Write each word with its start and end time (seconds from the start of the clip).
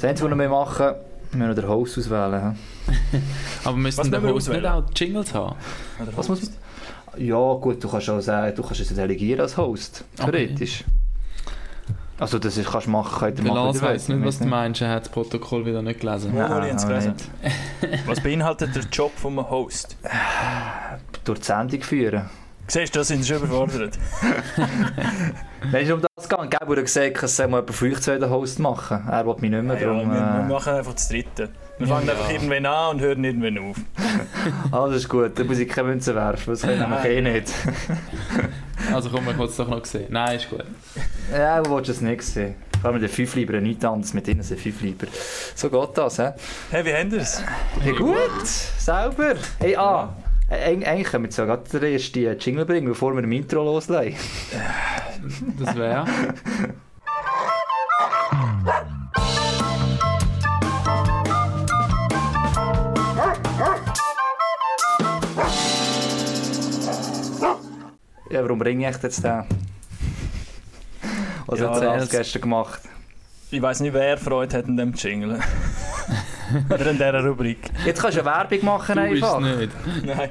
Das 0.00 0.08
Einzige, 0.08 0.30
was 0.30 0.38
wir 0.38 0.48
machen, 0.48 0.94
wir 1.32 1.46
müssen 1.46 1.60
den 1.60 1.68
Host 1.68 1.98
auswählen. 1.98 2.56
Aber 3.64 3.76
müssen 3.76 4.10
der 4.10 4.18
müssen 4.18 4.28
wir 4.28 4.34
Host 4.34 4.48
nicht 4.48 4.64
auswählen? 4.64 4.84
auch 4.84 4.90
Jingles 4.96 5.34
haben? 5.34 5.56
Was 6.16 6.26
muss 6.26 6.40
man? 6.40 7.22
Ja, 7.22 7.52
gut, 7.54 7.84
du 7.84 7.88
kannst 7.88 8.08
auch 8.08 8.20
sagen, 8.20 8.56
du 8.56 8.62
kannst 8.62 8.80
es 8.80 8.94
delegieren 8.94 9.42
als 9.42 9.58
Host. 9.58 10.04
Theoretisch. 10.16 10.84
Also, 12.18 12.38
das 12.38 12.56
ist, 12.56 12.70
kannst 12.70 12.86
du 12.86 12.92
machen, 12.92 13.18
könnt 13.18 13.40
ihr 13.40 13.44
machen. 13.44 13.56
Lars 13.56 13.82
weiss 13.82 14.08
nicht, 14.08 14.24
was 14.24 14.38
du 14.38 14.46
meinst. 14.46 14.80
Er 14.80 14.88
hat 14.88 15.02
das 15.02 15.12
Protokoll 15.12 15.66
wieder 15.66 15.82
nicht 15.82 16.00
gelesen. 16.00 16.32
Wo 16.32 16.40
habe 16.40 16.66
ich 16.70 16.76
gelesen? 16.78 17.14
nicht. 17.42 18.06
Was 18.06 18.20
beinhaltet 18.20 18.74
der 18.74 18.84
Job 18.90 19.12
vom 19.16 19.50
Host? 19.50 19.98
Durch 21.24 21.40
die 21.40 21.44
Sendung 21.44 21.82
führen. 21.82 22.30
Siehst 22.68 22.94
du, 22.94 23.00
da 23.00 23.04
sind 23.04 23.22
sie 23.22 23.34
schon 23.34 23.42
überfordert. 23.42 23.98
Nein, 25.72 25.86
das 26.30 26.38
gegangen. 26.38 26.50
Gell, 26.50 26.68
wurde 26.68 26.82
gesagt, 26.82 27.22
es 27.22 27.36
soll 27.36 27.48
mal 27.48 27.58
jemand 27.58 27.74
von 27.74 27.92
euch 27.92 28.00
zwei 28.00 28.18
den 28.18 28.30
Host 28.30 28.58
machen. 28.58 29.02
Er 29.10 29.26
will 29.26 29.34
mich 29.40 29.50
nicht 29.50 29.62
mehr, 29.62 29.80
Ja, 29.80 29.86
darum... 29.86 30.10
wir, 30.10 30.20
wir 30.20 30.40
äh, 30.40 30.48
machen 30.48 30.72
einfach 30.74 30.92
das 30.94 31.08
Dritte. 31.08 31.48
Wir 31.78 31.86
Ja, 31.86 31.94
fangen 31.94 32.06
ja. 32.06 32.12
einfach 32.12 32.30
irgendwann 32.30 32.66
an 32.66 32.90
und 32.96 33.00
hören 33.00 33.24
irgendwann 33.24 33.58
auf. 33.58 33.76
Alles 34.72 34.96
ist 35.02 35.08
gut, 35.08 35.38
da 35.38 35.44
muss 35.44 35.58
ich 35.58 35.68
keine 35.68 35.88
Münze 35.88 36.14
werfen, 36.14 36.50
das 36.50 36.62
können 36.62 36.90
wir 36.90 37.04
eh 37.10 37.20
nicht. 37.20 37.52
Also 38.94 39.10
komm, 39.10 39.28
ich 39.28 39.38
will 39.38 39.46
es 39.46 39.56
doch 39.56 39.68
noch 39.68 39.84
sehen. 39.84 40.06
Nein, 40.08 40.36
ist 40.36 40.48
gut. 40.48 40.64
Ja, 41.30 41.62
willst 41.64 41.88
du 41.88 41.92
es 41.92 42.00
nicht 42.00 42.22
sehen? 42.22 42.54
Vor 42.80 42.86
allem 42.86 42.94
mit 43.00 43.02
den 43.08 43.14
Fünflieber, 43.14 43.60
nichts 43.60 43.84
anderes, 43.84 44.14
mit 44.14 44.26
ihnen 44.26 44.42
sind 44.42 44.58
Fünflieber. 44.58 45.06
So 45.54 45.68
geht 45.68 45.98
das, 45.98 46.18
hä? 46.18 46.32
Hey, 46.70 46.84
wie 46.86 46.94
haben 46.94 47.12
es? 47.14 47.42
Ja 47.84 47.92
gut, 47.92 48.46
sauber. 48.46 49.34
Hey, 49.60 49.76
ah, 49.76 50.08
eig- 50.50 50.84
eigentlich 50.84 51.06
können 51.08 51.24
wir 51.36 51.46
gerade 51.46 51.78
den 51.78 51.92
ersten 51.92 52.38
Jingle 52.38 52.64
bringen, 52.66 52.88
bevor 52.88 53.14
wir 53.14 53.22
im 53.22 53.32
Intro 53.32 53.62
loslegen. 53.64 54.18
Das 55.58 55.76
wäre. 55.76 56.06
Ja, 68.30 68.42
warum 68.42 68.58
bringe 68.58 68.88
ich 68.88 69.02
jetzt 69.02 69.24
den? 69.24 69.42
Was 71.46 71.58
Ja, 71.58 71.74
hat 71.74 71.82
Lars 71.82 72.08
gestern 72.10 72.42
gemacht? 72.42 72.80
Ich 73.50 73.60
weiss 73.60 73.80
nicht, 73.80 73.92
wer 73.92 74.16
Freude 74.16 74.58
hat 74.58 74.66
an 74.66 74.76
dem 74.76 74.92
Jingle. 74.94 75.40
Oder 76.68 76.90
an 76.90 76.96
dieser 76.96 77.24
Rubrik. 77.24 77.70
Jetzt 77.84 78.00
kannst 78.00 78.16
du 78.18 78.22
eine 78.22 78.30
Werbung 78.50 78.64
machen 78.64 78.94
Du 78.96 79.00
einfach. 79.00 79.40
nicht. 79.40 79.70
Nein. 80.04 80.30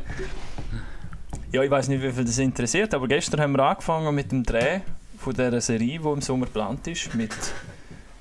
Ja, 1.51 1.63
ich 1.63 1.71
weiß 1.71 1.87
nicht, 1.87 2.03
wie 2.03 2.11
viel 2.11 2.25
das 2.25 2.37
interessiert, 2.37 2.93
aber 2.93 3.07
gestern 3.07 3.41
haben 3.41 3.53
wir 3.53 3.63
angefangen 3.63 4.13
mit 4.13 4.31
dem 4.31 4.43
Dreh 4.43 4.81
von 5.17 5.33
dieser 5.33 5.59
Serie, 5.61 5.99
die 5.99 6.07
im 6.07 6.21
Sommer 6.21 6.45
geplant 6.45 6.87
ist, 6.87 7.13
mit, 7.15 7.31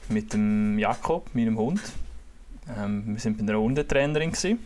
mit 0.08 0.32
dem 0.32 0.78
Jakob, 0.78 1.34
meinem 1.34 1.58
Hund. 1.58 1.80
Ähm, 2.78 3.04
wir 3.06 3.20
sind 3.20 3.36
bei 3.38 3.42
einer 3.42 3.58
Hundetrainerin. 3.60 4.32
Gewesen. 4.32 4.58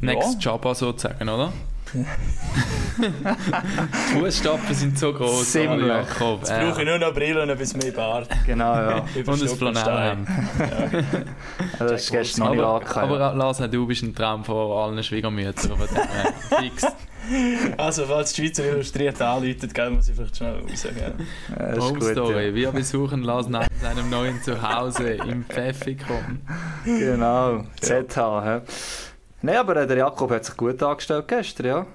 Next 0.00 0.42
Jabba 0.44 0.74
sozusagen, 0.74 1.28
oder? 1.28 1.52
Die 2.98 4.18
Fußstapfen 4.18 4.74
sind 4.74 4.98
so 4.98 5.12
groß, 5.12 5.52
Ziemlich. 5.52 5.86
Jakob. 5.86 6.40
Jetzt 6.40 6.50
brauche 6.58 6.82
ich 6.82 6.88
nur 6.88 6.98
noch 6.98 7.12
Brille 7.12 7.42
und 7.42 7.50
ein 7.50 7.58
bisschen 7.58 7.80
mehr 7.80 7.92
Bart. 7.92 8.28
Genau, 8.46 8.74
ja. 8.74 9.04
Und 9.26 9.42
ein 9.42 9.48
Flanellhemd. 9.48 10.28
Das 11.78 11.92
ist 12.02 12.10
gestern 12.10 12.44
noch 12.44 12.50
nicht 12.52 12.62
Aber, 12.62 12.74
angekommen. 12.74 13.12
aber 13.22 13.34
Lars, 13.34 13.58
du 13.58 13.86
bist 13.86 14.02
ein 14.02 14.14
Traum 14.14 14.44
von 14.44 14.72
allen 14.78 15.02
Schwiegermüttern. 15.02 15.70
Dem 15.70 15.78
her 15.78 16.32
fix. 16.58 16.86
Also, 17.76 18.04
falls 18.06 18.32
die 18.32 18.42
Schweizer 18.42 18.64
Illustriert 18.64 19.20
anläutet, 19.20 19.74
gell, 19.74 19.90
muss 19.90 20.08
ich 20.08 20.14
vielleicht 20.14 20.36
schnell 20.36 20.60
rausgehen. 20.60 20.96
Ja, 21.58 21.80
Home 21.80 21.98
gut, 21.98 22.12
Story. 22.12 22.54
Wir 22.54 22.70
besuchen 22.70 23.22
Lars 23.24 23.48
nach 23.48 23.66
seinem 23.82 24.08
neuen 24.10 24.40
Zuhause 24.42 25.10
im 25.10 25.44
Pfeffikon. 25.44 26.40
ja. 26.84 26.98
Genau, 26.98 27.64
ZH. 27.80 28.44
hä? 28.44 28.60
Nein, 29.46 29.58
aber 29.58 29.86
der 29.86 29.96
Jakob 29.96 30.32
hat 30.32 30.44
sich 30.44 30.56
gut 30.56 30.82
angestellt 30.82 31.28
gestern, 31.28 31.66
ja. 31.66 31.86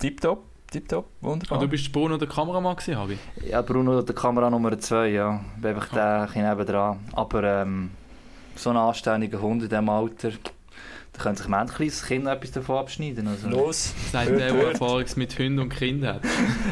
Tipptopp, 0.00 0.42
tipptopp, 0.68 1.06
wunderbar. 1.20 1.58
Und 1.58 1.64
du 1.64 1.68
bist 1.70 1.92
Bruno 1.92 2.16
der 2.16 2.26
Kameramann 2.26 2.74
gewesen, 2.74 2.98
Habi? 2.98 3.18
Ja, 3.48 3.62
Bruno, 3.62 4.02
der 4.02 4.12
Kamera 4.12 4.50
Nummer 4.50 4.76
2, 4.76 5.10
ja. 5.10 5.44
Ich 5.54 5.62
bin 5.62 5.70
einfach 5.76 5.90
der 5.90 6.22
ein 6.22 6.26
bisschen 6.26 6.42
nebendran. 6.42 6.98
Aber 7.12 7.44
ähm, 7.44 7.90
so 8.56 8.70
ein 8.70 8.76
anständiger 8.76 9.40
Hund 9.40 9.62
in 9.62 9.68
diesem 9.68 9.88
Alter, 9.88 10.32
da 11.12 11.22
kann 11.22 11.36
sich 11.36 11.46
kleines 11.46 12.04
Kind 12.04 12.26
etwas 12.26 12.50
davon 12.50 12.78
abschneiden. 12.78 13.28
Also. 13.28 13.48
Los, 13.48 13.94
Seit 14.10 14.28
Hört, 14.28 14.40
der, 14.40 14.52
der. 14.54 14.70
Erfahrung 14.72 15.04
mit 15.14 15.38
Hunden 15.38 15.58
und 15.60 15.68
Kindern 15.68 16.16
hat. 16.16 16.22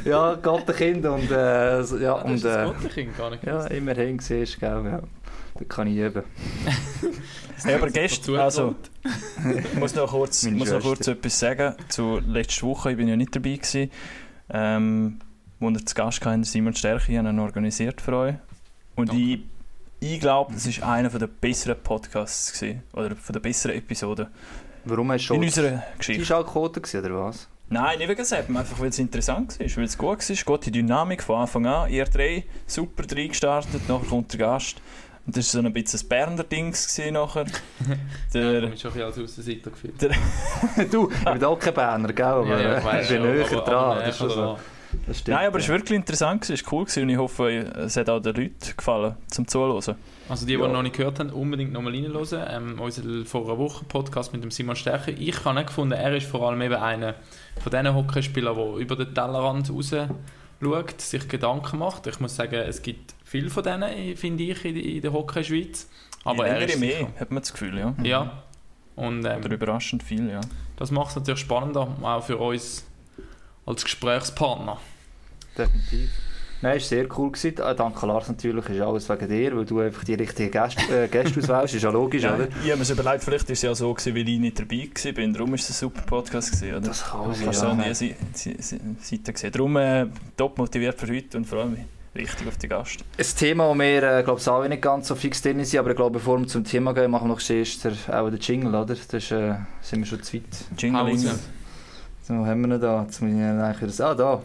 Ja, 0.05 0.35
Gattenkind 0.35 1.07
und, 1.07 1.31
äh, 1.31 1.81
ja, 1.83 2.15
Ah, 2.15 2.23
das 2.23 2.25
und 2.25 2.35
ist 2.35 2.45
das 2.45 2.57
äh, 2.57 2.65
Gottenkind 2.65 3.17
gar 3.17 3.31
nicht 3.31 3.45
ja, 3.45 3.65
immerhin 3.67 4.19
siehst 4.19 4.57
du, 4.57 4.59
gell, 4.61 4.85
ja. 4.87 5.03
Da 5.61 5.67
kann 5.67 5.87
ich 5.87 5.99
üben. 5.99 6.23
Ja, 7.67 7.77
aber 7.77 7.91
gestern, 7.91 8.37
also, 8.37 8.75
ich 9.45 9.75
muss 9.75 9.95
noch 9.95 10.11
kurz, 10.11 10.45
Meine 10.45 10.57
muss 10.57 10.71
noch 10.71 10.81
kurz 10.81 11.07
etwas 11.07 11.39
sagen 11.39 11.75
zu 11.89 12.19
letzter 12.27 12.67
Woche. 12.67 12.93
Ich 12.93 12.97
bin 12.97 13.07
ja 13.07 13.17
nicht 13.17 13.37
dabei 13.37 13.57
gewesen. 13.57 13.91
Ähm, 14.49 15.19
wo 15.59 15.69
wir 15.69 15.85
zu 15.85 15.95
Gast 15.95 16.25
hatten, 16.25 16.43
Simon 16.45 16.75
Stärke, 16.75 17.17
haben 17.19 17.27
ihn 17.27 17.39
organisiert 17.39 18.01
für 18.01 18.17
euch. 18.17 18.35
Und 18.97 19.11
Danke. 19.11 19.23
ich, 19.23 19.41
ich 20.01 20.19
glaube, 20.21 20.55
das 20.55 20.81
war 20.81 20.93
einer 20.93 21.11
der 21.11 21.27
besseren 21.27 21.77
Podcasts 21.83 22.55
gewesen, 22.55 22.83
oder 22.95 23.15
von 23.15 23.35
der 23.35 23.41
besseren 23.41 23.77
Episoden 23.77 24.29
Warum 24.87 25.13
hast 25.13 25.29
du 25.29 25.35
in 25.35 25.41
schon... 25.41 25.45
unserer 25.45 25.83
Geschichte. 25.99 26.25
Schaltquote 26.25 26.81
gewesen, 26.81 27.05
oder 27.05 27.25
was? 27.27 27.47
Nein, 27.69 27.99
nicht 27.99 28.09
wegen 28.09 28.25
Seppen, 28.25 28.57
einfach 28.57 28.81
weil 28.81 28.89
es 28.89 28.99
interessant 28.99 29.61
war, 29.61 29.77
weil 29.77 29.85
es 29.85 29.99
gut 29.99 30.29
war, 30.29 30.37
gute 30.45 30.71
Dynamik 30.71 31.23
von 31.23 31.43
Anfang 31.43 31.67
an. 31.67 31.91
Ihr 31.91 32.05
drei 32.07 32.45
super 32.67 33.05
reingestartet, 33.15 33.87
nachher 33.89 34.09
kommt 34.09 34.33
der 34.33 34.41
Gast. 34.41 34.81
Und 35.31 35.37
das 35.37 35.55
war 35.55 35.63
so 35.63 35.67
ein 35.69 35.73
bisschen 35.73 36.01
ein 36.01 36.09
Berner 36.09 36.43
gewesen 36.43 37.13
nachher. 37.15 37.45
Ja, 37.87 37.95
ich 37.95 38.33
Der, 38.33 38.45
habe 38.63 38.67
mich 38.69 38.81
schon 38.81 38.91
ein 38.91 38.95
bisschen 38.95 39.03
als 39.07 39.19
Aussenseiter 39.21 39.71
gefühlt. 39.71 40.03
du, 40.93 41.09
ich 41.09 41.25
bin 41.25 41.45
auch 41.45 41.57
kein 41.57 41.73
Berner, 41.75 42.13
gell? 42.13 42.25
Aber 42.27 42.49
Ja, 42.49 42.61
ja, 42.61 42.79
ich 42.79 42.85
ich 43.03 43.09
bin 43.11 43.19
schon, 43.19 43.23
näher 43.37 43.47
aber- 43.47 43.61
dran. 43.61 43.75
aber 43.75 44.01
das 44.01 44.09
ist 44.09 44.17
schon 44.19 44.31
so. 44.31 44.59
Das 45.07 45.19
stimmt, 45.21 45.37
Nein, 45.39 45.47
aber 45.47 45.59
es 45.61 45.67
ja. 45.69 45.73
war 45.73 45.79
wirklich 45.79 45.97
interessant, 45.97 46.51
es 46.51 46.65
war 46.67 46.73
cool 46.73 46.85
gewesen 46.85 47.03
und 47.05 47.09
ich 47.11 47.17
hoffe, 47.17 47.49
es 47.49 47.97
hat 47.97 48.11
auch 48.11 48.19
den 48.19 48.35
Leuten 48.35 48.77
gefallen, 48.77 49.15
zum 49.29 49.47
Zuhören. 49.47 49.97
Also 50.29 50.47
die, 50.47 50.57
die 50.57 50.61
Ja. 50.61 50.67
noch 50.67 50.83
nicht 50.83 50.97
gehört 50.97 51.21
haben, 51.21 51.31
unbedingt 51.31 51.73
nochmal 51.73 51.93
reinhören. 51.93 52.45
Ähm, 52.51 52.81
unser 52.81 53.25
vor 53.25 53.45
einer 53.45 53.57
Woche 53.57 53.85
Podcast 53.85 54.33
mit 54.33 54.43
dem 54.43 54.51
Simon 54.51 54.75
Stärke. 54.75 55.13
Ich 55.13 55.45
habe 55.45 55.55
nicht 55.55 55.69
gefunden, 55.69 55.93
er 55.93 56.17
ist 56.17 56.27
vor 56.27 56.49
allem 56.49 56.61
eben 56.63 56.75
einer 56.75 57.15
von 57.63 57.71
diesen 57.71 57.95
Hockeyspielern, 57.95 58.57
der 58.57 58.75
über 58.79 58.97
den 58.97 59.15
Tellerrand 59.15 59.71
raus 59.71 59.95
schaut, 60.61 61.01
sich 61.01 61.29
Gedanken 61.29 61.79
macht. 61.79 62.09
Ich 62.09 62.19
muss 62.19 62.35
sagen, 62.35 62.57
es 62.57 62.83
gibt 62.83 63.15
viele 63.31 63.49
von 63.49 63.63
denen, 63.63 64.17
finde 64.17 64.43
ich, 64.45 64.65
in, 64.65 64.77
in 64.77 65.01
der 65.03 65.13
Hockey-Schweiz. 65.13 65.89
Aber 66.25 66.47
er 66.47 66.61
ist 66.69 66.79
mehr, 66.79 67.09
hat 67.19 67.31
man 67.31 67.43
das 67.43 67.53
Gefühl, 67.53 67.79
ja. 67.79 67.95
Ja. 68.03 68.43
Und 68.97 69.25
ähm, 69.25 69.39
Oder 69.45 69.55
überraschend 69.55 70.03
viel, 70.03 70.29
ja. 70.29 70.41
das 70.77 70.91
macht 70.91 71.11
es 71.11 71.17
natürlich 71.17 71.41
spannender, 71.41 71.89
auch 72.03 72.23
für 72.25 72.37
uns 72.37 72.85
als 73.65 73.85
Gesprächspartner. 73.85 74.79
Definitiv. 75.57 76.11
Nein, 76.63 76.77
es 76.77 76.83
war 76.83 76.89
sehr 76.99 77.19
cool. 77.19 77.33
Gewesen. 77.33 77.57
Äh, 77.59 77.75
Danke 77.75 78.07
Lars 78.07 78.29
natürlich, 78.29 78.69
ist 78.69 78.81
alles 78.83 79.09
wegen 79.09 79.29
dir, 79.31 79.57
weil 79.57 79.65
du 79.65 79.81
einfach 79.81 80.05
die 80.05 80.13
richtigen 80.15 80.51
Gäste, 80.51 80.83
äh, 81.05 81.09
Gäste 81.11 81.41
auswählst. 81.41 81.75
Ist 81.75 81.83
ja 81.85 81.91
logisch, 81.91 82.23
Ja, 82.23 82.35
oder? 82.35 82.49
ich 82.49 82.69
habe 82.71 82.77
mir 82.77 82.85
so 82.85 82.93
überlegt, 82.93 83.25
vielleicht 83.25 83.49
war 83.49 83.53
es 83.55 83.63
ja 83.63 83.75
so, 83.75 83.95
gewesen, 83.95 84.15
weil 84.15 84.29
ich 84.29 84.39
nicht 84.39 84.59
dabei 84.59 84.89
war. 84.93 85.33
Darum 85.33 85.49
war 85.51 85.55
es 85.59 85.71
ein 85.71 85.73
super 85.73 86.03
Podcast. 86.03 86.53
Gewesen, 86.53 86.71
oder? 86.77 86.81
Das 86.89 87.03
kann 87.05 87.33
sein, 87.35 87.45
kannst 87.45 87.63
ja. 87.63 87.71
so 87.71 87.75
nie 87.75 87.95
Se- 87.95 88.15
Se- 88.61 88.81
Seite 89.01 89.33
sehen. 89.39 89.53
Darum 89.53 89.77
äh, 89.79 90.07
top 90.37 90.59
motiviert 90.59 91.01
für 91.01 91.07
heute 91.15 91.39
und 91.39 91.47
freue 91.47 91.67
mich 91.67 91.81
richtig 92.15 92.49
auf 92.49 92.57
den 92.59 92.71
Gast. 92.71 93.05
Ein 93.19 93.25
Thema, 93.39 93.69
wo 93.69 93.75
wir, 93.75 94.03
äh, 94.03 94.23
glaube 94.23 94.41
ich, 94.41 94.49
alle 94.49 94.69
nicht 94.69 94.83
ganz 94.83 95.09
so 95.09 95.15
fix 95.15 95.43
drin 95.43 95.65
sind, 95.65 95.79
aber 95.79 95.91
ich 95.91 95.97
glaube, 95.97 96.19
bevor 96.19 96.39
wir 96.39 96.47
zum 96.47 96.65
Thema 96.65 96.93
gehen, 96.93 97.11
machen 97.11 97.29
wir 97.29 97.35
noch 97.35 97.41
zuerst 97.41 97.85
der, 97.85 97.93
auch 98.09 98.31
den 98.31 98.41
Jingle, 98.41 98.75
oder? 98.75 98.87
Das 98.87 99.01
ist, 99.01 99.31
äh, 99.33 99.55
sind 99.81 100.01
wir 100.01 100.07
schon 100.07 100.23
zu 100.23 100.37
weit. 100.37 100.43
Jingle 100.79 101.01
So, 102.23 102.35
haben 102.35 102.69
wir 102.69 102.75
ihn 102.77 102.81
da? 102.81 103.07
Ihn 103.21 103.61
eigentlich 103.61 103.95
wieder... 103.95 104.11
Ah, 104.11 104.15
da. 104.15 104.43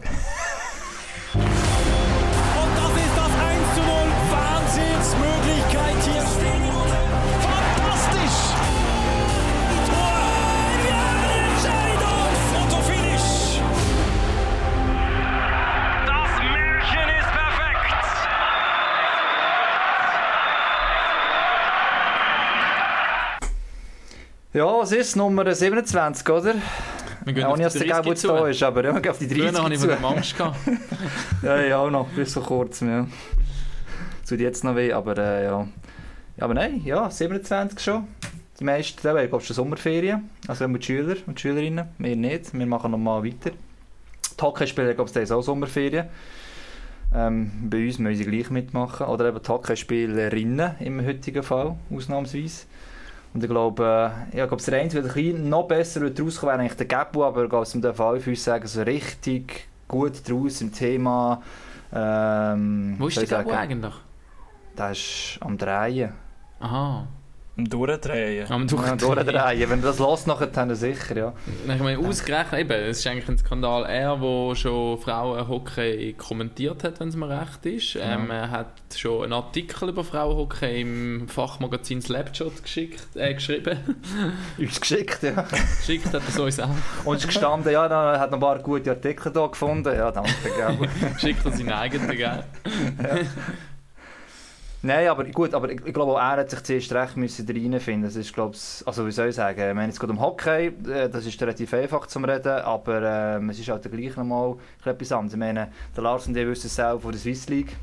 Was 24.86 24.92
ist 24.92 25.16
Nummer 25.16 25.52
27, 25.52 26.28
oder? 26.28 26.54
Wir 27.24 27.32
gehen 27.32 27.42
Ja, 27.42 27.48
auf 27.48 27.56
nicht, 27.56 27.74
die 27.74 27.78
dass 27.80 27.86
der 27.86 27.86
30 27.88 27.92
Gelb 27.92 28.06
jetzt 28.06 28.20
zu. 28.20 28.28
da 28.28 28.46
ist, 28.46 28.62
aber 28.62 28.84
ja, 28.84 29.02
wir 29.02 29.10
auf 29.10 29.18
die 29.18 29.26
30 29.26 29.42
Früher 29.42 29.60
habe 29.60 29.74
ich 29.74 29.80
zu. 29.80 29.88
von 29.88 29.96
dem 29.96 30.04
Angst 30.04 30.36
gehabt. 30.38 30.58
Ja, 31.42 31.60
ja, 31.60 31.78
auch 31.78 31.90
noch, 31.90 32.06
bis 32.10 32.34
vor 32.34 32.44
kurzem, 32.44 32.88
ja. 32.88 33.06
Tut 34.28 34.38
jetzt 34.38 34.62
noch 34.62 34.76
weh, 34.76 34.92
aber 34.92 35.18
äh, 35.18 35.42
ja. 35.46 35.66
ja. 36.36 36.44
Aber 36.44 36.54
nein, 36.54 36.82
ja, 36.84 37.10
27 37.10 37.80
schon. 37.80 38.06
Die 38.60 38.62
meisten, 38.64 39.00
da 39.02 39.12
wäre, 39.12 39.26
glaube 39.26 39.42
schon 39.42 39.56
Sommerferien. 39.56 40.30
Also 40.46 40.68
mit 40.68 40.84
Schüler 40.84 41.16
und 41.26 41.40
Schülerinnen. 41.40 41.88
Wir 41.98 42.14
nicht, 42.14 42.56
wir 42.56 42.66
machen 42.66 42.92
nochmal 42.92 43.24
weiter. 43.24 43.50
Die 43.50 44.40
Hockeyspieler, 44.40 44.94
glaube 44.94 45.08
ich, 45.08 45.14
die 45.14 45.18
haben 45.18 45.32
auch 45.36 45.42
Sommerferien. 45.42 46.06
Ähm, 47.12 47.50
bei 47.68 47.84
uns 47.86 47.98
müssen 47.98 48.18
sie 48.18 48.30
gleich 48.30 48.50
mitmachen. 48.50 49.08
Oder 49.08 49.30
eben 49.30 49.42
die 49.42 49.48
Hockeyspielerinnen 49.48 50.76
im 50.78 51.04
heutigen 51.04 51.42
Fall, 51.42 51.74
ausnahmsweise. 51.92 52.66
Und 53.36 53.44
ich 53.44 53.50
glaube, 53.50 54.22
äh, 54.32 54.38
ja, 54.38 54.46
glaube 54.46 54.62
der 54.62 54.80
ein 54.80 54.88
bisschen 54.88 55.50
noch 55.50 55.68
besser 55.68 56.00
wird 56.00 56.18
rauskommen 56.18 56.54
wäre 56.54 56.60
eigentlich 56.62 56.78
der 56.78 56.86
Gabu, 56.86 57.22
aber 57.22 57.44
ich 57.44 57.50
glaube, 57.50 57.68
man 57.74 57.82
darf 57.82 58.00
alle 58.00 58.18
für 58.18 58.30
uns 58.30 58.42
sagen, 58.42 58.66
so 58.66 58.80
richtig 58.80 59.68
gut 59.86 60.26
draus 60.26 60.62
im 60.62 60.72
Thema. 60.72 61.42
Ähm, 61.92 62.96
Wo 62.98 63.08
ist 63.08 63.18
der 63.18 63.26
sagen, 63.26 63.50
eigentlich? 63.50 63.92
Der 64.78 64.90
ist 64.92 65.36
am 65.40 65.58
Drehen. 65.58 66.14
Aha. 66.60 67.06
Am 67.58 67.64
Durchdrehen. 67.70 68.50
Am 68.50 68.66
Ja, 68.68 68.96
durchdrehen. 68.96 69.70
Wenn 69.70 69.80
du 69.80 69.86
das 69.86 69.98
los 69.98 70.26
nachher, 70.26 70.48
dann 70.48 70.74
sicher, 70.74 71.16
ja. 71.16 71.32
Ich 71.66 71.80
meine, 71.80 71.98
ausgerechnet, 71.98 72.60
eben, 72.60 72.72
es 72.72 72.98
ist 72.98 73.06
eigentlich 73.06 73.28
ein 73.30 73.38
Skandal. 73.38 73.84
Er, 73.84 74.18
der 74.18 74.54
schon 74.56 74.98
Frauenhockey 74.98 76.14
kommentiert 76.18 76.84
hat, 76.84 77.00
wenn 77.00 77.08
es 77.08 77.16
mir 77.16 77.30
recht 77.30 77.64
ist, 77.64 77.96
ähm, 77.98 78.30
er 78.30 78.50
hat 78.50 78.72
schon 78.94 79.24
einen 79.24 79.32
Artikel 79.32 79.88
über 79.88 80.04
Frauenhockey 80.04 80.82
im 80.82 81.28
Fachmagazin 81.28 82.02
Slapshot 82.02 82.62
geschickt, 82.62 83.16
äh, 83.16 83.32
geschrieben. 83.32 83.78
Uns 84.58 84.78
geschickt, 84.78 85.22
ja. 85.22 85.46
geschickt 85.78 86.06
hat 86.08 86.14
er 86.14 86.28
es 86.28 86.38
uns 86.38 86.60
auch. 86.60 86.68
Und 87.06 87.16
es 87.16 87.22
ist 87.22 87.28
gestanden, 87.28 87.72
ja, 87.72 87.86
er 87.86 88.20
hat 88.20 88.32
noch 88.32 88.36
ein 88.36 88.40
paar 88.40 88.58
gute 88.58 88.90
Artikel 88.90 89.32
hier 89.32 89.48
gefunden. 89.48 89.96
Ja, 89.96 90.12
danke, 90.12 90.30
gell. 90.42 90.88
Geschickt 91.14 91.44
er 91.46 91.52
seinen 91.52 91.72
eigenen, 91.72 92.16
gell? 92.16 92.44
Nein, 94.86 95.08
aber 95.08 95.24
gut, 95.24 95.52
aber 95.52 95.70
ich, 95.70 95.84
ich 95.84 95.92
glaube 95.92 96.12
auch 96.12 96.18
er 96.18 96.36
hat 96.38 96.50
sich 96.50 96.62
zuerst 96.62 96.92
recht 96.92 97.16
müssen 97.16 97.46
reinfinden. 97.46 98.04
Das 98.04 98.14
ist, 98.14 98.32
glaube 98.32 98.54
ich, 98.54 98.86
also 98.86 99.04
wie 99.06 99.10
soll 99.10 99.28
ich 99.30 99.34
sagen, 99.34 99.58
ich 99.68 99.74
meine, 99.74 99.90
es 99.90 99.98
geht 99.98 100.08
um 100.10 100.20
Hockey, 100.20 100.68
äh, 100.88 101.08
das 101.08 101.26
ist 101.26 101.40
relativ 101.42 101.74
einfach 101.74 102.06
zum 102.06 102.24
Reden, 102.24 102.60
aber 102.60 103.36
ähm, 103.36 103.50
es 103.50 103.58
ist 103.58 103.68
halt 103.68 103.90
gleich 103.90 104.16
nochmal 104.16 104.54
etwas 104.84 105.10
anderes. 105.12 105.32
Ich 105.32 105.38
meine, 105.38 105.72
der 105.96 106.02
Lars 106.04 106.26
und 106.28 106.36
ich 106.36 106.46
wissen 106.46 106.66
es 106.68 106.76
selber 106.76 107.00
von 107.00 107.10
der 107.12 107.20
Swiss 107.20 107.48
League. 107.48 107.76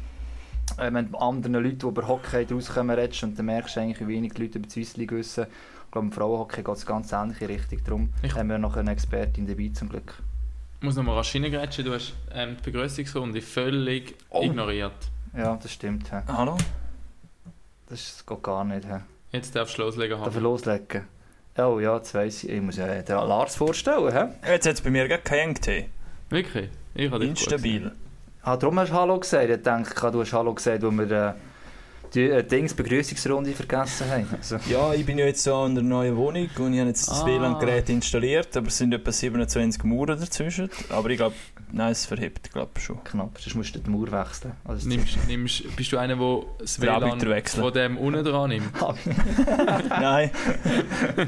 Äh, 0.78 0.94
wenn 0.94 1.12
du 1.12 1.18
anderen 1.18 1.56
Leuten, 1.56 1.80
die 1.80 1.86
über 1.88 2.08
Hockey 2.08 2.48
rauskommen, 2.50 2.98
redest 2.98 3.22
und 3.24 3.38
dann 3.38 3.48
merkst 3.48 3.76
du 3.76 3.82
eigentlich, 3.82 4.00
wie 4.00 4.08
wenig 4.08 4.34
die 4.34 4.44
Leute 4.44 4.60
über 4.60 4.68
die 4.68 4.72
Swiss 4.74 4.96
League 4.96 5.12
wissen. 5.12 5.46
Ich 5.86 5.92
glaube, 5.92 6.08
im 6.08 6.12
Frauenhockey 6.14 6.64
geht 6.64 6.76
es 6.76 6.86
ganz 6.86 7.12
ähnliche 7.12 7.50
Richtung. 7.50 7.80
Darum 7.84 8.10
Ich- 8.22 8.34
haben 8.34 8.48
wir 8.50 8.58
noch 8.58 8.78
eine 8.78 8.92
Expertin 8.92 9.46
dabei, 9.46 9.72
zum 9.74 9.90
Glück. 9.90 10.16
Ich 10.80 10.86
muss 10.86 10.96
noch 10.96 11.04
mal 11.04 11.16
rasch 11.16 11.36
reingrätschen, 11.36 11.84
du 11.86 11.94
hast 11.94 12.14
ähm, 12.34 12.56
die 12.66 12.72
Begrüßungsrunde 12.72 13.42
völlig 13.42 14.16
Oh. 14.30 14.42
ignoriert. 14.42 14.94
Ja, 15.38 15.58
das 15.62 15.72
stimmt. 15.72 16.12
hä. 16.12 16.22
Hallo? 16.28 16.56
Das 17.94 18.26
geht 18.26 18.42
gar 18.42 18.64
nicht. 18.64 18.88
hä. 18.88 19.02
Jetzt 19.32 19.56
darfst 19.56 19.78
du 19.78 19.84
loslegen, 19.84 20.20
Darf 20.20 20.36
ich 20.36 20.42
loslegen? 20.42 21.04
Oh 21.60 21.80
ja, 21.80 21.96
jetzt 21.98 22.16
weiss 22.16 22.44
ich. 22.44 22.50
Ich 22.50 22.60
muss 22.60 22.76
ja 22.78 22.88
den 22.88 23.16
Lars 23.16 23.56
vorstellen. 23.56 24.12
Hä? 24.12 24.52
Jetzt 24.52 24.66
hat 24.66 24.74
es 24.74 24.82
bei 24.82 24.90
mir 24.90 25.08
gar 25.08 25.20
keinen 25.20 25.54
Tee. 25.54 25.90
Wirklich? 26.30 26.72
Ich 26.96 27.12
habe 27.12 27.20
dich 27.20 27.30
Instabil. 27.30 27.92
Ah, 28.42 28.58
darum 28.58 28.80
hast 28.80 28.90
du 28.90 28.96
Hallo 28.96 29.20
gesagt. 29.20 29.48
Ich 29.48 29.62
denke, 29.62 30.12
du 30.12 30.22
hast 30.22 30.34
Hallo 30.34 30.56
gesagt, 30.56 30.82
wo 30.82 30.90
wir 30.90 31.12
äh, 31.12 31.34
die 32.14 32.30
äh, 32.30 32.44
Dings 32.44 32.74
Begrüßungsrunde 32.74 33.52
vergessen 33.54 34.10
haben. 34.10 34.28
Also, 34.38 34.58
Ja, 34.70 34.94
ich 34.94 35.06
bin 35.06 35.18
ja 35.18 35.26
jetzt 35.26 35.44
so 35.44 35.66
in 35.66 35.76
der 35.76 35.84
neuen 35.84 36.16
Wohnung 36.16 36.48
und 36.60 36.74
ich 36.74 36.80
habe 36.80 36.90
jetzt 36.90 37.08
das 37.10 37.22
Ah. 37.24 37.26
WLAN-Gerät 37.26 37.90
installiert, 37.90 38.56
aber 38.56 38.68
es 38.68 38.78
sind 38.78 38.94
etwa 38.94 39.12
27 39.12 39.84
Mauern 39.84 40.20
dazwischen. 40.20 40.70
Aber 40.90 41.10
ich 41.10 41.18
glaube, 41.18 41.36
nein, 41.72 41.92
es 41.92 42.06
verhebt, 42.06 42.52
glaube 42.52 42.80
schon. 42.80 43.04
knapp. 43.04 43.40
Sonst 43.40 43.56
musst 43.56 43.76
du 43.76 43.80
die 43.80 43.90
Mauer 43.90 44.12
wechseln. 44.12 44.52
Also, 44.66 44.88
Nimmst, 44.88 45.18
nimmst, 45.28 45.76
bist 45.76 45.92
du 45.92 45.98
einer, 45.98 46.16
der 46.16 46.40
das 46.60 46.80
WLAN 46.80 47.20
von 47.46 47.74
dem 47.74 47.98
unten 47.98 48.24
dran 48.24 48.50
nimmt? 48.50 48.72
nein. 49.90 50.32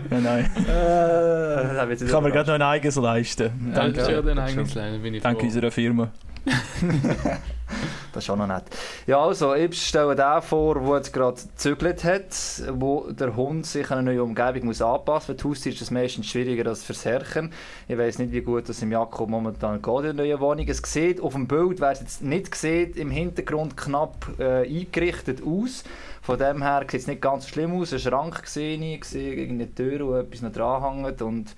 nein, 0.09 0.23
nein. 0.23 0.51
äh, 0.67 1.93
Ich 1.93 2.11
kann 2.11 2.23
mir 2.23 2.31
gerade 2.31 2.47
noch 2.49 2.55
ein 2.55 2.61
eigenes 2.61 2.95
leisten. 2.95 3.51
Ja, 3.69 3.73
Danke, 3.81 3.99
ja 4.11 4.21
Danke 4.21 4.41
eigentlich 4.41 4.71
schon. 4.71 4.81
leider, 4.81 4.97
bin 4.99 5.13
ich 5.15 5.23
danke 5.23 5.43
unserer 5.45 5.71
Firma. 5.71 6.11
Das 8.15 8.23
ist 8.23 8.29
auch 8.29 8.37
noch 8.37 8.47
nett. 8.47 8.63
Ja, 9.07 9.19
also, 9.19 9.53
ich 9.55 9.85
stelle 9.85 10.15
den 10.15 10.41
vor, 10.41 10.79
der 10.79 10.95
jetzt 10.95 11.11
gerade 11.11 11.41
gezügelt 11.41 12.05
hat, 12.05 12.63
wo 12.71 13.11
der 13.11 13.35
Hund 13.35 13.65
sich 13.65 13.91
an 13.91 13.97
eine 13.97 14.11
neue 14.11 14.23
Umgebung 14.23 14.67
muss 14.67 14.81
anpassen 14.81 15.11
muss. 15.11 15.25
Für 15.25 15.33
die 15.35 15.43
Haustiere 15.43 15.75
ist 15.75 15.81
es 15.81 15.91
meistens 15.91 16.27
schwieriger 16.27 16.69
als 16.69 16.83
fürs 16.83 17.03
Herrchen. 17.03 17.51
Ich 17.89 17.97
weiß 17.97 18.19
nicht, 18.19 18.31
wie 18.31 18.39
gut 18.39 18.69
das 18.69 18.81
im 18.81 18.93
Jakob 18.93 19.29
momentan 19.29 19.81
geht 19.81 19.97
in 19.97 20.03
der 20.03 20.13
neuen 20.13 20.39
Wohnung. 20.39 20.65
Es 20.65 20.81
sieht 20.85 21.19
auf 21.19 21.33
dem 21.33 21.45
Bild, 21.45 21.81
wer 21.81 21.91
es 21.91 21.99
jetzt 21.99 22.21
nicht 22.21 22.55
sieht, 22.55 22.95
im 22.95 23.11
Hintergrund 23.11 23.75
knapp 23.75 24.27
äh, 24.39 24.65
eingerichtet 24.65 25.41
aus. 25.45 25.83
Von 26.21 26.39
dem 26.39 26.63
her 26.63 26.85
sieht 26.89 27.01
es 27.01 27.07
nicht 27.07 27.21
ganz 27.21 27.43
so 27.43 27.49
schlimm 27.49 27.77
aus. 27.77 27.91
Ein 27.91 27.99
Schrank 27.99 28.43
gesehen, 28.43 28.81
ich 28.81 29.03
sehe 29.03 29.33
irgendeine 29.33 29.75
Tür, 29.75 30.07
wo 30.07 30.15
etwas 30.15 30.41
noch 30.41 30.53
dran 30.53 31.03
hängt. 31.03 31.21
Und 31.21 31.53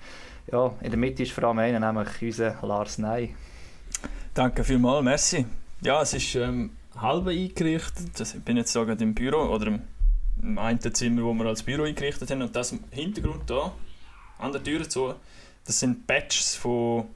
ja, 0.50 0.72
in 0.80 0.90
der 0.90 0.98
Mitte 0.98 1.22
ist 1.22 1.30
vor 1.30 1.44
allem 1.44 1.60
einer, 1.60 1.78
nämlich 1.78 2.20
unser 2.20 2.56
Lars 2.62 2.98
Ney. 2.98 3.36
Danke 4.34 4.64
vielmals, 4.64 5.04
merci. 5.04 5.46
Ja, 5.80 6.02
es 6.02 6.12
ist 6.12 6.34
ähm, 6.34 6.70
halb 6.96 7.28
eingerichtet. 7.28 8.20
Ich 8.20 8.42
bin 8.42 8.56
jetzt 8.56 8.72
sogar 8.72 9.00
im 9.00 9.14
Büro 9.14 9.42
oder 9.42 9.68
im, 9.68 9.82
im 10.42 10.58
einen 10.58 10.80
Zimmer, 10.80 11.22
wo 11.22 11.32
wir 11.34 11.46
als 11.46 11.62
Büro 11.62 11.84
eingerichtet 11.84 12.30
haben. 12.30 12.42
Und 12.42 12.56
das 12.56 12.72
im 12.72 12.80
Hintergrund 12.90 13.48
da, 13.48 13.72
an 14.38 14.52
der 14.52 14.62
Tür 14.62 14.88
zu, 14.88 15.14
das 15.64 15.78
sind 15.78 16.06
Badges, 16.06 16.56
von, 16.56 17.06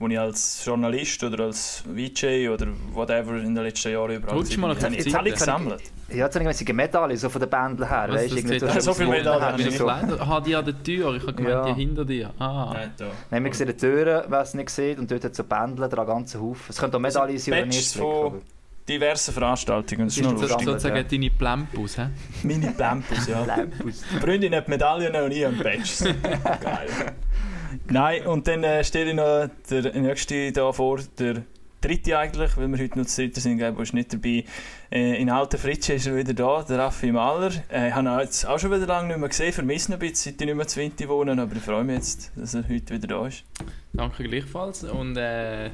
wo 0.00 0.06
ich 0.06 0.18
als 0.18 0.64
Journalist 0.64 1.24
oder 1.24 1.44
als 1.46 1.82
VJ 1.92 2.48
oder 2.48 2.68
whatever 2.92 3.36
in 3.36 3.54
den 3.54 3.64
letzten 3.64 3.92
Jahren 3.92 4.12
überall 4.16 4.36
Rutsch 4.36 4.56
mal 4.56 4.74
gewesen 4.74 4.90
bin. 4.90 4.98
auf 4.98 5.02
die 5.04 5.08
Jetzt 5.10 5.14
habe 5.18 5.28
ich 5.28 5.34
gesammelt. 5.34 5.82
Ja, 6.10 6.16
jetzt 6.26 6.34
habe 6.38 6.50
ich 6.50 6.60
eine 6.60 6.72
Medaille, 6.74 7.16
so 7.16 7.28
von 7.28 7.40
den 7.40 7.50
Bändeln 7.50 7.88
her. 7.88 8.04
Was, 8.08 8.14
Weißt, 8.16 8.30
das 8.32 8.38
irgendwie 8.38 8.58
so- 8.60 8.80
so 8.80 8.94
viel 8.94 9.06
wie- 9.06 9.10
Medaillen 9.10 9.42
habe 9.42 9.60
ich 9.62 9.76
so. 9.76 9.88
Aha, 9.88 10.40
die 10.40 10.54
an 10.56 10.64
der 10.64 10.82
Tür. 10.82 11.14
Ich 11.16 11.22
habe 11.22 11.34
gemeint, 11.34 11.54
Ja. 11.54 11.64
die 11.74 11.80
hinter 11.80 12.04
dir. 12.04 12.30
Ah. 12.38 12.70
Nein, 12.74 12.92
da. 12.96 13.06
Nein, 13.30 13.44
wir 13.44 13.52
sehen 13.54 13.66
die 13.66 13.76
Türen, 13.76 14.22
wer 14.28 14.40
es 14.40 14.54
nicht 14.54 14.70
sieht, 14.70 14.98
und 14.98 15.10
dort 15.10 15.24
hat 15.24 15.32
es 15.32 15.36
so 15.36 15.44
Bändel 15.44 15.88
dran, 15.88 16.06
ganzen 16.06 16.40
Haufen. 16.40 16.66
Es 16.68 16.78
könnte 16.78 16.96
auch 16.96 17.00
Medaillen 17.00 17.38
sein 17.38 17.54
oder 17.54 17.66
nicht. 17.66 17.94
von- 17.96 18.40
Diverse 18.88 19.32
Veranstaltungen, 19.32 20.06
das 20.06 20.16
ist 20.16 20.24
ist 20.24 20.32
lustig. 20.32 20.62
Sozusagen 20.64 21.06
deine 21.10 21.30
Plempus, 21.30 21.98
hä? 21.98 22.06
Meine 22.44 22.70
Plempus, 22.70 23.26
ja. 23.28 23.44
Lampus. 23.44 24.02
Die 24.14 24.18
Freundin 24.18 24.54
hat 24.54 24.66
Medaillen 24.66 25.14
und 25.24 25.30
ich 25.30 25.44
habe 25.44 25.56
Badges. 25.56 26.04
Geil. 26.62 26.88
Nein, 27.88 28.26
und 28.26 28.46
dann 28.46 28.64
äh, 28.64 28.84
stelle 28.84 29.10
ich 29.10 29.16
noch 29.16 29.48
den 29.70 30.02
nächsten 30.02 30.52
da 30.52 30.72
vor, 30.72 31.00
der 31.18 31.42
dritte 31.80 32.18
eigentlich, 32.18 32.56
weil 32.56 32.68
wir 32.68 32.78
heute 32.78 32.98
noch 32.98 33.06
zu 33.06 33.22
dritte 33.22 33.40
sind, 33.40 33.58
Gabo 33.58 33.82
ist 33.82 33.94
nicht 33.94 34.12
dabei. 34.12 34.44
Äh, 34.90 35.20
in 35.20 35.30
Alten 35.30 35.58
Fritsche 35.58 35.94
ist 35.94 36.06
er 36.06 36.16
wieder 36.16 36.34
da, 36.34 36.62
der 36.62 36.78
Raffi 36.78 37.12
Mahler. 37.12 37.52
Äh, 37.70 37.88
ich 37.88 37.94
habe 37.94 38.08
ihn 38.08 38.18
jetzt 38.20 38.46
auch 38.46 38.58
schon 38.58 38.72
wieder 38.72 38.86
lange 38.86 39.08
nicht 39.08 39.18
mehr 39.18 39.28
gesehen, 39.28 39.52
vermisse 39.52 39.90
ihn 39.90 39.94
ein 39.94 39.98
bisschen, 39.98 40.32
seit 40.32 40.40
ich 40.40 40.46
nicht 40.46 40.56
mehr 40.56 40.66
zu 40.66 40.80
Winti 40.80 41.08
wohne, 41.08 41.40
aber 41.40 41.56
ich 41.56 41.62
freue 41.62 41.84
mich 41.84 41.96
jetzt, 41.96 42.32
dass 42.36 42.54
er 42.54 42.68
heute 42.68 42.94
wieder 42.94 43.08
da 43.08 43.26
ist. 43.26 43.44
Danke 43.92 44.24
gleichfalls. 44.24 44.84
Und 44.84 45.16
äh, 45.16 45.70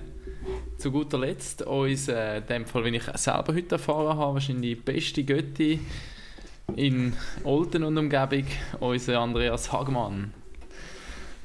zu 0.78 0.90
guter 0.90 1.18
Letzt, 1.18 1.62
uns, 1.62 2.08
äh, 2.08 2.38
in 2.38 2.46
dem 2.46 2.66
Fall, 2.66 2.84
wenn 2.84 2.94
ich 2.94 3.04
selber 3.14 3.54
heute 3.54 3.76
erfahren 3.76 4.18
habe, 4.18 4.34
wahrscheinlich 4.34 4.76
die 4.76 4.82
beste 4.82 5.24
Götti 5.24 5.80
in 6.76 7.14
Olten 7.44 7.84
und 7.84 7.96
Umgebung, 7.96 8.46
unser 8.80 9.20
Andreas 9.20 9.72
Hagmann. 9.72 10.32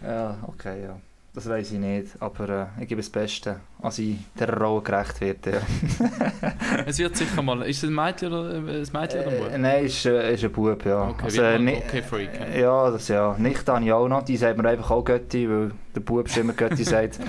Ja, 0.05 0.37
okay, 0.47 0.83
ja. 0.83 0.95
Das 1.31 1.47
weiß 1.47 1.73
ich 1.73 1.77
nicht, 1.77 2.07
aber 2.19 2.49
äh, 2.77 2.81
ich 2.81 2.87
gebe 2.87 3.01
das 3.01 3.09
Beste, 3.09 3.57
als 3.83 3.99
ich 3.99 4.17
der 4.37 4.51
Rolle 4.57 4.81
gerecht 4.81 5.21
werde. 5.21 5.51
Ja. 5.51 5.61
Es 6.87 6.97
wird 6.97 7.15
sicher 7.15 7.41
mal. 7.43 7.61
Ist 7.63 7.83
es 7.83 7.89
ein 7.89 7.93
Mädchen 7.93 8.33
oder 8.33 8.49
ein 8.55 8.63
Mädchen 8.65 8.91
oder 9.21 9.27
ein 9.27 9.33
Äh, 9.35 9.39
Bub? 9.39 9.57
nein, 9.57 9.85
ist, 9.85 10.05
äh, 10.07 10.33
ist 10.33 10.43
ein 10.43 10.51
Bub, 10.51 10.83
ja. 10.85 11.09
Okay, 11.09 11.23
also, 11.25 11.41
wird 11.41 11.61
ni- 11.61 11.77
okay 11.87 12.01
Freak. 12.01 12.29
hä? 12.33 12.61
Ja, 12.61 12.89
das 12.89 13.07
ja. 13.09 13.35
Nicht 13.37 13.67
habe 13.69 13.85
ich 13.85 13.91
auch 13.93 14.07
noch. 14.07 14.23
Die 14.23 14.37
sagt 14.37 14.57
mir 14.57 14.67
einfach 14.67 14.89
auch 14.89 15.03
Götti, 15.05 15.47
weil 15.49 15.71
der 15.95 16.01
Bub 16.01 16.35
immer 16.35 16.53
Götti 16.53 16.83
sagt. 16.83 17.19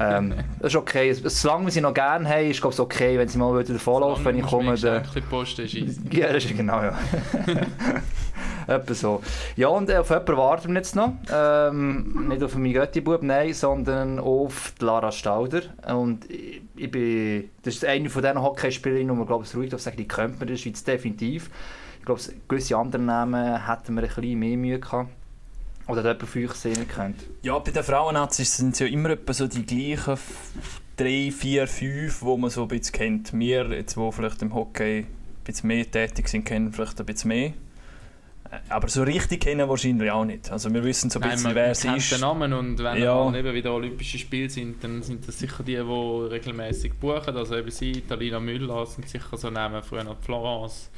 ähm, 0.00 0.34
das 0.60 0.68
ist 0.72 0.76
okay. 0.76 1.12
Solange 1.12 1.66
wir 1.66 1.72
sie 1.72 1.80
noch 1.82 1.94
gerne 1.94 2.26
haben, 2.28 2.50
ist 2.50 2.64
es 2.64 2.80
okay, 2.80 3.18
wenn 3.18 3.28
sie 3.28 3.36
mal 3.38 3.52
wieder 3.58 3.74
davonlaufen, 3.74 4.24
wenn 4.24 4.38
ich 4.38 4.46
komme. 4.46 4.74
Dann, 4.76 5.02
ein 5.04 5.22
bisschen. 5.30 6.08
Ja, 6.10 6.32
das 6.32 6.44
ist 6.44 6.56
genau, 6.56 6.82
ja. 6.82 6.98
Etwa 8.66 8.94
so. 8.94 9.22
Ja, 9.56 9.68
und 9.68 9.90
äh, 9.90 9.96
auf 9.96 10.10
jemanden 10.10 10.36
warten 10.36 10.68
wir 10.68 10.76
jetzt 10.76 10.96
noch. 10.96 11.12
Ähm, 11.32 12.28
nicht 12.28 12.42
auf 12.42 12.54
meinen 12.56 12.72
Götti-Bub, 12.72 13.22
nein, 13.22 13.52
sondern 13.52 14.18
auf 14.18 14.74
Lara 14.80 15.12
Stauder. 15.12 15.62
Und 15.94 16.30
ich, 16.30 16.62
ich 16.76 16.90
bin, 16.90 17.50
das 17.62 17.74
ist 17.74 17.84
eine 17.84 18.10
von 18.10 18.22
diesen 18.22 18.42
Hockeyspielerinnen, 18.42 19.14
die 19.14 19.18
man, 19.18 19.26
glaube 19.26 19.44
ich, 19.44 19.54
ruhig 19.54 19.70
darf 19.70 19.80
sagen, 19.80 19.96
die 19.96 20.08
kennt 20.08 20.40
man 20.40 20.48
in 20.48 20.54
der 20.54 20.56
Schweiz 20.56 20.82
definitiv. 20.82 21.50
Ich 22.00 22.04
glaube, 22.04 22.20
gewisse 22.48 22.76
andere 22.76 23.02
Namen 23.02 23.66
hätten 23.66 23.94
wir 23.94 24.02
ein 24.02 24.08
bisschen 24.08 24.38
mehr 24.38 24.56
Mühe 24.56 24.80
gehabt. 24.80 25.10
Oder 25.88 26.02
jemand 26.02 26.22
von 26.22 26.44
euch 26.44 26.64
nicht 26.64 26.94
kennt. 26.94 27.16
Ja, 27.42 27.58
bei 27.58 27.70
den 27.70 27.84
Frauennazis 27.84 28.56
sind 28.56 28.72
es 28.72 28.80
ja 28.80 28.86
immer 28.86 29.10
etwa 29.10 29.32
so 29.32 29.46
die 29.46 29.64
gleichen 29.64 30.18
drei, 30.96 31.30
vier, 31.30 31.68
fünf, 31.68 32.20
die 32.20 32.36
man 32.36 32.50
so 32.50 32.62
ein 32.62 32.68
bisschen 32.68 32.92
kennt. 32.92 33.38
Wir, 33.38 33.66
jetzt, 33.70 33.96
die 33.96 34.12
vielleicht 34.12 34.42
im 34.42 34.54
Hockey 34.54 35.00
ein 35.00 35.06
bisschen 35.44 35.68
mehr 35.68 35.88
tätig 35.88 36.28
sind, 36.28 36.44
kennen 36.44 36.72
vielleicht 36.72 36.98
ein 36.98 37.06
bisschen 37.06 37.28
mehr. 37.28 37.52
Aber 38.68 38.88
so 38.88 39.02
richtig 39.02 39.40
kennen 39.40 39.68
wahrscheinlich 39.68 40.10
auch 40.10 40.24
nicht. 40.24 40.50
Also 40.50 40.72
wir 40.72 40.82
wissen 40.84 41.10
so 41.10 41.18
ein 41.18 41.22
Nein, 41.22 41.30
bisschen, 41.32 41.44
man, 41.48 41.54
wer 41.56 41.62
man 41.64 41.70
es 41.72 41.80
kennt 41.82 41.96
ist. 41.98 42.12
den 42.12 42.20
Namen 42.20 42.52
und 42.52 42.78
wenn 42.78 43.02
Ja. 43.02 43.34
eben 43.34 43.54
wieder 43.54 43.72
Olympische 43.74 44.18
Spiele 44.18 44.50
sind, 44.50 44.82
dann 44.82 45.02
sind 45.02 45.26
das 45.26 45.38
sicher 45.38 45.62
die, 45.62 45.74
die 45.76 45.80
regelmäßig 45.82 46.94
buchen. 46.94 47.36
Also 47.36 47.56
eben 47.56 47.70
sie, 47.70 48.00
Talina 48.02 48.40
Müller, 48.40 48.86
sind 48.86 49.08
sicher 49.08 49.36
so 49.36 49.50
Namen, 49.50 49.82
früher 49.82 50.04
noch 50.04 50.18
Florence. 50.20 50.90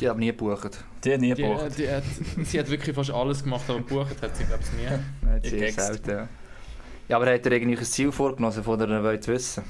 Die 0.00 0.08
haben 0.08 0.20
nie 0.20 0.26
gebucht. 0.28 0.84
Die 1.04 1.12
hat 1.12 1.20
nie 1.20 1.34
Die, 1.34 1.42
gebucht. 1.42 1.76
die 1.78 1.88
hat, 1.90 2.04
sie 2.44 2.58
hat 2.58 2.70
wirklich 2.70 2.94
fast 2.94 3.10
alles 3.10 3.42
gemacht, 3.42 3.64
aber 3.68 3.78
gebucht 3.80 4.22
hat 4.22 4.36
sie, 4.36 4.44
glaube 4.44 4.62
ich, 4.62 4.72
nie. 4.72 4.98
Nein, 5.28 5.42
Text. 5.42 5.80
selten, 5.80 6.10
ja. 6.10 6.28
ja, 7.08 7.16
aber 7.16 7.32
hat 7.34 7.44
er 7.44 7.52
irgendwie 7.52 7.76
ein 7.78 7.84
Ziel 7.84 8.12
vorgenommen, 8.12 8.62
von 8.62 8.78
der 8.78 8.88
er 8.88 9.02
wollte 9.02 9.32
wissen? 9.32 9.64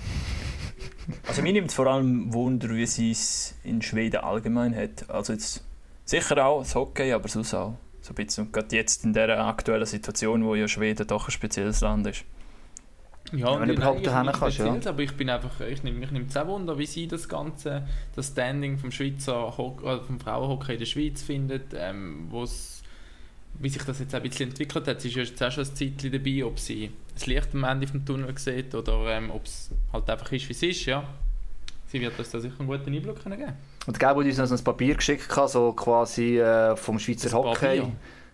Also 1.27 1.41
mir 1.41 1.53
nimmt 1.55 1.73
vor 1.73 1.87
allem 1.87 2.33
Wunder, 2.35 2.69
wie 2.69 2.85
sie 2.85 3.13
es 3.13 3.55
in 3.65 3.81
Schweden 3.81 4.19
allgemein 4.19 4.77
hat. 4.77 5.09
Also 5.09 5.33
jetzt 5.33 5.65
sicher 6.09 6.45
auch 6.45 6.61
das 6.61 6.75
Hockey, 6.75 7.13
aber 7.13 7.29
sonst 7.29 7.55
auch 7.55 7.75
so 8.01 8.13
ein 8.13 8.15
bisschen. 8.15 8.47
Und 8.47 8.53
gerade 8.53 8.75
jetzt 8.75 9.05
in 9.05 9.13
dieser 9.13 9.45
aktuellen 9.47 9.87
Situation, 9.87 10.45
wo 10.45 10.55
ja 10.55 10.67
Schweden 10.67 11.07
doch 11.07 11.29
ein 11.29 11.31
spezielles 11.31 11.81
Land 11.83 12.07
ist. 12.07 12.25
Ja, 13.33 13.53
wenn 13.53 13.63
und 13.63 13.69
du 13.69 13.75
überhaupt 13.75 13.99
ich 13.99 14.07
dahin 14.07 14.27
nicht 14.27 14.41
kannst, 14.41 14.59
ja. 14.59 14.91
Aber 14.91 15.03
ich 15.03 15.15
bin 15.15 15.29
einfach, 15.29 15.61
ich 15.61 15.83
nehme 15.83 15.99
mich 15.99 16.11
nimmt 16.11 16.31
es 16.31 16.37
auch 16.39 16.47
Wunder, 16.47 16.79
wie 16.79 16.87
sie 16.87 17.07
das 17.07 17.29
Ganze, 17.29 17.87
das 18.17 18.29
Standing 18.29 18.79
vom 18.79 18.91
Schweizer 18.91 19.59
Hockey, 19.59 20.01
vom 20.07 20.19
Frauenhockey 20.19 20.73
in 20.73 20.79
der 20.79 20.87
Schweiz 20.87 21.21
findet, 21.21 21.75
ähm, 21.75 22.29
wo's, 22.31 22.83
wie 23.59 23.69
sich 23.69 23.83
das 23.83 23.99
jetzt 23.99 24.15
auch 24.15 24.21
ein 24.21 24.29
bisschen 24.31 24.49
entwickelt 24.49 24.89
hat. 24.89 25.03
Sie 25.03 25.09
ist 25.09 25.17
ja 25.17 25.23
jetzt 25.25 25.43
auch 25.43 25.53
schon 25.53 25.65
ein 25.65 25.75
Zeitchen 25.75 26.11
dabei, 26.11 26.43
ob 26.47 26.59
sie 26.59 26.91
das 27.13 27.27
Licht 27.27 27.49
am 27.53 27.65
Ende 27.65 27.87
vom 27.87 28.07
Tunnel 28.07 28.39
sieht 28.39 28.75
oder 28.75 29.09
ähm, 29.09 29.31
ob 29.31 29.45
es 29.45 29.71
halt 29.93 30.09
einfach 30.09 30.33
ist, 30.33 30.49
wie 30.49 30.53
es 30.53 30.63
ist, 30.63 30.87
ja. 30.87 31.05
Sie 31.89 32.01
wird 32.01 32.19
uns 32.19 32.31
da 32.31 32.41
sicher 32.41 32.59
einen 32.61 32.69
guten 32.69 32.95
Einblick 32.95 33.23
können 33.23 33.39
geben 33.39 33.57
Und 33.89 33.99
Gabo 33.99 34.21
hat 34.21 34.27
uns 34.27 34.37
noch 34.37 34.51
ein 34.51 34.63
Papier 34.65 34.97
geschickt, 34.97 35.33
so 35.47 35.73
quasi 35.73 36.39
äh, 36.39 36.77
vom 36.77 36.99
Schweizer 36.99 37.31
Ein 37.31 37.35
Hockey. 37.43 37.81
Papier? 37.81 37.93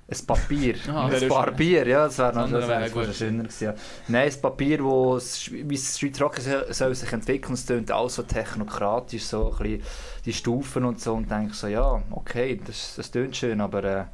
Ein 0.08 0.26
Papier. 0.26 0.74
Ah, 0.88 1.04
ein 1.04 1.10
das 1.12 1.22
ist- 1.22 1.28
Papier, 1.28 1.86
ja, 1.86 2.04
das 2.06 2.18
wäre 2.18 2.34
noch 2.34 2.50
das 2.50 2.92
gut. 2.92 3.14
schöner 3.14 3.44
gewesen. 3.44 3.64
Ja. 3.64 3.74
Nein, 4.08 4.32
ein 4.32 4.40
Papier, 4.40 4.82
wo 4.82 5.14
es, 5.14 5.52
wie 5.52 5.76
das 5.76 5.96
Schweizer 5.96 6.24
Hockey 6.24 6.40
soll, 6.40 6.72
soll 6.74 6.94
sich 6.96 7.12
entwickeln, 7.12 7.54
es 7.54 7.66
klingt 7.66 7.88
alles 7.92 8.16
so 8.16 8.24
technokratisch, 8.24 9.22
so 9.22 9.52
ein 9.52 9.58
bisschen 9.58 9.82
die 10.24 10.32
Stufen 10.32 10.84
und 10.86 11.00
so 11.00 11.14
und 11.14 11.30
denke 11.30 11.54
so, 11.54 11.68
ja, 11.68 12.02
okay, 12.10 12.60
das, 12.66 12.96
das 12.96 13.12
klingt 13.12 13.36
schön, 13.36 13.60
aber 13.60 13.84
äh, 13.84 14.04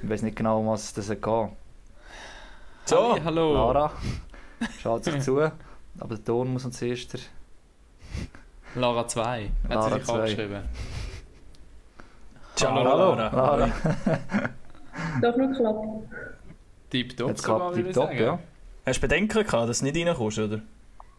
ich 0.00 0.08
weiß 0.08 0.22
nicht 0.22 0.36
genau, 0.36 0.60
um 0.60 0.68
was 0.68 0.92
das 0.94 1.08
geht. 1.08 1.20
So, 2.84 3.12
Halli, 3.14 3.20
hallo. 3.24 3.52
Lara, 3.54 3.92
schaut 4.80 5.02
sich 5.02 5.20
zu, 5.22 5.40
aber 5.40 6.14
der 6.14 6.24
Ton 6.24 6.52
muss 6.52 6.64
uns 6.64 6.80
erst... 6.82 7.18
Lara 8.74 9.06
2, 9.06 9.50
hat 9.64 9.74
Lara 9.74 9.88
sie 9.88 9.94
sich 9.96 10.04
2. 10.04 10.12
angeschrieben. 10.14 10.62
ciao 12.56 12.74
Hallo. 12.74 13.14
Lara. 13.14 13.30
Lara, 13.34 13.68
Darf 15.20 15.36
nur 15.36 15.52
klappen. 15.52 16.08
Tipptopp 16.90 17.28
jetzt 17.28 17.42
sogar, 17.42 17.58
klappt 17.58 17.76
würde 17.76 17.88
ich 17.88 17.94
top, 17.94 18.06
sagen. 18.08 18.18
ja. 18.22 18.38
Hast 18.86 18.96
du 18.96 19.00
Bedenken 19.02 19.44
gehabt, 19.46 19.68
dass 19.68 19.78
du 19.78 19.84
nicht 19.84 20.06
reinkommst, 20.06 20.38
oder? 20.38 20.60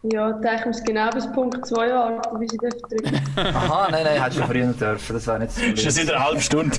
Ja, 0.04 0.34
da 0.34 0.56
ich 0.56 0.66
muss 0.66 0.84
genau 0.84 1.10
bis 1.12 1.32
Punkt 1.32 1.66
2 1.66 1.76
warten, 1.90 2.40
bis 2.40 2.52
ich 2.54 2.60
darf 2.60 2.74
drücken 2.90 3.22
Aha, 3.56 3.88
nein, 3.90 4.04
nein, 4.04 4.22
hättest 4.22 4.42
du 4.42 4.44
früher 4.46 4.74
dürfen, 4.74 5.14
das 5.14 5.28
wäre 5.28 5.40
nicht 5.40 5.52
so 5.52 5.62
Ist 5.64 5.86
das 5.86 5.98
in 5.98 6.10
einer 6.10 6.24
halben 6.26 6.42
Stunde? 6.42 6.78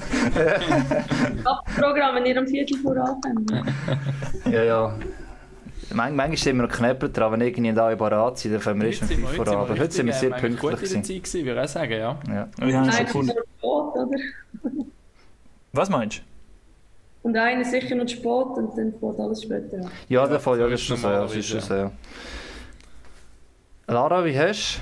Ab 1.45 1.65
Programm, 1.79 2.17
wenn 2.17 2.27
ihr 2.27 2.37
am 2.39 2.47
Viertel 2.47 2.77
vor 2.79 2.95
anfangen. 2.97 3.47
Ja, 4.51 4.63
ja. 4.63 4.95
Man 5.95 6.17
manchmal 6.17 6.37
sind 6.37 6.57
wir 6.57 6.67
noch 6.67 6.73
knapp 6.75 7.01
dran, 7.13 7.33
wenn 7.33 7.41
irgendwie 7.41 7.73
da 7.73 7.95
parat 7.95 8.39
sind, 8.39 8.53
dann 8.53 8.61
fangen 8.61 8.81
wir 8.81 8.89
erst 8.89 9.03
um 9.03 9.09
Heute 9.09 9.15
sind 9.17 9.27
5 9.29 9.33
wir- 9.33 9.41
Uhr 9.41 9.49
an. 9.49 9.55
Aber 9.59 9.79
heute 9.79 9.91
sind 9.93 10.07
wir 10.07 10.13
sehr 10.15 10.31
pünktlich. 10.31 10.61
gut 10.61 10.73
in 10.73 10.79
der. 10.79 11.03
Zeit 11.03 11.07
gewesen, 11.07 11.45
würde 11.47 11.61
ich 11.61 11.65
auch 11.65 11.69
sagen, 11.73 11.93
ja. 11.93 12.19
Ja. 12.29 12.49
Wir 12.59 12.79
haben 12.81 12.89
ist 12.89 12.99
gefunden. 12.99 13.33
oder? 13.61 14.07
Was 15.73 15.89
meinst 15.91 16.19
du? 16.19 16.23
Und 17.29 17.37
einer 17.37 17.65
sicher 17.65 17.95
noch 17.95 18.07
zu 18.07 18.17
spät 18.17 18.25
und 18.27 18.77
dann 18.77 18.93
fährt 19.01 19.19
alles 19.21 19.43
später 19.43 19.77
an. 19.79 19.91
ja, 20.09 20.27
der 20.27 20.41
Fall, 20.41 20.59
ja, 20.61 20.65
das 20.69 20.81
ist 20.81 20.87
schon 20.87 20.97
so. 20.99 21.09
Ja, 21.09 21.23
das 21.23 21.35
ist 21.35 21.47
schon 21.49 21.61
so 21.61 21.75
ja. 21.75 21.91
Lara, 23.87 24.25
wie 24.25 24.39
hast 24.39 24.81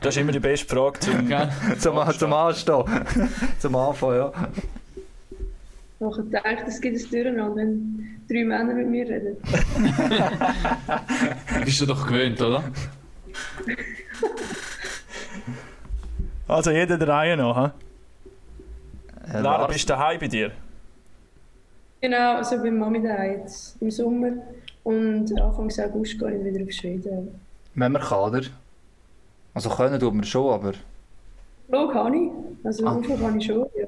Das 0.00 0.16
ist 0.16 0.20
immer 0.22 0.32
die 0.32 0.40
beste 0.40 0.66
Frage 0.66 0.98
zum... 1.00 1.28
Gell? 1.28 1.50
du? 1.70 1.78
Zum, 1.78 1.98
zum 2.18 2.32
Anstehen. 2.32 2.84
zum 3.58 3.76
Anfang, 3.76 4.14
ja. 4.16 4.32
Ich, 6.00 6.66
es 6.66 6.80
gibt 6.80 6.96
ein 6.96 7.10
Durcheinander, 7.10 7.56
wenn 7.56 8.20
drei 8.28 8.44
Männer 8.44 8.72
mit 8.74 8.88
mir 8.88 9.06
reden. 9.06 9.36
Bist 11.64 11.80
du 11.82 11.86
doch 11.86 12.06
gewöhnt, 12.06 12.40
oder? 12.40 12.64
Also 16.48 16.70
jeder 16.70 16.96
der 16.96 17.08
Reihe 17.08 17.36
noch, 17.36 17.56
hä? 17.56 17.70
Äh, 19.30 19.40
Lara, 19.42 19.58
Lars- 19.62 19.72
bist 19.72 19.88
du 19.88 19.92
daheim 19.92 20.18
bei 20.18 20.28
dir? 20.28 20.50
Genau, 22.00 22.36
also 22.36 22.56
bei 22.56 22.70
Mami 22.70 23.02
da 23.02 23.22
jetzt 23.24 23.76
im 23.82 23.90
Sommer. 23.90 24.32
Und 24.82 25.38
Anfang 25.38 25.70
August 25.70 26.18
gehe 26.18 26.38
ich 26.38 26.44
wieder 26.44 26.64
auf 26.64 26.72
Schweden. 26.72 27.38
Wenn 27.74 27.92
man 27.92 28.00
kann, 28.02 28.18
oder? 28.20 28.40
Also 29.52 29.68
können 29.68 30.00
tut 30.00 30.14
man 30.14 30.24
schon, 30.24 30.50
aber... 30.54 30.72
Flug 31.68 31.94
habe 31.94 32.16
ich. 32.16 32.30
Also 32.64 32.86
Ah. 32.86 32.92
Habe 33.20 33.36
ich 33.38 33.44
schon, 33.44 33.66
ja. 33.76 33.79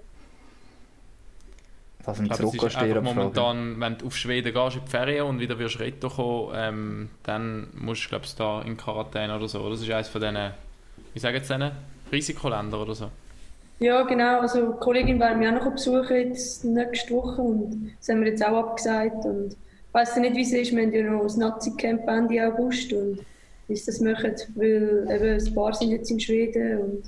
Dass 2.05 2.19
Ich 2.19 2.29
man 2.29 2.37
glaube, 2.37 2.57
es 2.57 2.65
ist 2.65 2.77
einfach 2.77 3.03
momentan, 3.03 3.81
wenn 3.81 3.99
du 3.99 4.07
auf 4.07 4.17
Schweden 4.17 4.53
gehst 4.53 4.77
in 4.77 4.85
die 4.85 4.91
Ferien 4.91 5.27
und 5.27 5.39
wieder 5.39 5.59
wirst 5.59 5.79
Retto 5.79 6.09
kommen, 6.09 6.53
ähm, 6.55 7.11
dann 7.23 7.69
musst 7.75 8.05
du, 8.05 8.09
glaube 8.09 8.25
ich, 8.25 8.35
da 8.35 8.63
in 8.63 8.77
Quarantäne 8.77 9.37
oder 9.37 9.47
so. 9.47 9.69
Das 9.71 9.81
ist 9.81 9.91
eines 9.91 10.09
von 10.09 10.21
diesen, 10.21 10.51
wie 11.15 11.21
sagen 11.21 11.37
jetzt 11.37 11.51
denen, 11.51 11.71
Risikoländer 12.11 12.83
oder 12.83 12.95
so. 12.95 13.09
Ja, 13.79 14.03
genau. 14.03 14.41
Also 14.41 14.73
die 14.73 14.79
Kollegin 14.79 15.19
werden 15.19 15.39
mich 15.39 15.49
auch 15.49 15.65
noch 15.65 15.73
besuchen 15.73 16.17
jetzt 16.17 16.65
nächste 16.65 17.15
Woche 17.15 17.43
und 17.43 17.93
das 17.99 18.09
haben 18.09 18.21
wir 18.21 18.31
jetzt 18.31 18.45
auch 18.45 18.57
abgesagt. 18.57 19.25
Und 19.25 19.53
ich 19.53 19.57
weiss 19.95 20.17
nicht, 20.17 20.37
wie 20.37 20.43
es 20.43 20.53
ist. 20.53 20.73
Wir 20.75 20.83
haben 20.83 20.93
ja 20.93 21.11
noch 21.11 21.23
das 21.23 21.37
Nazi-Camp 21.37 22.07
Ende 22.07 22.47
August 22.47 22.93
und 22.93 23.21
wie 23.67 23.77
sie 23.77 23.87
das 23.87 24.01
machen, 24.01 24.35
weil 24.55 25.07
eben 25.11 25.47
ein 25.47 25.55
paar 25.55 25.75
sind 25.75 25.91
jetzt 25.91 26.11
in 26.11 26.21
Schweden 26.21 26.79
und 26.79 27.03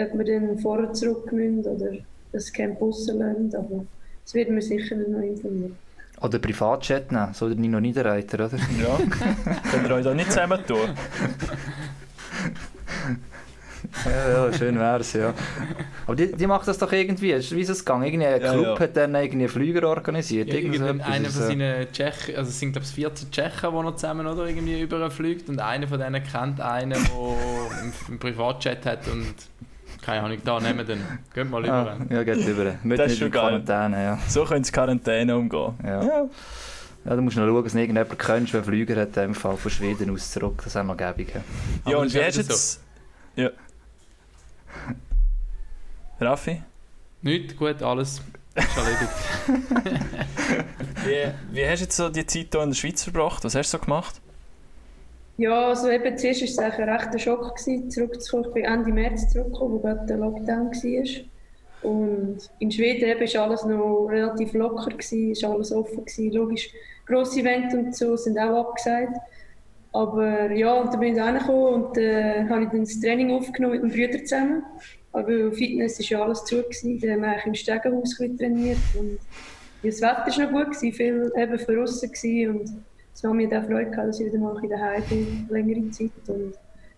ob 0.00 0.18
wir 0.18 0.24
dann 0.24 0.58
vorher 0.58 0.92
zurück 0.94 1.30
müssen 1.32 1.66
oder 1.66 1.98
das 2.32 2.52
Camp 2.52 2.80
rauslassen. 2.80 3.54
Aber 3.54 3.84
das 4.24 4.34
werden 4.34 4.54
wir 4.54 4.62
sicher 4.62 4.96
noch 4.96 5.20
informieren. 5.20 5.76
Oder 6.20 6.38
Privatchat 6.38 7.10
nehmen, 7.10 7.34
so 7.34 7.48
der 7.48 7.56
Nino 7.58 7.80
Niederreiter, 7.80 8.44
oder? 8.46 8.56
Ja. 8.80 8.96
Könnt 9.70 9.88
ihr 9.88 9.94
euch 9.94 10.04
da 10.04 10.14
nicht 10.14 10.30
zusammen 10.30 10.60
tun? 10.66 10.90
Ja, 14.04 14.46
ja, 14.46 14.52
schön 14.52 14.78
wär's, 14.78 15.12
ja. 15.14 15.34
Aber 16.06 16.14
die, 16.14 16.30
die 16.32 16.46
macht 16.46 16.68
das 16.68 16.78
doch 16.78 16.92
irgendwie. 16.92 17.32
Ist- 17.32 17.50
Wie 17.54 17.60
ist 17.60 17.68
es 17.68 17.84
gegangen? 17.84 18.04
Irgendein 18.04 18.40
Ja, 18.40 18.52
Club 18.52 18.64
ja. 18.64 18.78
hat 18.78 18.96
dann 18.96 19.14
irgendwie 19.16 19.38
einen 19.40 19.48
Flüger 19.48 19.88
organisiert. 19.88 20.48
Ja, 20.48 20.54
irgend 20.54 20.80
einer 21.02 21.28
von 21.28 21.42
äh, 21.42 21.46
seinen 21.46 21.92
Tschechen, 21.92 22.36
also 22.36 22.48
es 22.48 22.60
sind 22.60 22.72
glaube 22.72 22.86
ich 22.86 22.94
14 22.94 23.30
Tschechen, 23.32 23.70
die 23.70 23.82
noch 23.82 23.96
zusammen 23.96 24.26
oder 24.28 24.46
irgendwie 24.46 24.80
überfliegt 24.80 25.48
und 25.48 25.58
einer 25.58 25.88
von 25.88 25.98
denen 25.98 26.22
kennt 26.22 26.60
einen, 26.60 26.92
der 26.92 27.82
im, 27.82 27.92
im 28.08 28.18
Privatchat 28.20 28.86
hat 28.86 29.08
und 29.08 29.34
keine 30.02 30.22
Ahnung, 30.24 30.38
da 30.44 30.60
nehmen 30.60 30.86
den. 30.86 31.00
Geht 31.32 31.48
mal 31.48 31.64
über. 31.64 31.72
Ah, 31.72 31.96
ja, 32.10 32.22
geht 32.24 32.46
über. 32.46 32.74
Mit 32.82 32.98
Das 32.98 33.12
ist 33.12 33.18
schon 33.18 33.28
in 33.28 33.32
geil. 33.32 33.62
Quarantäne, 33.62 34.02
ja. 34.02 34.18
So 34.28 34.44
können 34.44 34.64
sie 34.64 34.72
Quarantäne 34.72 35.36
umgehen. 35.36 35.74
Ja. 35.82 36.02
Ja. 36.02 36.28
ja. 37.04 37.16
du 37.16 37.22
musst 37.22 37.36
noch 37.36 37.46
schauen, 37.46 37.64
dass 37.64 37.74
nicht 37.74 37.82
irgendjemand 37.82 38.18
kennst, 38.18 38.52
der 38.52 38.60
einen 38.60 38.68
Flüger 38.68 39.00
hat, 39.00 39.08
in 39.08 39.14
dem 39.14 39.34
Fall 39.34 39.56
von 39.56 39.70
Schweden 39.70 40.10
aus 40.10 40.30
zurück. 40.30 40.56
Das 40.58 40.66
ist 40.66 40.76
auch 40.76 40.84
noch 40.84 40.96
gäbig. 40.96 41.32
ja. 41.86 41.96
Und 41.96 42.12
wie 42.12 42.18
ist 42.18 42.26
hast 42.26 42.36
du 42.36 42.40
jetzt... 42.40 42.80
Ja. 43.36 43.50
Raffi? 46.20 46.62
Nicht 47.22 47.56
gut, 47.56 47.82
alles 47.82 48.20
ist 48.54 48.76
erledigt. 48.76 49.12
Wie, 51.04 51.56
wie 51.56 51.66
hast 51.66 51.80
du 51.80 51.84
jetzt 51.84 51.96
so 51.96 52.08
die 52.08 52.24
Zeit 52.26 52.48
hier 52.52 52.62
in 52.62 52.70
der 52.70 52.76
Schweiz 52.76 53.02
verbracht? 53.02 53.42
Was 53.42 53.54
hast 53.54 53.72
du 53.72 53.78
so 53.78 53.84
gemacht? 53.84 54.20
Ja, 55.38 55.68
also 55.68 55.88
eben 55.90 56.16
zuerst 56.18 56.58
war 56.58 56.68
es 56.68 56.78
ein 56.78 56.88
rechter 56.88 57.18
Schock, 57.18 57.56
gewesen, 57.56 57.90
zurückzukommen. 57.90 58.44
Ich 58.48 58.54
bin 58.54 58.64
Ende 58.64 58.92
März 58.92 59.32
zurückgekommen, 59.32 59.74
wo 59.74 59.78
gerade 59.78 60.06
der 60.06 60.18
Lockdown 60.18 60.70
war. 60.70 61.90
Und 61.90 62.38
in 62.60 62.70
Schweden 62.70 63.18
war 63.18 63.42
alles 63.42 63.64
noch 63.64 64.06
relativ 64.06 64.52
locker, 64.52 64.92
ist 64.98 65.44
alles 65.44 65.72
offen. 65.72 66.04
Gewesen. 66.04 66.32
Logisch, 66.32 66.70
grosse 67.06 67.40
Events 67.40 67.74
und 67.74 67.96
so 67.96 68.16
sind 68.16 68.38
auch 68.38 68.68
abgesagt. 68.68 69.16
Aber 69.92 70.50
ja, 70.52 70.72
und 70.74 70.92
dann 70.92 71.00
bin 71.00 71.14
ich 71.14 71.20
reingekommen 71.20 71.84
und 71.84 71.98
äh, 71.98 72.48
habe 72.48 72.64
ich 72.64 72.70
dann 72.70 72.80
das 72.80 73.00
Training 73.00 73.32
aufgenommen 73.32 73.74
mit 73.74 73.82
meinem 73.82 73.92
Bruder 73.92 74.24
zusammen. 74.24 74.62
Aber 75.12 75.52
Fitness 75.52 75.98
war 75.98 76.06
ja 76.06 76.24
alles 76.24 76.44
zu. 76.44 76.62
Gewesen. 76.62 77.00
Dann 77.00 77.10
haben 77.12 77.22
wir 77.22 77.46
im 77.46 77.54
Stegenhaus 77.54 78.16
trainiert. 78.16 78.78
Und 78.98 79.18
ja, 79.82 79.90
das 79.90 80.00
Wetter 80.00 80.26
war 80.26 80.44
noch 80.44 80.64
gut, 80.64 80.74
gewesen, 80.74 80.92
viel 80.92 81.32
eben 81.36 81.56
gewesen 81.56 82.50
und 82.50 82.70
es 83.14 83.24
war 83.24 83.34
mir 83.34 83.48
auch 83.48 83.66
Freude, 83.66 83.90
gehabt, 83.90 84.08
dass 84.08 84.20
ich 84.20 84.26
wieder 84.26 84.38
mal 84.38 84.62
in 84.62 84.68
der 84.68 84.80
Heim 84.80 85.02
bin, 85.08 85.46
längere 85.50 85.90
Zeit. 85.90 86.10
Und 86.26 86.54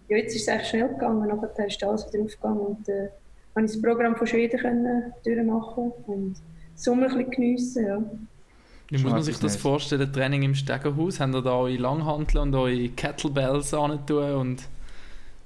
ja, 0.09 0.17
jetzt 0.17 0.35
ist 0.35 0.43
es 0.43 0.49
eigentlich 0.49 0.69
schnell 0.69 0.89
gegangen, 0.89 1.29
nachher 1.29 1.67
ist 1.67 1.83
alles 1.83 2.13
wieder 2.13 2.25
aufgegangen 2.25 2.61
und 2.61 2.89
äh, 2.89 3.09
habe 3.55 3.67
ich 3.67 3.73
das 3.73 3.83
Programm 3.83 4.17
von 4.17 4.27
Schweden 4.27 4.59
können 4.59 5.13
durchmachen 5.25 5.93
und 6.07 6.37
den 6.37 6.37
Sommer 6.75 7.07
ein 7.07 7.09
bisschen 7.09 7.31
geniessen, 7.31 7.87
ja. 7.87 8.03
Wie 8.91 9.03
muss 9.03 9.13
man 9.13 9.23
sich 9.23 9.39
das 9.39 9.57
vorstellen, 9.57 10.13
Training 10.13 10.43
im 10.43 10.55
Stegenhaus? 10.55 11.19
Haben 11.19 11.35
ihr 11.35 11.43
da 11.43 11.57
eure 11.57 11.77
Langhantel 11.77 12.39
und 12.39 12.55
eure 12.55 12.89
Kettlebells 12.91 13.73
antun 13.73 14.35
und 14.35 14.69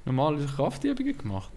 normale 0.05 0.45
Kraftübungen 0.45 1.17
gemacht? 1.17 1.53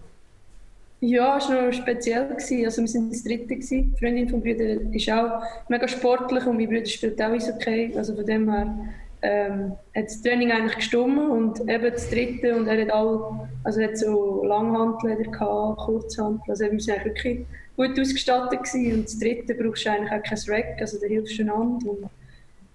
Ja, 1.03 1.37
es 1.37 1.49
war 1.49 1.65
noch 1.65 1.73
speziell. 1.73 2.29
Also 2.65 2.83
wir 2.83 2.93
waren 2.93 3.09
das 3.09 3.23
Dritte. 3.23 3.55
Die 3.55 3.91
Freundin 3.99 4.29
von 4.29 4.39
Brüder 4.39 4.79
ist 4.93 5.09
auch 5.09 5.41
mega 5.67 5.87
sportlich 5.87 6.45
und 6.45 6.57
mein 6.57 6.67
Bruder 6.67 6.85
spielt 6.85 7.19
auch 7.19 7.31
Eishockey. 7.31 7.93
Also 7.97 8.15
von 8.15 8.25
dem 8.25 8.51
her 8.51 8.93
ähm, 9.23 9.71
hat 9.95 10.05
das 10.05 10.21
Training 10.21 10.51
eigentlich 10.51 10.75
gestummen 10.75 11.31
und 11.31 11.59
eben 11.61 11.91
das 11.91 12.07
Dritte 12.09 12.55
und 12.55 12.67
er 12.67 12.81
hat 12.81 12.91
auch, 12.91 13.47
also 13.63 13.81
hat 13.81 13.97
so 13.97 14.43
Langhantel 14.45 15.15
gehabt. 15.17 15.89
Also 15.89 16.65
wir 16.65 16.71
waren 16.71 17.05
wirklich 17.05 17.45
gut 17.75 17.99
ausgestattet 17.99 18.63
gewesen. 18.63 18.93
und 18.93 19.05
das 19.05 19.17
Dritte 19.17 19.55
brauchst 19.55 19.85
du 19.85 19.91
eigentlich 19.91 20.11
auch 20.11 20.23
kein 20.23 20.39
Rack, 20.47 20.75
also 20.79 20.99
da 20.99 21.07
hilfst 21.07 21.37
du 21.39 21.43
einander. 21.43 22.09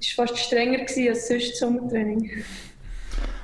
Es 0.01 0.19
war 0.19 0.27
fast 0.27 0.39
strenger 0.39 0.81
als 0.81 1.29
sonst 1.29 1.51
das 1.53 1.59
Sommertraining. 1.61 2.31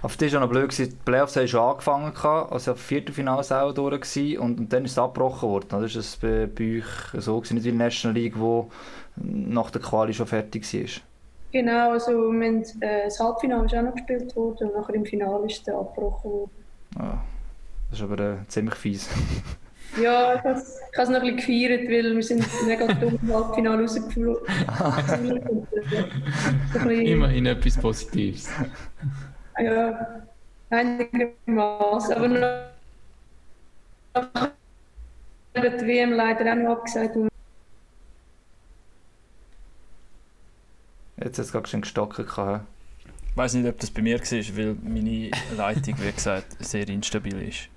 Auf 0.03 0.17
die 0.17 0.33
war 0.33 0.39
auch 0.39 0.47
noch 0.47 0.51
blöd, 0.51 0.69
gewesen. 0.69 0.91
die 0.91 0.97
Playoffs 1.05 1.37
haben 1.37 1.47
schon 1.47 1.61
angefangen, 1.61 2.13
also 2.51 2.73
das 2.73 2.81
Viertelfinale 2.81 3.63
auch 3.63 3.73
durch 3.73 4.01
gewesen, 4.01 4.39
und, 4.39 4.59
und 4.59 4.73
dann 4.73 4.85
ist 4.85 4.93
es 4.93 4.99
abgebrochen 4.99 5.49
worden. 5.49 5.67
Das 5.71 5.81
war 5.81 6.01
es 6.01 6.17
bei, 6.17 6.47
bei 6.47 6.79
euch 6.79 7.23
so, 7.23 7.37
gewesen, 7.37 7.55
nicht 7.55 7.65
wie 7.65 7.69
in 7.69 7.79
der 7.79 7.87
National 7.87 8.17
League, 8.17 8.39
wo 8.39 8.69
nach 9.17 9.71
der 9.71 9.81
Quali 9.81 10.13
schon 10.13 10.27
fertig 10.27 10.65
war. 10.75 11.03
Genau, 11.53 11.93
also 11.93 12.11
wir 12.33 12.47
haben, 12.47 12.63
äh, 12.81 13.05
das 13.05 13.21
Halbfinale 13.21 13.67
ist 13.67 13.75
auch 13.75 13.83
noch 13.83 13.95
gespielt 13.95 14.35
worden 14.35 14.71
und 14.71 14.77
nachher 14.77 14.95
im 14.95 15.05
Finale 15.05 15.47
ist 15.47 15.67
der 15.67 15.77
abgebrochen 15.77 16.31
worden. 16.31 16.51
Ah, 16.99 17.19
das 17.91 17.99
ist 17.99 18.05
aber 18.05 18.19
äh, 18.19 18.37
ziemlich 18.49 18.75
fies. 18.75 19.09
Ja, 20.03 20.37
ich 20.37 20.41
habe 20.43 20.59
es 20.59 20.81
ich 20.91 20.99
habe 20.99 21.03
es 21.03 21.09
noch 21.11 21.23
ein 21.23 21.37
bisschen 21.37 21.69
gefeiert, 21.69 21.91
weil 21.91 22.17
wir 22.17 22.23
sind 22.23 22.47
mega 22.67 22.87
dumm 22.95 23.19
im 23.21 23.35
Halbfinale 23.35 23.83
rausgeflogen. 23.83 24.43
Immerhin 27.05 27.45
etwas 27.45 27.77
Positives. 27.77 28.49
Ja, 29.63 30.23
einigermaßen. 30.71 32.15
Aber 32.15 32.29
noch 32.29 32.73
hat 34.15 35.81
die 35.81 35.87
WM 35.87 36.13
leider 36.13 36.53
auch 36.53 36.57
noch 36.57 36.73
abgesagt. 36.79 37.17
Jetzt 41.17 41.39
hat 41.39 41.45
es 41.45 41.53
gerade 41.53 41.69
schon 41.69 41.83
gestockt. 41.83 42.17
gehabt, 42.17 42.67
Ich 43.31 43.37
weiß 43.37 43.55
nicht, 43.55 43.69
ob 43.69 43.79
das 43.79 43.91
bei 43.91 44.03
mir 44.03 44.19
war, 44.19 44.57
weil 44.57 44.77
meine 44.83 45.31
Leitung, 45.57 45.95
wie 46.01 46.11
gesagt, 46.11 46.57
sehr 46.59 46.89
instabil 46.89 47.49
ist. 47.49 47.69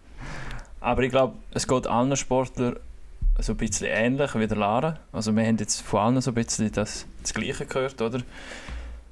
Aber 0.82 1.04
ich 1.04 1.12
glaube, 1.12 1.38
es 1.52 1.68
geht 1.68 1.86
allen 1.86 2.16
Sportlern 2.16 2.78
so 3.38 3.54
ein 3.54 3.58
bisschen 3.58 3.88
ähnlich 3.88 4.34
wie 4.36 4.48
der 4.48 4.58
Lara. 4.58 5.00
Also 5.12 5.36
wir 5.36 5.46
haben 5.46 5.58
jetzt 5.58 5.82
von 5.82 6.00
allen 6.00 6.22
so 6.22 6.32
ein 6.32 6.36
bisschen 6.36 6.72
das, 6.72 7.06
das 7.22 7.34
Gleiche 7.34 7.66
gehört, 7.66 8.02
oder? 8.02 8.22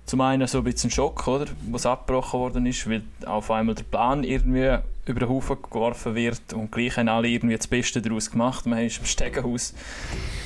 Zum 0.06 0.22
einen 0.22 0.48
so 0.48 0.60
ein 0.60 0.64
bisschen 0.66 0.92
Schock, 0.92 1.28
oder? 1.28 1.46
Was 1.72 1.86
abgebrochen 1.86 2.40
worden 2.40 2.66
ist, 2.66 2.90
weil 2.90 3.04
auf 3.26 3.50
einmal 3.50 3.76
der 3.76 3.84
Plan 3.84 4.24
irgendwie 4.24 4.78
über 5.06 5.20
den 5.22 5.30
Haufen 5.30 5.58
geworfen 5.62 6.16
wird 6.16 6.54
und 6.54 6.72
gleich 6.72 6.98
haben 6.98 7.10
alle 7.10 7.28
irgendwie 7.28 7.58
das 7.58 7.68
Beste 7.68 8.02
daraus 8.02 8.32
gemacht. 8.32 8.66
Man 8.66 8.80
ist 8.86 9.00
im 9.00 9.06
Stegenhaus, 9.06 9.74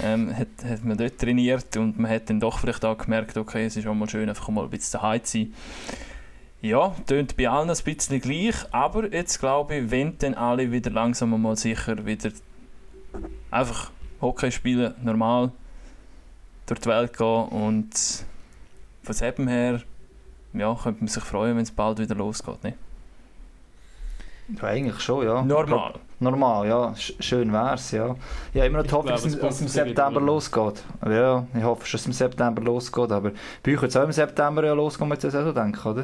ähm, 0.04 0.36
hat, 0.36 0.48
hat 0.64 0.84
man 0.84 0.98
dort 0.98 1.20
trainiert 1.20 1.76
und 1.78 2.00
man 2.00 2.10
hat 2.10 2.30
dann 2.30 2.40
doch 2.40 2.60
vielleicht 2.60 2.84
auch 2.86 2.98
gemerkt, 2.98 3.38
okay, 3.38 3.66
es 3.66 3.78
ist 3.78 3.88
auch 3.88 3.94
mal 3.94 4.10
schön, 4.10 4.30
einfach 4.30 4.48
mal 4.50 4.64
ein 4.64 4.70
bisschen 4.70 5.00
daheim 5.00 5.24
zu 5.24 5.40
sein. 5.40 5.54
Ja, 6.62 6.96
tönt 7.06 7.38
bei 7.38 7.50
allen 7.50 7.70
ein 7.70 7.78
bisschen 7.84 8.20
gleich, 8.20 8.56
aber 8.72 9.12
jetzt 9.14 9.40
glaube 9.40 9.76
ich, 9.76 9.92
wenn 9.92 10.18
dann 10.18 10.34
alle 10.34 10.72
wieder 10.72 10.90
langsam 10.90 11.40
mal 11.40 11.56
sicher 11.56 12.04
wieder 12.06 12.32
einfach 13.52 13.92
Hockey 14.22 14.52
spielen, 14.52 14.96
normal 15.04 15.52
durch 16.66 16.80
die 16.80 16.90
Welt 16.90 17.16
gehen 17.16 17.48
und 17.50 18.26
von 19.14 19.34
dem 19.36 19.48
her 19.48 19.82
ja, 20.54 20.76
könnte 20.82 21.00
man 21.02 21.08
sich 21.08 21.24
freuen, 21.24 21.56
wenn 21.56 21.64
es 21.64 21.72
bald 21.72 22.00
wieder 22.00 22.16
losgeht. 22.16 22.64
Ne? 22.64 22.74
Ja, 24.56 24.64
eigentlich 24.64 25.00
schon, 25.02 25.26
ja. 25.26 25.42
Normal. 25.42 25.96
Normal, 26.20 26.68
ja. 26.68 26.96
Sch 26.96 27.14
schön 27.20 27.52
wär's, 27.52 27.92
ja. 27.92 28.16
Ja, 28.54 28.66
immer 28.66 28.78
noch 28.78 28.84
die 28.84 28.88
Ich 28.88 28.94
Hoffnung, 28.94 29.16
glaube, 29.16 29.22
dass 29.22 29.26
es 29.26 29.36
es 29.36 29.56
es 29.56 29.62
im 29.62 29.68
September 29.68 30.22
losgeht. 30.22 30.84
Ja, 31.06 31.46
ich 31.56 31.64
hoffe, 31.64 31.82
dass 31.84 32.02
es 32.02 32.08
im 32.08 32.14
September 32.14 32.62
losgeht, 32.62 33.12
aber 33.12 33.32
bei 33.64 33.74
euch 33.74 33.82
wird 33.82 33.92
es 33.92 33.98
auch 33.98 34.04
im 34.04 34.12
September 34.12 34.66
ja 34.66 34.74
losgehen, 34.74 35.10
mit 35.10 35.22
der 35.22 35.32
Saison, 35.32 35.54
denke 35.54 35.78
ich, 35.80 35.86
oder? 35.86 36.04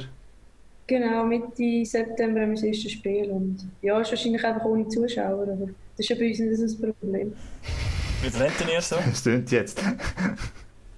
Genau, 0.85 1.23
Mitte 1.23 1.85
September 1.85 2.41
haben 2.41 2.49
wir 2.49 2.55
das 2.55 2.63
erste 2.63 2.89
Spiel. 2.89 3.31
Und 3.31 3.65
ja, 3.81 3.99
ist 4.01 4.11
wahrscheinlich 4.11 4.43
einfach 4.43 4.65
ohne 4.65 4.87
Zuschauer, 4.89 5.43
aber 5.43 5.45
das 5.45 5.69
ist 5.99 6.09
ja 6.09 6.15
bei 6.17 6.27
uns 6.27 6.39
nicht 6.39 6.57
so 6.57 6.63
das 6.63 6.75
Problem. 6.75 7.33
Wie 8.21 8.37
rennt 8.37 8.53
ihr 8.71 8.81
so? 8.81 8.97
Das 9.05 9.23
tönt 9.23 9.51
jetzt. 9.51 9.81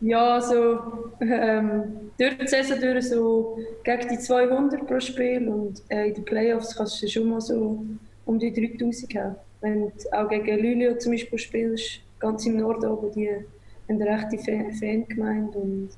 Ja, 0.01 0.41
so 0.41 1.11
ähm, 1.21 2.11
durch 2.17 2.37
die 2.37 2.47
Saison 2.47 2.79
durch 2.79 3.09
so 3.09 3.57
gegen 3.83 4.07
die 4.09 4.19
200 4.19 4.85
pro 4.87 4.99
Spiel 4.99 5.47
und 5.47 5.81
äh, 5.89 6.09
in 6.09 6.13
den 6.15 6.25
Playoffs 6.25 6.75
kannst 6.75 7.01
du 7.01 7.07
schon 7.07 7.29
mal 7.29 7.41
so 7.41 7.83
um 8.25 8.39
die 8.39 8.53
3000 8.53 9.15
haben. 9.15 9.35
Wenn 9.61 9.87
du 9.87 9.93
auch 10.11 10.29
gegen 10.29 10.59
Lülio 10.59 10.97
zum 10.97 11.13
Beispiel 11.13 11.39
spielst, 11.39 12.01
ganz 12.19 12.45
im 12.45 12.57
Norden 12.57 12.85
oben, 12.85 13.11
die 13.13 13.29
haben 13.29 13.45
eine 13.87 14.05
rechte 14.05 14.37
Fan 14.37 14.71
Fangemeinde 14.73 15.57
und 15.57 15.89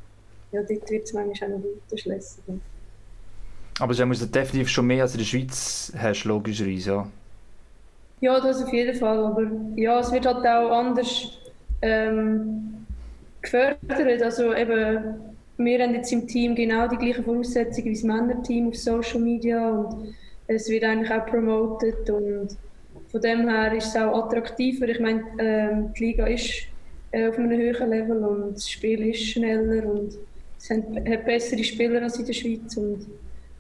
ja, 0.52 0.62
dort 0.62 0.90
wird 0.90 1.04
es 1.04 1.14
manchmal 1.14 1.54
auch 1.54 1.58
noch 1.58 1.66
unterschlässig. 1.84 2.44
Aber 3.80 3.94
du 3.94 4.06
musst 4.06 4.34
definitiv 4.34 4.70
schon 4.70 4.88
mehr 4.88 5.04
als 5.04 5.14
in 5.14 5.20
der 5.20 5.26
Schweiz 5.26 5.94
hast, 5.98 6.24
logischerweise, 6.24 6.90
ja. 6.90 7.08
Ja, 8.20 8.40
das 8.40 8.64
auf 8.64 8.74
jeden 8.74 8.96
Fall, 8.98 9.24
aber 9.24 9.44
ja, 9.76 10.00
es 10.00 10.12
wird 10.12 10.26
halt 10.26 10.46
auch 10.46 10.72
anders 10.72 11.38
ähm, 11.84 12.77
gefördert. 13.52 14.22
Also 14.22 14.54
eben, 14.54 15.16
wir 15.58 15.84
haben 15.84 15.96
jetzt 15.96 16.12
im 16.12 16.28
Team 16.28 16.56
genau 16.56 16.88
die 16.88 16.98
gleichen 16.98 17.24
Voraussetzungen 17.24 17.86
wie 17.86 17.94
das 17.94 18.04
Männerteam 18.04 18.70
auf 18.70 18.76
Social 18.76 19.20
Media 19.20 19.70
und 19.70 20.16
es 20.48 20.70
wird 20.70 20.84
eigentlich 20.84 21.12
auch 21.12 21.26
promotet 21.26 22.10
und 22.10 22.50
von 23.10 23.22
dem 23.22 23.50
her 23.50 23.74
ist 23.74 23.88
es 23.88 23.96
auch 23.96 24.26
attraktiver. 24.26 24.88
Ich 24.88 25.00
meine, 25.00 25.24
ähm, 25.40 25.94
die 25.94 26.06
Liga 26.06 26.28
ist 26.28 26.68
äh, 27.12 27.28
auf 27.28 27.38
einem 27.38 27.58
höheren 27.58 27.90
Level 27.90 28.24
und 28.24 28.56
das 28.56 28.70
Spiel 28.70 29.08
ist 29.10 29.24
schneller 29.24 29.86
und 29.86 30.14
es 30.58 30.70
hat, 30.70 31.26
bessere 31.26 31.64
Spieler 31.64 32.04
als 32.04 32.20
in 32.20 32.26
der 32.26 32.34
Schweiz 32.34 32.76
und 32.78 33.06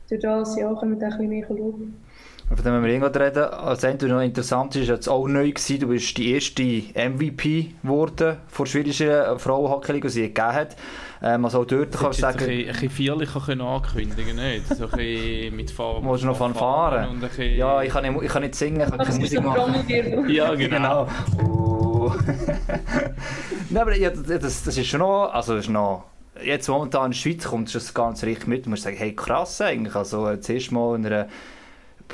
durch 0.10 0.21
das 0.21 0.58
ja, 0.58 0.69
wir 0.69 0.76
da 0.76 0.84
ein 0.86 0.97
bisschen 0.97 1.30
mehr 1.30 1.45
schauen. 1.47 2.07
Von 2.48 2.64
dem 2.64 2.82
wir 2.82 2.90
irgendwann 2.90 3.22
reden. 3.22 3.44
Als 3.44 3.84
entweder 3.84 4.16
noch 4.16 4.22
interessant 4.22 4.76
ist, 4.78 4.88
jetzt 4.88 5.10
auch 5.10 5.28
neu 5.28 5.52
gewesen, 5.52 5.80
du 5.80 5.88
bist 5.88 6.18
die 6.18 6.32
erste 6.32 6.64
MVP 6.64 7.72
geworden 7.84 8.38
vor 8.48 8.66
der 8.66 8.72
schwedischen 8.72 9.38
Frauenhockey-Liga, 9.38 10.08
die 10.08 10.14
sie 10.14 10.22
gegeben 10.22 10.54
hat. 10.54 10.78
Ähm, 11.22 11.44
also 11.44 11.62
auch 11.62 11.66
dort 11.66 11.94
Das 11.94 12.02
kannst 12.02 12.20
du 12.20 12.22
sagen, 12.22 12.50
ein 12.50 12.66
bisschen, 12.68 12.90
feierlicher 12.90 13.42
ankündigen 13.50 14.36
nicht? 14.38 14.68
So 14.68 14.86
ein 14.86 14.92
bisschen 14.92 15.56
mit 15.56 15.72
Fahren. 15.72 16.06
Willst 16.06 16.24
du 16.24 16.28
noch 16.28 16.38
Fanfaren? 16.38 17.20
Bisschen... 17.20 17.58
ja, 17.58 17.82
ich 17.82 17.90
kann 17.90 18.04
nicht, 18.10 18.24
ich 18.24 18.32
kann 18.32 18.44
nicht 18.44 18.56
singen, 18.56 18.82
ich 18.82 18.90
kann 18.90 18.98
Das 19.00 19.08
keine 19.10 19.20
Musik 19.20 19.44
machen. 19.44 20.30
Ja, 20.30 20.56
genau. 20.56 21.08
Oh. 21.44 22.14
Nein, 23.70 23.82
aber 23.82 23.98
ja, 23.98 24.10
das, 24.10 24.24
das 24.26 24.64
das 24.64 24.78
ist 24.78 24.88
schon 24.88 25.02
noch, 25.02 25.32
also 25.34 25.56
das 25.56 25.66
ist 25.66 25.72
noch, 25.72 26.06
jetzt 26.42 26.70
momentan 26.70 27.08
in 27.08 27.12
der 27.12 27.18
Schweiz 27.18 27.44
kommt 27.44 27.74
das 27.76 27.94
ganz 27.94 28.24
richtig 28.24 28.48
mit. 28.48 28.66
Du 28.66 28.70
musst 28.70 28.84
sagen, 28.84 28.96
hey, 28.98 29.14
krass 29.14 29.60
eigentlich. 29.60 29.96
Also 29.96 30.30
äh, 30.30 30.40
zuerst 30.40 30.72
mal 30.72 30.96
in 30.96 31.06
einer, 31.06 31.28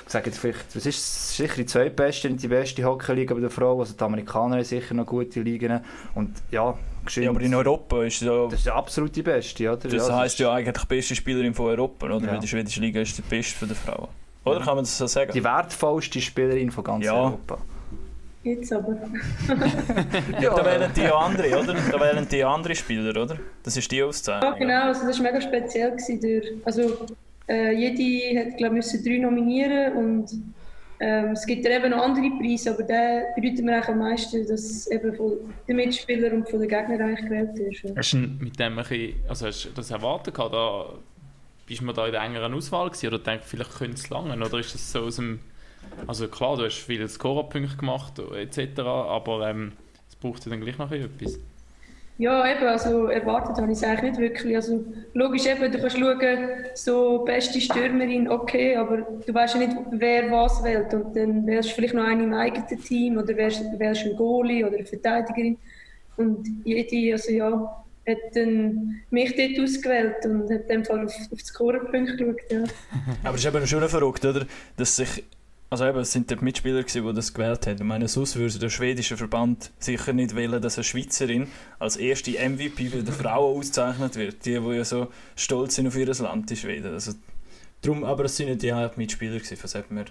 ich 0.05 0.11
sage 0.11 0.27
jetzt 0.27 0.39
vielleicht, 0.39 0.75
was 0.75 0.85
ist 0.85 0.97
es? 0.97 1.37
sicher 1.37 1.55
die 1.55 1.65
zweitbeste, 1.65 2.29
nicht 2.29 2.43
die 2.43 2.47
beste 2.47 2.83
Hockey-Liga 2.83 3.33
bei 3.33 3.41
der 3.41 3.49
Frau. 3.49 3.79
Also 3.79 3.93
die 3.93 4.03
Amerikaner 4.03 4.55
haben 4.57 4.63
sicher 4.63 4.93
noch 4.93 5.05
gute 5.05 5.41
Ligen. 5.41 5.81
Und 6.15 6.31
ja, 6.51 6.77
geschwind, 7.05 7.25
Ja, 7.25 7.31
aber 7.31 7.41
in 7.41 7.53
Europa 7.55 8.03
ist 8.03 8.21
ja... 8.21 8.45
das 8.45 8.59
ist 8.59 8.65
ja 8.65 8.75
absolut 8.75 9.15
die 9.15 9.21
beste, 9.23 9.69
oder? 9.71 9.87
Das 9.89 10.07
ja, 10.07 10.15
heisst 10.17 10.39
ja 10.39 10.51
eigentlich 10.53 10.77
die 10.81 10.87
beste 10.87 11.15
Spielerin 11.15 11.53
von 11.53 11.67
Europa, 11.67 12.05
oder? 12.07 12.25
Ja. 12.25 12.31
Weil 12.33 12.39
die 12.39 12.47
schwedische 12.47 12.81
Liga 12.81 13.01
ist 13.01 13.17
die 13.17 13.21
beste 13.21 13.55
für 13.57 13.67
die 13.67 13.75
Frauen. 13.75 14.07
Oder 14.45 14.59
kann 14.59 14.75
man 14.75 14.83
das 14.83 14.97
so 14.97 15.07
sagen? 15.07 15.31
die 15.33 15.43
wertvollste 15.43 16.19
Spielerin 16.19 16.69
von 16.71 16.83
ganz 16.83 17.05
Ja. 17.05 17.13
Europa. 17.13 17.57
Jetzt 18.43 18.73
aber. 18.73 18.97
Ja, 20.41 20.53
da 20.53 20.65
wählen 20.65 20.91
die 20.93 21.01
ja 21.01 21.15
andere, 21.15 21.47
oder? 21.59 21.73
Da 21.91 21.99
wählen 22.01 22.27
die 22.29 22.37
ja 22.37 22.53
andere 22.53 22.75
Spieler, 22.75 23.11
oder? 23.21 23.37
Das 23.63 23.77
ist 23.77 23.89
die 23.89 23.97
Ja, 23.97 24.05
Auszeichnung. 24.05 24.55
genau. 24.59 24.87
Also 24.87 25.07
das 25.07 25.17
war 25.23 25.31
mega 25.31 25.39
speziell. 25.39 25.91
Gewesen 25.91 26.19
durch, 26.19 26.51
also, 26.65 27.05
äh, 27.47 27.73
jede 27.73 28.39
hat, 28.39 28.57
glaube 28.57 28.79
ich, 28.79 28.85
drei 29.03 29.17
nominieren 29.17 29.93
und 29.93 30.29
ähm, 30.99 31.31
es 31.31 31.45
gibt 31.45 31.65
ja 31.65 31.77
eben 31.77 31.89
noch 31.89 32.03
andere 32.03 32.29
Preise, 32.39 32.71
aber 32.71 32.83
der 32.83 33.33
bedeutet 33.35 33.65
mir 33.65 33.87
am 33.87 33.99
meisten, 33.99 34.47
dass 34.47 34.89
eben 34.89 35.13
von 35.13 35.33
den 35.67 35.75
Mitspielern 35.75 36.33
und 36.33 36.49
von 36.49 36.59
den 36.59 36.69
Gegnern 36.69 37.01
eigentlich 37.01 37.25
gewählt. 37.25 37.83
Ja. 37.83 37.95
Hast 37.97 38.13
du 38.13 38.17
mit 38.17 38.57
dem 38.57 38.75
bisschen, 38.77 39.15
also 39.27 39.47
hast 39.47 39.65
du 39.65 39.69
das 39.75 39.91
erwartet 39.91 40.35
gehabt, 40.35 40.53
da 40.53 40.93
bist 41.65 41.81
du 41.81 41.91
da 41.91 42.05
in 42.05 42.11
der 42.13 42.21
engeren 42.21 42.53
Auswahl 42.53 42.89
gewesen, 42.89 43.07
oder 43.07 43.19
denkst 43.19 43.45
vielleicht 43.47 43.77
könnte 43.77 43.95
es 43.95 44.09
langen, 44.09 44.41
oder 44.41 44.59
ist 44.59 44.73
das 44.73 44.91
so 44.91 45.01
aus 45.01 45.17
dem, 45.17 45.39
also 46.07 46.27
klar, 46.29 46.55
du 46.55 46.63
hast 46.63 46.77
viele 46.77 47.07
Scorerpunkte 47.09 47.75
gemacht 47.75 48.19
etc., 48.19 48.79
aber 48.79 49.49
ähm, 49.49 49.73
es 50.07 50.15
braucht 50.15 50.45
ja 50.45 50.51
dann 50.51 50.61
gleich 50.61 50.77
noch 50.77 50.91
etwas. 50.91 51.37
Ja, 52.19 52.47
eben, 52.49 52.67
also 52.67 53.07
erwartet 53.07 53.57
habe 53.57 53.71
ich 53.71 53.77
es 53.79 53.83
eigentlich 53.83 54.11
nicht 54.11 54.19
wirklich. 54.19 54.55
Also 54.55 54.85
logisch 55.13 55.47
eben, 55.47 55.71
du 55.71 55.79
kannst 55.79 55.97
schauen, 55.97 56.49
so 56.75 57.19
beste 57.25 57.59
Stürmerin, 57.59 58.29
okay, 58.29 58.75
aber 58.75 58.97
du 58.97 59.33
weißt 59.33 59.55
ja 59.55 59.61
nicht, 59.61 59.77
wer 59.91 60.31
was 60.31 60.63
wählt. 60.63 60.93
Und 60.93 61.15
dann 61.15 61.45
wählst 61.47 61.71
du 61.71 61.75
vielleicht 61.75 61.95
noch 61.95 62.03
eine 62.03 62.23
im 62.23 62.33
eigenen 62.33 62.67
Team 62.83 63.17
oder 63.17 63.35
wählst, 63.35 63.63
wählst 63.77 64.03
einen 64.03 64.15
Goalie 64.15 64.63
oder 64.63 64.77
eine 64.77 64.85
Verteidigerin. 64.85 65.57
Und 66.15 66.47
jede, 66.63 67.13
also 67.13 67.31
ja, 67.31 67.83
hat 68.07 68.17
dann 68.35 69.01
mich 69.09 69.35
dort 69.35 69.59
ausgewählt 69.59 70.25
und 70.25 70.51
hat 70.51 70.61
in 70.61 70.67
dem 70.67 70.85
Fall 70.85 71.05
auf, 71.05 71.15
auf 71.31 71.39
die 71.39 71.45
Scorerpunkte 71.45 72.15
geschaut, 72.15 72.51
ja. 72.51 72.63
Aber 73.23 73.35
es 73.35 73.43
ist 73.43 73.55
eben 73.55 73.65
schon 73.65 73.89
verrückt, 73.89 74.23
oder? 74.25 74.45
Dass 74.77 74.97
sich, 74.97 75.23
also 75.73 75.87
eben, 75.87 75.99
es 76.01 76.11
sind 76.11 76.29
die 76.29 76.35
Mitspieler 76.35 76.83
gewesen, 76.83 77.03
die 77.03 77.13
das 77.13 77.33
gewählt 77.33 77.65
haben. 77.65 77.77
Ich 77.77 77.83
meine, 77.83 78.07
sonst 78.07 78.35
würde 78.35 78.59
der 78.59 78.69
schwedische 78.69 79.17
Verband 79.17 79.71
sicher 79.79 80.13
nicht 80.13 80.35
wählen, 80.35 80.61
dass 80.61 80.77
eine 80.77 80.83
Schweizerin 80.83 81.47
als 81.79 81.97
erste 81.97 82.31
MVP 82.31 82.89
für 82.89 83.01
die 83.01 83.11
Frauen 83.11 83.57
ausgezeichnet 83.57 84.15
wird. 84.15 84.45
Die, 84.45 84.59
die 84.59 84.75
ja 84.75 84.85
so 84.85 85.07
stolz 85.35 85.73
sind 85.73 85.87
auf 85.87 85.97
ihr 85.97 86.05
Land, 86.05 86.51
die 86.51 86.55
Schweden. 86.55 86.93
Also, 86.93 87.13
drum, 87.81 88.03
aber 88.03 88.25
es 88.25 88.37
sind 88.37 88.49
nicht 88.49 88.61
die 88.61 88.71
Mitspieler 88.95 89.39
gewesen, 89.39 89.57
von 89.57 89.81
dem 89.89 89.97
her. 89.97 90.05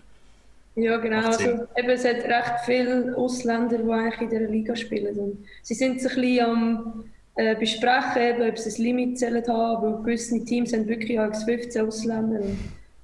Ja, 0.75 0.97
genau. 0.97 1.27
Also, 1.27 1.45
eben, 1.45 1.91
es 1.91 2.05
hat 2.05 2.25
recht 2.25 2.65
viele 2.65 3.17
Ausländer, 3.17 3.79
die 3.79 3.89
eigentlich 3.89 4.21
in 4.21 4.31
dieser 4.31 4.51
Liga 4.51 4.75
spielen. 4.75 5.17
Und 5.17 5.47
sie 5.63 5.75
sind 5.75 6.01
sich 6.01 6.17
ein 6.17 6.23
bisschen 6.23 6.45
am 6.45 7.05
äh, 7.37 7.55
besprechen, 7.55 8.21
eben, 8.21 8.51
ob 8.51 8.59
sie 8.59 8.69
ein 8.69 8.83
Limit 8.83 9.19
zählen 9.21 9.47
haben, 9.47 9.83
weil 9.83 10.03
gewisse 10.03 10.45
Teams 10.45 10.73
haben 10.73 10.89
wirklich 10.89 11.21
auch 11.21 11.33
15 11.33 11.87
Ausländer. 11.87 12.41
Und 12.41 12.59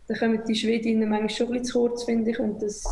da 0.09 0.15
kommen 0.15 0.41
die 0.49 0.55
Schwedinnen 0.55 1.09
manchmal 1.09 1.31
schon 1.31 1.47
ein 1.49 1.53
bisschen 1.53 1.65
zu 1.67 1.79
kurz, 1.81 2.05
finde 2.05 2.31
ich, 2.31 2.39
und 2.41 2.63
das 2.63 2.83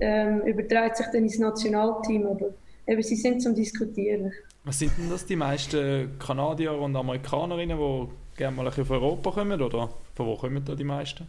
ähm, 0.00 0.42
überträgt 0.42 0.96
sich 0.96 1.06
dann 1.06 1.24
ins 1.24 1.38
Nationalteam, 1.38 2.26
aber 2.26 2.54
eben, 2.86 3.02
sie 3.02 3.16
sind 3.16 3.42
zum 3.42 3.54
Diskutieren. 3.54 4.32
Was 4.64 4.78
sind 4.78 4.92
denn 4.96 5.10
das 5.10 5.26
die 5.26 5.36
meisten 5.36 6.18
Kanadier 6.18 6.72
und 6.78 6.94
Amerikanerinnen, 6.94 7.76
die 7.76 8.08
gerne 8.36 8.56
mal 8.56 8.62
ein 8.62 8.68
bisschen 8.68 8.84
auf 8.84 8.90
Europa 8.90 9.30
kommen, 9.32 9.60
oder 9.60 9.90
von 10.14 10.26
wo 10.26 10.36
kommen 10.36 10.64
da 10.64 10.74
die 10.74 10.84
meisten? 10.84 11.26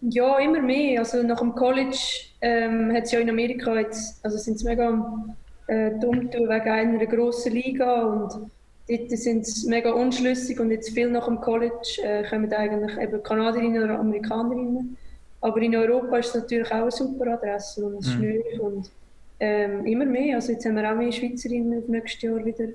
Ja, 0.00 0.38
immer 0.38 0.60
mehr. 0.60 1.00
Also 1.00 1.22
nach 1.22 1.38
dem 1.38 1.54
College 1.54 1.96
ähm, 2.40 2.92
hat 2.92 3.04
es 3.04 3.12
ja 3.12 3.20
in 3.20 3.30
Amerika 3.30 3.78
jetzt, 3.78 4.24
also 4.24 4.36
sind 4.36 4.56
es 4.56 4.64
mega 4.64 5.24
äh, 5.68 5.92
dumm 6.00 6.28
wegen 6.32 6.50
einer 6.50 7.06
grossen 7.06 7.52
Liga 7.52 8.02
und 8.02 8.50
dort 8.88 9.10
sind 9.10 9.46
sie 9.46 9.68
mega 9.68 9.92
unschlüssig 9.92 10.58
und 10.60 10.70
jetzt 10.70 10.90
viel 10.90 11.10
nach 11.10 11.26
dem 11.26 11.40
College 11.40 12.00
äh, 12.02 12.28
kommen 12.28 12.52
eigentlich 12.52 12.98
eben 12.98 13.22
Kanadierinnen 13.22 13.84
oder 13.84 13.98
Amerikanerinnen. 13.98 14.96
Aber 15.40 15.60
in 15.60 15.74
Europa 15.74 16.18
ist 16.18 16.28
es 16.28 16.42
natürlich 16.42 16.70
auch 16.70 16.82
eine 16.82 16.90
super 16.90 17.32
Adresse 17.34 17.84
und 17.84 17.98
es 17.98 18.14
mhm. 18.14 18.24
ist 18.24 18.60
und 18.60 18.90
ähm, 19.40 19.84
immer 19.86 20.04
mehr. 20.04 20.36
Also 20.36 20.52
jetzt 20.52 20.64
haben 20.64 20.76
wir 20.76 20.90
auch 20.90 20.96
mehr 20.96 21.10
Schweizerinnen 21.10 21.78
auf 21.78 21.88
nächstes 21.88 22.22
Jahr 22.22 22.44
wieder 22.44 22.68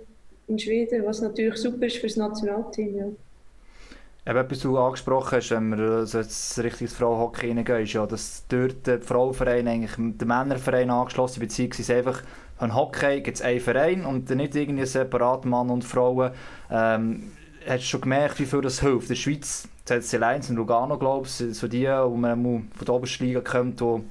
in 0.47 0.59
Schweden, 0.59 1.05
was 1.05 1.21
natürlich 1.21 1.55
super 1.55 1.85
ist 1.85 1.97
für 1.97 2.07
das 2.07 2.17
Nationalteam. 2.17 2.97
Ja. 2.97 3.05
Eben, 4.27 4.39
etwas 4.39 4.59
du 4.59 4.77
angesprochen 4.77 5.37
hast, 5.37 5.51
wenn 5.51 5.69
wir 5.69 5.89
also 5.99 6.19
jetzt 6.19 6.59
richtig 6.59 6.81
ins 6.81 6.93
Frauenhockey 6.93 7.47
reingehen, 7.47 7.83
ist 7.83 7.93
ja, 7.93 8.05
dass 8.05 8.43
dort 8.49 8.85
der 8.85 9.01
Frauenverein 9.01 9.65
eigentlich 9.67 9.95
dem 9.95 10.27
Männerverein 10.27 10.89
angeschlossen 10.89 11.39
beziehungsweise 11.39 11.95
einfach 11.95 12.23
ein 12.59 12.75
Hockey 12.75 13.21
gibt 13.21 13.37
es 13.37 13.43
einen 13.43 13.59
Verein 13.59 14.05
und 14.05 14.29
nicht 14.29 14.55
irgendwie 14.55 14.85
separat 14.85 15.45
Mann 15.45 15.69
und 15.69 15.83
Frauen. 15.83 16.31
Ähm, 16.71 17.31
hast 17.67 17.83
du 17.83 17.87
schon 17.87 18.01
gemerkt, 18.01 18.39
wie 18.39 18.45
viel 18.45 18.61
das 18.61 18.81
hilft? 18.81 19.03
In 19.03 19.07
der 19.09 19.15
Schweiz, 19.15 19.67
ZC 19.85 20.13
Lions 20.13 20.49
in 20.49 20.55
Lugano, 20.55 20.97
glaube 20.97 21.27
ich, 21.27 21.33
so 21.33 21.67
die, 21.67 21.87
wo 21.87 22.15
man 22.15 22.69
von 22.75 22.85
der 22.85 22.93
obersten 22.93 23.25
Liga 23.25 23.41
kommt, 23.41 23.81
wo 23.81 24.03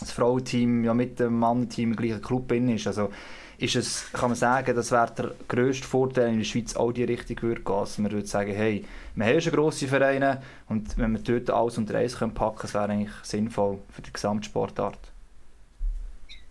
das 0.00 0.10
Frauenteam 0.10 0.84
ja 0.84 0.94
mit 0.94 1.20
dem 1.20 1.38
Mannteam 1.38 1.90
im 1.92 1.96
gleichen 1.96 2.22
Club 2.22 2.50
ist. 2.52 2.86
Also, 2.86 3.10
ist 3.58 3.76
es, 3.76 4.12
kann 4.12 4.30
man 4.30 4.36
sagen, 4.36 4.74
das 4.76 4.92
wäre 4.92 5.10
der 5.16 5.30
grösste 5.48 5.86
Vorteil 5.86 6.30
in 6.30 6.38
der 6.38 6.44
Schweiz 6.44 6.76
auch 6.76 6.92
die 6.92 7.04
Richtung 7.04 7.40
würde 7.40 7.62
gehen. 7.62 7.74
Also 7.74 8.02
man 8.02 8.12
würde 8.12 8.26
sagen, 8.26 8.52
hey, 8.52 8.84
wir 9.14 9.26
haben 9.26 9.40
schon 9.40 9.52
grosse 9.54 9.88
Vereine 9.88 10.42
und 10.68 10.98
wenn 10.98 11.12
wir 11.12 11.20
dort 11.20 11.50
alles 11.50 11.78
unter 11.78 11.94
eins 11.94 12.14
packen 12.14 12.34
können, 12.34 12.58
das 12.60 12.74
wäre 12.74 12.88
eigentlich 12.90 13.14
sinnvoll 13.22 13.78
für 13.90 14.02
die 14.02 14.12
Gesamtsportart. 14.12 14.98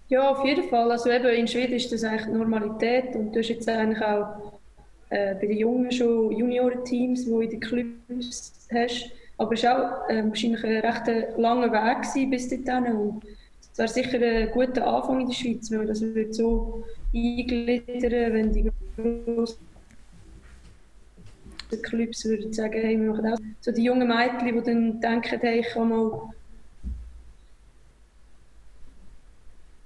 Ja, 0.07 0.29
auf 0.29 0.45
jeden 0.45 0.69
Fall. 0.69 0.91
Also 0.91 1.09
eben 1.09 1.27
in 1.27 1.47
Schweden 1.47 1.73
ist 1.73 1.91
das 1.91 2.03
eigentlich 2.03 2.27
Normalität 2.27 3.15
und 3.15 3.33
du 3.33 3.39
hast 3.39 3.49
jetzt 3.49 3.67
eigentlich 3.67 4.03
auch 4.03 4.53
äh, 5.09 5.33
bei 5.35 5.47
den 5.47 5.57
Jungen 5.57 5.91
schon 5.91 6.31
Juniorenteams, 6.31 7.25
die 7.25 7.31
in 7.31 7.49
den 7.49 7.59
Clubs 7.59 8.67
hast. 8.71 9.11
Aber 9.37 9.53
es 9.53 9.63
war 9.63 10.05
auch 10.05 10.09
äh, 10.09 10.23
wahrscheinlich 10.23 10.63
ein 10.63 10.77
recht 10.77 11.37
langer 11.37 11.71
Weg 11.71 12.03
gewesen 12.03 12.29
bis 12.29 12.49
dorthin. 12.49 12.95
Und 12.95 13.23
es 13.71 13.77
wäre 13.77 13.87
sicher 13.87 14.21
ein 14.21 14.51
guter 14.51 14.85
Anfang 14.85 15.21
in 15.21 15.27
der 15.27 15.33
Schweiz, 15.33 15.71
weil 15.71 15.87
das 15.87 16.01
wird 16.01 16.35
so 16.35 16.83
eingliedern, 17.13 18.33
wenn 18.33 18.53
die 18.53 18.71
großen 18.97 19.57
Clubs 21.81 22.25
würden 22.25 22.53
sagen, 22.53 22.79
hey, 22.79 22.99
wir 22.99 23.11
machen 23.11 23.25
das. 23.25 23.39
So 23.61 23.71
die 23.71 23.83
jungen 23.83 24.07
Mädchen, 24.07 24.55
die 24.55 24.63
dann 24.63 25.01
denken, 25.01 25.39
hey, 25.41 25.59
ich 25.59 25.67
kann 25.67 25.89
mal 25.89 26.29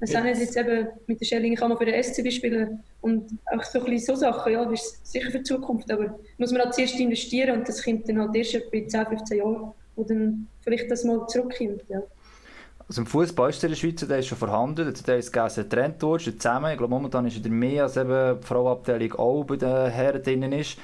Es 0.01 0.11
sind 0.11 0.25
jetzt 0.25 0.55
eben 0.55 0.87
mit 1.07 1.19
der 1.19 1.25
Schelling 1.25 1.55
kann 1.55 1.69
man 1.69 1.77
für 1.77 1.85
den 1.85 2.01
SCB 2.01 2.31
spielen 2.31 2.83
und 3.01 3.31
auch 3.53 3.63
so, 3.63 3.83
ein 3.83 3.99
so 3.99 4.15
Sachen, 4.15 4.53
ja, 4.53 4.63
das 4.63 4.81
ist 4.81 5.11
sicher 5.11 5.29
für 5.29 5.39
die 5.39 5.43
Zukunft, 5.43 5.91
aber 5.91 6.17
muss 6.37 6.51
man 6.51 6.61
halt 6.61 6.73
zuerst 6.73 6.99
investieren 6.99 7.59
und 7.59 7.67
das 7.67 7.83
kommt 7.83 8.07
dann 8.07 8.19
halt 8.19 8.35
erst 8.35 8.71
bei 8.71 8.85
10, 8.85 9.07
15 9.07 9.37
Jahren, 9.37 9.71
wo 9.95 10.03
dann 10.03 10.47
vielleicht 10.61 10.89
das 10.89 11.03
mal 11.03 11.27
zurückkommt, 11.27 11.83
ja. 11.89 12.01
Also 12.87 13.01
im 13.01 13.07
Fußball 13.07 13.51
ist 13.51 13.61
der 13.61 13.69
in 13.71 13.95
der 14.07 14.17
ist 14.17 14.27
schon 14.27 14.37
vorhanden, 14.37 14.91
der 15.05 15.17
ist 15.17 15.31
getrennt 15.31 16.01
worden, 16.01 16.39
zusammen. 16.39 16.71
Ich 16.71 16.77
glaube, 16.77 16.89
momentan 16.89 17.27
ist 17.27 17.45
er 17.45 17.51
mehr 17.51 17.83
als 17.83 17.97
eben 17.97 18.39
die 18.41 18.47
Frauenabteilung 18.47 19.13
auch 19.13 19.43
bei 19.43 19.57
den 19.57 19.91
Herren 19.91 20.23
drin 20.23 20.51
ist. 20.53 20.75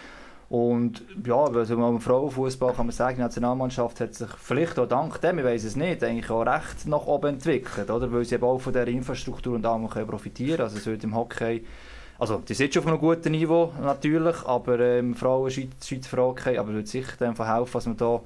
Und 0.47 1.03
ja, 1.25 1.35
also 1.35 1.73
im 1.73 1.99
Frauenfußball 1.99 2.73
kann 2.73 2.85
man 2.85 2.95
sagen, 2.95 3.15
die 3.15 3.21
Nationalmannschaft 3.21 3.99
hat 3.99 4.13
sich 4.13 4.29
vielleicht 4.37 4.77
auch 4.77 4.87
dank 4.87 5.19
dem, 5.21 5.39
ich 5.39 5.45
weiß 5.45 5.63
es 5.63 5.75
nicht, 5.75 6.03
eigentlich 6.03 6.29
auch 6.29 6.45
recht 6.45 6.85
nach 6.85 7.07
oben 7.07 7.35
entwickelt, 7.35 7.89
oder? 7.89 8.11
weil 8.11 8.25
sie 8.25 8.35
eben 8.35 8.43
auch 8.43 8.59
von 8.59 8.71
dieser 8.71 8.87
Infrastruktur 8.87 9.55
und 9.55 9.65
allem 9.65 9.87
profitieren 9.87 10.57
können. 10.57 10.61
Also 10.61 10.77
es 10.77 10.85
wird 10.85 11.03
im 11.03 11.15
Hockey, 11.15 11.63
also 12.19 12.37
die 12.47 12.53
sind 12.53 12.73
schon 12.73 12.83
auf 12.83 12.89
einem 12.89 12.99
guten 12.99 13.31
Niveau 13.31 13.71
natürlich, 13.81 14.45
aber 14.45 14.99
im 14.99 15.07
ähm, 15.07 15.15
Frauen 15.15 15.49
Schweiz, 15.49 15.87
Schweizer 15.87 16.17
Hockey, 16.17 16.57
aber 16.57 16.73
wird 16.73 16.87
sicher 16.87 17.25
einfach 17.25 17.47
helfen, 17.47 17.73
dass 17.73 17.85
man 17.87 17.97
da 17.97 18.21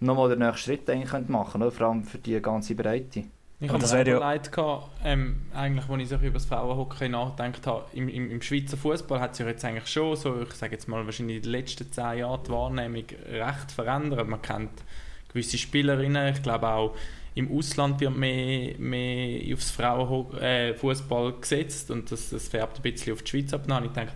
nochmal 0.00 0.28
den 0.30 0.40
nächsten 0.40 0.58
Schritt 0.58 0.88
machen 1.28 1.60
könnte, 1.60 1.70
vor 1.70 1.86
allem 1.86 2.02
für 2.02 2.18
die 2.18 2.40
ganze 2.42 2.74
Breite. 2.74 3.24
Ich 3.62 3.68
habe 3.70 3.86
mir 3.86 4.06
ja 4.08 4.18
leid 4.18 4.50
gehabt, 4.50 4.88
ähm, 5.04 5.42
eigentlich, 5.54 5.86
als 5.86 6.02
ich 6.02 6.08
so 6.08 6.16
über 6.16 6.30
das 6.30 6.46
Frauenhockey 6.46 7.10
nachgedacht 7.10 7.66
habe, 7.66 7.84
im, 7.92 8.08
im, 8.08 8.30
im 8.30 8.40
Schweizer 8.40 8.78
Fußball 8.78 9.20
hat 9.20 9.36
sich 9.36 9.46
jetzt 9.46 9.62
eigentlich 9.66 9.86
schon 9.86 10.16
so, 10.16 10.40
ich 10.40 10.52
sage 10.52 10.72
jetzt 10.72 10.88
mal 10.88 11.04
wahrscheinlich 11.04 11.36
in 11.36 11.42
den 11.42 11.52
letzten 11.52 11.92
zehn 11.92 12.20
Jahren 12.20 12.42
die 12.42 12.50
Wahrnehmung 12.50 13.04
recht 13.30 13.70
verändert. 13.70 14.26
Man 14.26 14.40
kennt 14.40 14.82
gewisse 15.28 15.58
Spielerinnen, 15.58 16.32
ich 16.32 16.42
glaube 16.42 16.68
auch 16.68 16.96
im 17.34 17.56
Ausland 17.56 18.00
wird 18.00 18.16
mehr, 18.16 18.74
mehr 18.78 19.54
aufs 19.54 19.70
Frauenfußball 19.70 21.30
äh, 21.30 21.40
gesetzt 21.40 21.90
und 21.90 22.10
das, 22.10 22.30
das 22.30 22.48
färbt 22.48 22.78
ein 22.78 22.82
bisschen 22.82 23.12
auf 23.12 23.22
die 23.22 23.30
Schweiz 23.30 23.52
ab. 23.52 23.62
ich 23.84 23.90
denke, 23.92 24.12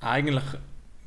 eigentlich 0.00 0.44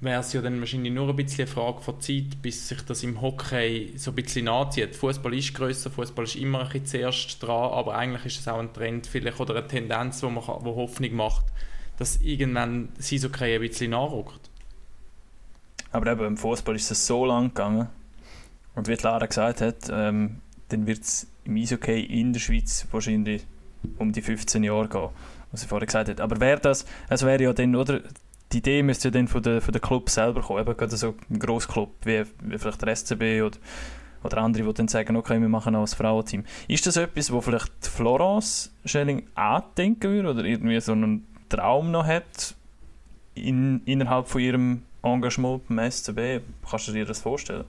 wäre 0.04 0.20
es 0.20 0.34
ja 0.34 0.42
dann 0.42 0.60
wahrscheinlich 0.60 0.92
nur 0.92 1.10
ein 1.10 1.16
bisschen 1.16 1.46
eine 1.46 1.54
Frage 1.54 1.82
von 1.82 2.00
Zeit, 2.02 2.42
bis 2.42 2.68
sich 2.68 2.82
das 2.84 3.04
im 3.04 3.22
Hockey 3.22 3.94
so 3.96 4.12
ein 4.12 4.16
bisschen 4.16 4.46
nachzieht. 4.46 4.96
Fußball 4.96 5.34
ist 5.34 5.54
grösser, 5.54 5.90
Fußball 5.90 6.26
ist 6.26 6.36
immer 6.36 6.62
ein 6.62 6.70
bisschen 6.70 6.86
zuerst 6.86 7.42
dran, 7.42 7.72
aber 7.72 7.96
eigentlich 7.96 8.26
ist 8.26 8.40
es 8.42 8.48
auch 8.48 8.60
ein 8.60 8.74
Trend 8.74 9.08
vielleicht 9.08 9.40
oder 9.40 9.56
eine 9.56 9.68
Tendenz, 9.68 10.22
wo 10.24 10.30
man 10.30 10.44
wo 10.44 10.76
Hoffnung 10.76 11.14
macht, 11.14 11.46
dass 11.98 12.18
irgendwann 12.22 12.90
sie 12.98 13.18
so 13.18 13.30
ein 13.30 13.60
bisschen 13.60 13.92
nachrückt. 13.92 14.50
Aber 15.92 16.12
eben 16.12 16.26
im 16.26 16.38
Fußball 16.38 16.76
ist 16.76 16.92
es 16.92 17.06
so 17.06 17.26
lang 17.26 17.50
gegangen 17.50 17.88
und 18.76 18.88
wie 18.88 18.96
Lara 18.96 19.26
gesagt 19.26 19.62
hat, 19.62 19.90
ähm, 19.92 20.42
dann 20.70 20.88
wird 20.88 21.02
es 21.02 21.28
im 21.46 21.56
Eishockey 21.56 22.04
in 22.04 22.34
der 22.34 22.40
Schweiz 22.40 22.88
wahrscheinlich 22.92 23.46
um 23.98 24.12
die 24.12 24.22
15 24.22 24.64
Jahre 24.64 24.88
gehen, 24.88 25.10
was 25.52 25.62
sie 25.62 25.68
vorher 25.68 25.86
gesagt 25.86 26.10
hat. 26.10 26.22
Aber 26.22 26.40
wäre 26.40 26.60
das, 26.60 26.86
es 27.10 27.24
wäre 27.24 27.44
ja 27.44 27.54
dann, 27.54 27.76
oder, 27.76 28.02
die 28.54 28.60
Idee 28.60 28.84
müsste 28.84 29.08
ja 29.08 29.12
dann 29.12 29.28
von 29.28 29.42
den, 29.42 29.62
von 29.62 29.72
den 29.72 29.82
Clubs 29.82 30.14
selber 30.14 30.42
kommen. 30.42 30.62
Eben 30.62 30.78
gerade 30.78 30.96
so 30.96 31.16
ein 31.30 31.40
Grossclub 31.40 31.90
wie, 32.06 32.24
wie 32.42 32.58
vielleicht 32.58 32.82
der 32.82 32.96
SCB 32.96 33.42
oder, 33.42 33.58
oder 34.24 34.38
andere, 34.38 34.64
die 34.64 34.74
dann 34.74 34.88
sagen, 34.88 35.16
okay, 35.16 35.40
wir 35.42 35.50
machen 35.50 35.76
auch 35.76 35.82
ein 35.82 35.88
Frauenteam. 35.88 36.44
Ist 36.68 36.86
das 36.86 36.98
etwas, 36.98 37.32
wo 37.32 37.42
vielleicht 37.42 37.72
Florence 37.82 38.72
Schelling 38.86 39.24
andenken 39.36 40.12
würde 40.12 40.30
oder 40.30 40.46
irgendwie 40.46 40.80
so 40.80 40.92
einen 40.92 41.28
Traum 41.50 41.92
noch 41.92 42.06
hat 42.06 42.56
in, 43.36 43.82
innerhalb 43.86 44.28
von 44.28 44.42
ihrem 44.42 44.84
Engagement 45.02 45.68
beim 45.68 45.92
SCB? 45.92 46.42
Kannst 46.70 46.88
du 46.88 46.92
dir 46.92 47.06
das 47.06 47.20
vorstellen? 47.20 47.66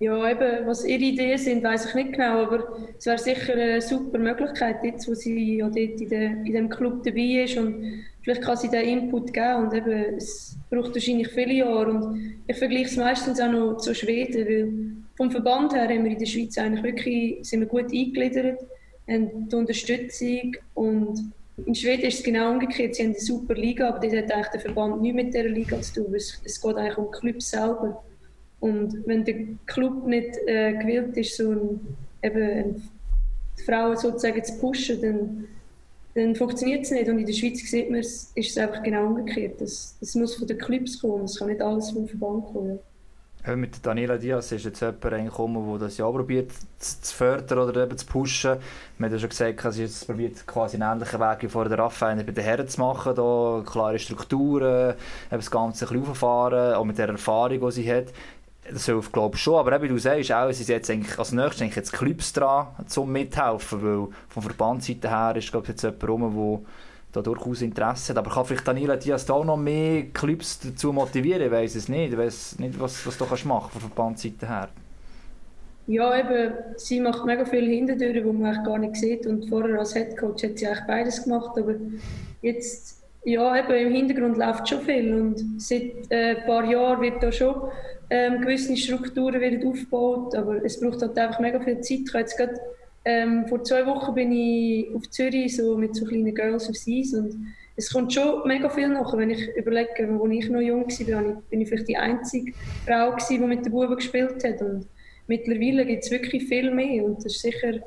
Ja, 0.00 0.30
eben, 0.30 0.64
was 0.66 0.84
ihre 0.84 1.02
Ideen 1.02 1.38
sind, 1.38 1.64
weiß 1.64 1.86
ich 1.86 1.94
nicht 1.94 2.12
genau, 2.12 2.44
aber 2.44 2.68
es 2.96 3.04
wäre 3.06 3.18
sicher 3.18 3.54
eine 3.54 3.80
super 3.80 4.18
Möglichkeit, 4.18 4.76
jetzt, 4.84 5.08
wo 5.08 5.14
sie 5.14 5.56
ja 5.56 5.64
dort 5.64 5.76
in, 5.76 6.08
der, 6.08 6.30
in 6.30 6.52
dem 6.52 6.68
Club 6.68 7.02
dabei 7.02 7.42
ist 7.42 7.56
und 7.56 8.04
vielleicht 8.28 8.42
kann 8.44 8.56
sie 8.58 8.68
den 8.68 8.86
Input 8.86 9.32
geben 9.32 9.64
und 9.64 9.74
eben, 9.74 10.16
es 10.18 10.54
braucht 10.68 10.94
wahrscheinlich 10.94 11.28
viele 11.28 11.54
Jahre 11.54 11.90
und 11.90 12.42
ich 12.46 12.58
vergleiche 12.58 12.90
es 12.90 12.96
meistens 12.98 13.40
auch 13.40 13.50
noch 13.50 13.78
zu 13.78 13.94
Schweden, 13.94 14.46
weil 14.46 14.72
vom 15.16 15.30
Verband 15.30 15.72
her 15.72 15.88
haben 15.88 16.04
wir 16.04 16.12
in 16.12 16.18
der 16.18 16.26
Schweiz 16.26 16.58
eigentlich 16.58 16.84
wirklich, 16.84 17.48
sind 17.48 17.60
wir 17.60 17.66
gut 17.66 17.84
eingegliedert, 17.84 18.60
haben 19.08 19.48
die 19.48 19.56
Unterstützung 19.56 20.56
und 20.74 21.32
in 21.64 21.74
Schweden 21.74 22.02
ist 22.02 22.18
es 22.18 22.22
genau 22.22 22.50
umgekehrt, 22.50 22.96
sie 22.96 23.04
haben 23.04 23.12
eine 23.12 23.20
super 23.20 23.54
Liga, 23.54 23.88
aber 23.88 24.06
das 24.06 24.14
hat 24.14 24.30
eigentlich 24.30 24.48
der 24.48 24.60
Verband 24.60 25.00
nichts 25.00 25.16
mit 25.16 25.34
dieser 25.34 25.48
Liga 25.48 25.80
zu 25.80 26.04
tun, 26.04 26.14
es, 26.14 26.38
es 26.44 26.60
geht 26.60 26.76
eigentlich 26.76 26.98
um 26.98 27.04
den 27.06 27.12
Club 27.12 27.42
selber. 27.42 28.04
Und 28.60 29.06
wenn 29.06 29.24
der 29.24 29.36
Club 29.66 30.06
nicht 30.06 30.36
äh, 30.46 30.74
gewillt 30.74 31.16
ist, 31.16 31.34
so 31.36 31.50
ein, 31.50 31.80
eben 32.22 32.82
die 33.58 33.62
Frauen 33.62 33.96
sozusagen 33.96 34.44
zu 34.44 34.58
pushen, 34.58 35.00
dann, 35.00 35.48
dann 36.18 36.34
funktioniert 36.34 36.84
es 36.84 36.90
nicht. 36.90 37.08
Und 37.08 37.18
in 37.18 37.26
der 37.26 37.32
Schweiz 37.32 37.58
sieht 37.58 37.90
man, 37.90 38.00
ist 38.00 38.36
es 38.36 38.58
einfach 38.58 38.82
genau 38.82 39.06
umgekehrt. 39.06 39.60
Das, 39.60 39.96
das 40.00 40.14
muss 40.14 40.36
von 40.36 40.46
den 40.46 40.58
Clubs 40.58 41.00
kommen, 41.00 41.24
es 41.24 41.38
kann 41.38 41.48
nicht 41.48 41.62
alles 41.62 41.90
vom 41.90 42.08
Verband 42.08 42.44
kommen. 42.46 42.78
Ja, 43.46 43.56
mit 43.56 43.86
Daniela 43.86 44.18
Diaz 44.18 44.52
ist 44.52 44.64
jetzt 44.64 44.80
jemand 44.80 45.00
gekommen, 45.00 45.70
der 45.70 45.78
das 45.86 45.96
ja 45.96 46.10
probiert 46.10 46.50
zu 46.78 47.14
fördern 47.14 47.60
oder 47.60 47.84
eben 47.84 47.96
zu 47.96 48.04
pushen. 48.04 48.58
Wir 48.98 49.06
haben 49.06 49.12
ja 49.12 49.18
schon 49.18 49.28
gesagt, 49.30 49.72
sie 49.72 49.82
jetzt 49.82 50.06
probiert, 50.06 50.46
quasi 50.46 50.76
einen 50.76 50.92
ähnlichen 50.92 51.20
Weg 51.20 51.42
wie 51.42 51.48
vor 51.48 51.66
der 51.68 51.78
Raffaele 51.78 52.24
bei 52.24 52.32
den 52.32 52.44
Herren 52.44 52.68
zu 52.68 52.80
machen. 52.80 53.14
Da 53.14 53.62
klare 53.64 53.98
Strukturen, 53.98 54.94
das 55.30 55.50
Ganze 55.50 55.86
ein 55.86 55.92
bisschen 55.92 56.10
auffahren, 56.10 56.74
auch 56.74 56.84
mit 56.84 56.98
der 56.98 57.08
Erfahrung, 57.08 57.60
die 57.60 57.72
sie 57.72 57.90
hat. 57.90 58.06
Das 58.70 58.86
hilft, 58.86 59.12
glaube 59.12 59.36
ich, 59.36 59.42
schon. 59.42 59.54
Aber 59.56 59.80
wie 59.82 59.88
du 59.88 59.98
sagst, 59.98 60.32
auch, 60.32 60.48
es 60.48 60.60
ist 60.60 60.68
jetzt 60.68 60.90
eigentlich, 60.90 61.18
als 61.18 61.32
nächstes 61.32 61.62
eigentlich 61.62 61.76
jetzt 61.76 61.92
Clubs 61.92 62.32
dran, 62.32 62.68
zum 62.86 63.10
Mithelfen, 63.10 63.82
weil 63.82 64.08
von 64.28 64.42
Verbandsseite 64.42 65.08
her 65.08 65.34
ist, 65.36 65.50
glaube 65.50 65.64
ich, 65.64 65.70
jetzt 65.70 65.82
jemand 65.82 66.08
rum, 66.08 66.34
der 66.34 66.60
da 67.12 67.22
durchaus 67.22 67.62
Interesse 67.62 68.12
hat. 68.12 68.18
Aber 68.18 68.30
kann 68.30 68.44
vielleicht 68.44 68.68
Daniela 68.68 68.96
Diaz 68.96 69.24
da 69.24 69.34
auch 69.34 69.44
noch 69.44 69.56
mehr 69.56 70.04
Clubs 70.12 70.60
dazu 70.60 70.92
motivieren? 70.92 71.42
Ich 71.42 71.50
weiß 71.50 71.74
es 71.74 71.88
nicht. 71.88 72.12
Ich 72.12 72.18
weiß 72.18 72.58
nicht, 72.58 72.78
was, 72.78 73.06
was 73.06 73.16
du 73.16 73.24
kannst 73.24 73.46
machen 73.46 73.70
von 73.70 73.80
Verbandsseite 73.80 74.46
her. 74.46 74.68
Ja, 75.86 76.18
eben, 76.18 76.52
sie 76.76 77.00
macht 77.00 77.24
mega 77.24 77.46
viel 77.46 77.66
hinterdurch, 77.66 78.22
wo 78.22 78.32
man 78.32 78.52
eigentlich 78.52 78.66
gar 78.66 78.78
nicht 78.78 78.96
sieht. 78.96 79.26
Und 79.26 79.48
vorher 79.48 79.78
als 79.78 79.94
Headcoach 79.94 80.42
hat 80.42 80.58
sie 80.58 80.66
eigentlich 80.66 80.86
beides 80.86 81.24
gemacht. 81.24 81.56
Aber 81.56 81.74
jetzt, 82.42 82.97
ja, 83.24 83.58
eben 83.58 83.86
im 83.86 83.94
Hintergrund 83.94 84.38
läuft 84.38 84.68
schon 84.68 84.80
viel. 84.80 85.14
Und 85.14 85.60
seit 85.60 86.10
äh, 86.10 86.36
ein 86.36 86.46
paar 86.46 86.64
Jahren 86.64 87.00
wird 87.00 87.22
da 87.22 87.30
schon 87.32 87.54
ähm, 88.10 88.40
gewisse 88.40 88.76
Strukturen 88.76 89.40
werden 89.40 89.66
aufgebaut. 89.66 90.34
Aber 90.34 90.64
es 90.64 90.80
braucht 90.80 91.02
halt 91.02 91.18
einfach 91.18 91.40
mega 91.40 91.60
viel 91.60 91.80
Zeit. 91.80 92.00
Ich 92.06 92.14
jetzt 92.14 92.36
gerade, 92.36 92.54
ähm, 93.04 93.46
vor 93.48 93.62
zwei 93.64 93.86
Wochen 93.86 94.14
bin 94.14 94.32
ich 94.32 94.94
auf 94.94 95.08
Zürich 95.10 95.56
so 95.56 95.76
mit 95.76 95.94
so 95.94 96.04
kleinen 96.04 96.34
Girls 96.34 96.68
aufs 96.68 96.86
Eis. 96.88 97.14
Und 97.14 97.54
es 97.76 97.92
kommt 97.92 98.12
schon 98.12 98.46
mega 98.46 98.68
viel 98.68 98.88
nach. 98.88 99.16
Wenn 99.16 99.30
ich 99.30 99.48
überlege, 99.56 100.08
als 100.08 100.32
ich 100.32 100.48
noch 100.50 100.60
jung 100.60 100.86
war, 100.86 101.42
bin 101.50 101.60
ich 101.60 101.68
vielleicht 101.68 101.88
die 101.88 101.96
einzige 101.96 102.52
Frau, 102.86 103.10
gewesen, 103.10 103.40
die 103.40 103.46
mit 103.46 103.64
den 103.64 103.72
Buben 103.72 103.96
gespielt 103.96 104.42
hat. 104.44 104.60
Und 104.62 104.86
mittlerweile 105.26 105.86
gibt 105.86 106.04
es 106.04 106.10
wirklich 106.10 106.44
viel 106.48 106.70
mehr 106.70 107.04
und 107.04 107.18
das 107.18 107.36
ist 107.36 107.42
sicher, 107.42 107.80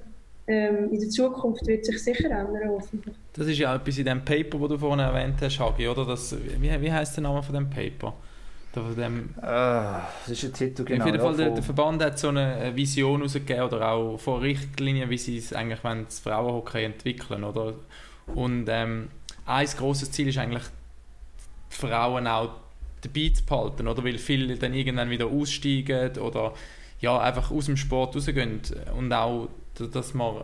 ähm, 0.51 0.91
in 0.91 0.99
der 0.99 1.09
Zukunft 1.09 1.65
wird 1.65 1.85
sich 1.85 2.03
sicher 2.03 2.25
ändern, 2.25 2.69
hoffentlich. 2.69 3.15
Das 3.33 3.47
ist 3.47 3.57
ja 3.57 3.71
auch 3.71 3.79
etwas 3.79 3.97
in 3.97 4.05
dem 4.05 4.25
Paper, 4.25 4.59
das 4.59 4.69
du 4.69 4.77
vorhin 4.77 4.99
erwähnt 4.99 5.35
hast, 5.41 5.59
Hagi, 5.59 5.87
oder? 5.87 6.05
Das, 6.05 6.35
wie, 6.59 6.81
wie 6.81 6.91
heißt 6.91 7.15
der 7.17 7.23
Name 7.23 7.41
von 7.41 7.55
dem 7.55 7.69
Paper? 7.69 8.13
Von 8.73 8.95
dem, 8.95 9.29
äh, 9.37 9.41
das 9.41 10.29
ist 10.29 10.45
ein 10.45 10.53
Titel, 10.53 10.85
genau. 10.85 11.03
Auf 11.03 11.05
jeden 11.05 11.21
Fall, 11.21 11.31
ja, 11.31 11.37
der, 11.37 11.49
der, 11.51 11.63
Verband 11.63 12.03
hat 12.03 12.17
so 12.17 12.29
eine 12.29 12.71
Vision 12.73 13.19
herausgegeben 13.19 13.63
oder 13.63 13.89
auch 13.89 14.17
von 14.17 14.41
Richtlinien, 14.41 15.09
wie 15.09 15.17
sie 15.17 15.37
es 15.37 15.51
eigentlich 15.51 15.83
wollen, 15.83 16.05
das 16.05 16.19
Frauenhockey 16.19 16.85
entwickeln, 16.85 17.43
oder? 17.43 17.73
Und 18.33 18.67
ähm, 18.69 19.09
ein 19.45 19.67
grosses 19.77 20.11
Ziel 20.11 20.29
ist 20.29 20.37
eigentlich, 20.37 20.63
die 21.71 21.75
Frauen 21.75 22.27
auch 22.27 22.51
dabei 23.01 23.31
zu 23.33 23.45
behalten, 23.45 23.87
oder? 23.87 24.03
Weil 24.05 24.17
viele 24.17 24.55
dann 24.55 24.73
irgendwann 24.73 25.09
wieder 25.09 25.27
aussteigen 25.27 26.17
oder 26.19 26.53
ja, 27.01 27.19
einfach 27.19 27.51
aus 27.51 27.65
dem 27.65 27.77
Sport 27.77 28.15
rausgehen 28.15 28.61
und 28.97 29.11
auch, 29.11 29.49
dass 29.75 30.13
man 30.13 30.43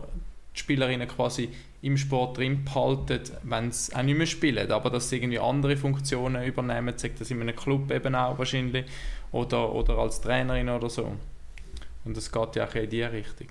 die 0.54 0.58
Spielerinnen 0.58 1.08
quasi 1.08 1.50
im 1.80 1.96
Sport 1.96 2.38
drin 2.38 2.64
behalten, 2.64 3.20
wenn 3.44 3.70
sie 3.70 3.94
auch 3.94 4.02
nicht 4.02 4.18
mehr 4.18 4.26
spielen, 4.26 4.70
aber 4.70 4.90
dass 4.90 5.08
sie 5.08 5.16
irgendwie 5.16 5.38
andere 5.38 5.76
Funktionen 5.76 6.44
übernehmen, 6.44 6.96
sagt 6.96 7.20
das 7.20 7.30
in 7.30 7.40
einem 7.40 7.54
Club 7.54 7.90
eben 7.92 8.14
auch 8.14 8.38
wahrscheinlich 8.38 8.86
oder, 9.30 9.72
oder 9.72 9.98
als 9.98 10.20
Trainerin 10.20 10.68
oder 10.68 10.90
so. 10.90 11.12
Und 12.04 12.16
das 12.16 12.32
geht 12.32 12.56
ja 12.56 12.66
auch 12.66 12.74
in 12.74 12.90
diese 12.90 13.12
Richtung. 13.12 13.48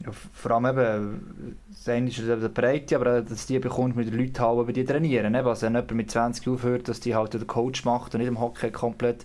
Ja, 0.00 0.10
vor 0.12 0.50
allem 0.52 0.66
eben, 0.66 1.58
das 1.68 1.88
eine 1.88 2.08
ist 2.08 2.18
der 2.18 2.48
Breite, 2.48 2.96
aber 2.96 3.22
dass 3.22 3.46
die 3.46 3.58
bekommt 3.58 3.96
mit 3.96 4.08
den 4.08 4.18
Leuten 4.18 4.38
haben, 4.38 4.72
die 4.72 4.84
trainieren. 4.84 5.34
Also 5.34 5.66
wenn 5.66 5.74
jemand 5.74 5.90
mit 5.92 6.10
20 6.10 6.48
aufhört, 6.48 6.88
dass 6.88 7.00
die 7.00 7.14
halt 7.14 7.34
den 7.34 7.46
Coach 7.46 7.84
macht 7.84 8.14
und 8.14 8.20
nicht 8.20 8.28
im 8.28 8.40
Hockey 8.40 8.70
komplett 8.70 9.24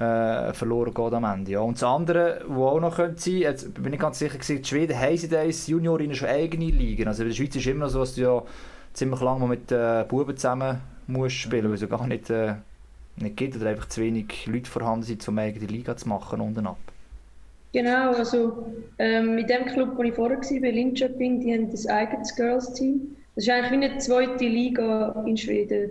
äh, 0.00 0.54
verloren 0.54 0.94
geht 0.94 1.12
am 1.12 1.24
Ende. 1.24 1.52
Ja. 1.52 1.60
Und 1.60 1.76
das 1.76 1.82
andere, 1.82 2.40
was 2.48 2.72
auch 2.72 2.80
noch 2.80 2.96
könnte 2.96 3.20
sein, 3.20 3.36
jetzt 3.36 3.74
bin 3.82 3.92
ich 3.92 4.00
ganz 4.00 4.18
sicher 4.18 4.38
gewesen, 4.38 4.62
die 4.62 4.68
Schweden 4.68 4.98
haben 4.98 5.16
sie 5.16 5.28
das 5.28 5.66
Juniorinnen 5.66 6.16
schon 6.16 6.28
eigene 6.28 6.70
Ligen. 6.70 7.06
Also 7.06 7.22
in 7.22 7.28
der 7.28 7.36
Schweiz 7.36 7.54
ist 7.54 7.66
immer 7.66 7.88
so, 7.90 8.00
dass 8.00 8.14
du 8.14 8.22
ja 8.22 8.42
ziemlich 8.94 9.20
lange 9.20 9.46
mit 9.46 9.70
äh, 9.70 10.04
Buben 10.08 10.36
zusammen 10.36 10.80
musst 11.06 11.36
spielen, 11.36 11.66
weil 11.66 11.74
es 11.74 11.82
ja 11.82 11.86
gar 11.86 12.06
nicht, 12.06 12.30
äh, 12.30 12.54
nicht 13.16 13.36
geht 13.36 13.54
oder 13.56 13.68
einfach 13.68 13.88
zu 13.88 14.00
wenig 14.00 14.46
Leute 14.46 14.70
vorhanden 14.70 15.04
sind, 15.04 15.28
um 15.28 15.38
eigene 15.38 15.66
Liga 15.66 15.96
zu 15.96 16.08
machen 16.08 16.40
und 16.40 16.58
ab. 16.66 16.78
Genau, 17.72 18.12
also 18.14 18.66
ähm, 18.98 19.38
in 19.38 19.46
dem 19.46 19.66
Club, 19.66 19.96
wo 19.96 20.02
ich 20.02 20.14
vorher 20.14 20.38
war, 20.38 20.60
bei 20.60 20.70
Linköping, 20.70 21.40
die 21.40 21.52
haben 21.52 21.68
ein 21.68 21.90
eigenes 21.90 22.34
Girls-Team. 22.34 23.16
Das 23.34 23.44
ist 23.44 23.50
eigentlich 23.50 23.70
wie 23.70 23.84
eine 23.84 23.98
zweite 23.98 24.44
Liga 24.44 25.24
in 25.26 25.36
Schweden, 25.36 25.90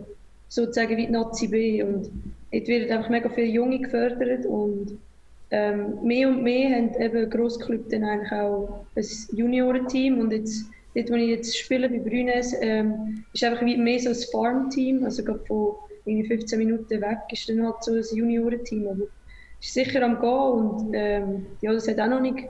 sozusagen 0.50 0.98
wie 0.98 1.06
die 1.06 1.12
Nazi 1.12 1.48
B. 1.48 1.82
Und 1.84 2.10
Dort 2.52 2.68
werden 2.68 2.92
einfach 2.92 3.10
mega 3.10 3.30
viele 3.30 3.48
Junge 3.48 3.80
gefördert 3.80 4.46
und 4.46 4.98
ähm, 5.52 6.04
mehr 6.04 6.30
und 6.30 6.44
mehr 6.44 6.76
haben 6.76 6.94
eben 7.00 7.30
Grossclub 7.30 7.90
dann 7.90 8.04
eigentlich 8.04 8.32
auch 8.32 8.86
ein 8.96 9.06
Juniorenteam 9.34 10.20
und 10.20 10.32
jetzt 10.32 10.66
dort, 10.96 11.10
wo 11.10 11.16
ich 11.16 11.30
jetzt 11.30 11.58
spiele 11.58 11.90
bei 11.90 12.00
Brünes, 12.00 12.54
ähm, 12.62 13.24
ist 13.34 13.44
einfach 13.44 13.66
wie 13.66 13.78
mehr 13.78 14.00
so 14.00 14.10
ein 14.10 14.16
Farmteam, 14.32 15.04
also 15.04 15.24
gerade 15.24 15.44
von 15.46 15.76
irgendwie 16.06 16.28
15 16.28 16.60
Minuten 16.60 17.02
weg 17.02 17.20
ist 17.32 17.50
dann 17.50 17.64
halt 17.64 17.84
so 17.84 17.94
ein 17.94 18.04
Juniorenteam, 18.14 18.88
aber 18.88 19.06
ist 19.60 19.74
sicher 19.74 20.04
am 20.04 20.20
Gehen 20.20 20.30
und 20.30 20.94
ähm, 20.94 21.46
ja, 21.62 21.74
das 21.74 21.88
hat 21.88 22.00
auch 22.00 22.08
noch 22.08 22.22
nicht, 22.22 22.48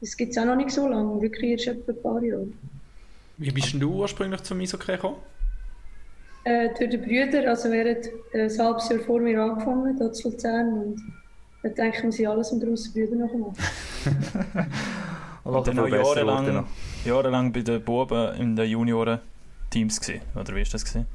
das 0.00 0.16
gibt 0.16 0.32
es 0.32 0.38
auch 0.38 0.44
noch 0.44 0.56
nicht 0.56 0.70
so 0.70 0.88
lange, 0.88 1.20
wirklich 1.20 1.50
erst 1.52 1.66
etwa 1.66 1.92
ein 1.92 2.02
paar 2.02 2.22
Jahre. 2.22 2.48
Wie 3.36 3.50
bist 3.50 3.74
du 3.74 3.90
ursprünglich 3.90 4.42
zum 4.42 4.60
Eishockey 4.60 4.92
gekommen? 4.92 5.16
Äh, 6.44 6.68
durch 6.78 6.90
die 6.90 6.98
Brüder, 6.98 7.48
also 7.48 7.68
er 7.70 7.90
hat 7.90 8.06
äh, 8.32 8.44
ein 8.44 8.58
halbes 8.58 8.88
Jahr 8.90 9.00
vor 9.00 9.20
mir 9.20 9.42
angefangen, 9.42 9.98
dort 9.98 10.14
zu 10.14 10.28
Luzern 10.28 10.72
und 10.74 11.02
dann 11.62 11.74
denke 11.74 11.96
ich, 11.96 12.04
wir 12.04 12.12
sind 12.12 12.26
alles 12.26 12.52
um 12.52 12.60
grossen 12.60 12.92
Brüder 12.92 13.16
nachmachen. 13.16 13.54
und 15.44 15.66
dann 15.66 15.76
noch 15.76 15.88
jahrelang, 15.88 16.66
jahrelang 17.06 17.50
bei 17.50 17.62
den 17.62 17.82
Buben 17.82 18.34
in 18.34 18.54
den 18.56 18.68
Junioren-Teams 18.68 19.98
gewesen, 20.00 20.20
oder 20.34 20.54
wie 20.54 20.60
war 20.60 20.68
das? 20.70 20.84
Gewesen? 20.84 21.06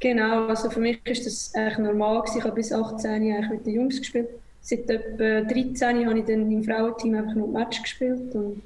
Genau, 0.00 0.46
also 0.46 0.70
für 0.70 0.80
mich 0.80 0.98
war 1.04 1.12
das 1.12 1.52
eigentlich 1.54 1.78
normal. 1.78 2.22
Gewesen. 2.22 2.38
Ich 2.38 2.44
habe 2.44 2.54
bis 2.54 2.72
18 2.72 3.10
eigentlich 3.10 3.50
mit 3.50 3.66
den 3.66 3.74
Jungs 3.74 3.98
gespielt. 3.98 4.30
Seit 4.62 4.88
etwa 4.88 5.42
13 5.42 6.06
habe 6.06 6.18
ich 6.18 6.24
dann 6.24 6.50
im 6.50 6.64
Frauenteam 6.64 7.14
einfach 7.14 7.34
noch 7.34 7.48
Match 7.48 7.82
gespielt 7.82 8.34
und, 8.34 8.62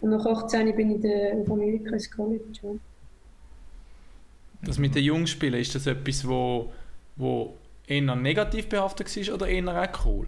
und 0.00 0.10
nach 0.10 0.24
18 0.24 0.74
bin 0.74 0.96
ich 0.96 1.02
dann 1.02 1.42
auf 1.42 1.50
Amerika 1.50 1.92
ins 1.92 2.10
College. 2.10 2.78
Das 4.62 4.78
mit 4.78 4.94
den 4.94 5.04
Jungs 5.04 5.30
spielen, 5.30 5.60
ist 5.60 5.74
das 5.74 5.86
etwas, 5.86 6.26
wo, 6.26 6.72
wo 7.16 7.56
eher 7.86 8.14
negativ 8.14 8.68
behaftet 8.68 9.14
war 9.16 9.34
oder 9.34 9.48
eher 9.48 9.68
auch 9.68 10.06
cool? 10.06 10.26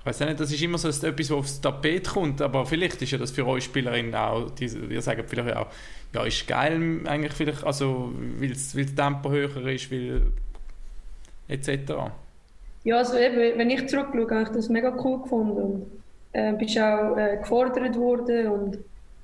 Ich 0.00 0.06
weiß 0.06 0.20
nicht, 0.20 0.38
das 0.38 0.52
ist 0.52 0.62
immer 0.62 0.78
so 0.78 0.88
etwas, 0.88 1.30
was 1.30 1.32
aufs 1.32 1.60
Tapet 1.60 2.08
kommt, 2.08 2.40
aber 2.40 2.64
vielleicht 2.64 3.02
ist 3.02 3.10
ja 3.10 3.18
das 3.18 3.32
für 3.32 3.46
euch 3.46 3.64
Spielerinnen 3.64 4.14
auch, 4.14 4.50
die, 4.50 4.68
die 4.68 5.00
sagen 5.00 5.24
vielleicht 5.26 5.56
auch, 5.56 5.66
ja, 6.12 6.24
ist 6.24 6.46
geil 6.46 7.00
eigentlich 7.06 7.32
vielleicht, 7.32 7.64
also 7.64 8.12
weil 8.38 8.50
das 8.50 8.72
Tempo 8.72 9.30
höher 9.30 9.66
ist, 9.66 9.90
weil 9.90 10.30
etc. 11.48 11.92
Ja, 12.84 12.98
also 12.98 13.18
eben, 13.18 13.58
wenn 13.58 13.70
ich 13.70 13.88
zurückschaue, 13.88 14.30
habe 14.30 14.42
ich 14.42 14.48
das 14.50 14.68
mega 14.68 14.96
cool 15.02 15.22
gefunden 15.22 15.58
und 15.58 15.86
äh, 16.32 16.52
bist 16.52 16.78
auch 16.78 17.16
äh, 17.16 17.38
gefordert 17.38 17.96
worden 17.96 18.46
und 18.48 18.78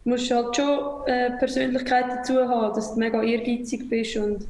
musst 0.05 0.31
halt 0.31 0.57
schon 0.57 1.07
äh, 1.07 1.31
Persönlichkeit 1.39 2.07
dazu 2.09 2.37
haben, 2.49 2.75
dass 2.75 2.95
du 2.95 3.01
mega 3.01 3.23
ehrgeizig 3.23 3.89
bist 3.89 4.17
und 4.17 4.47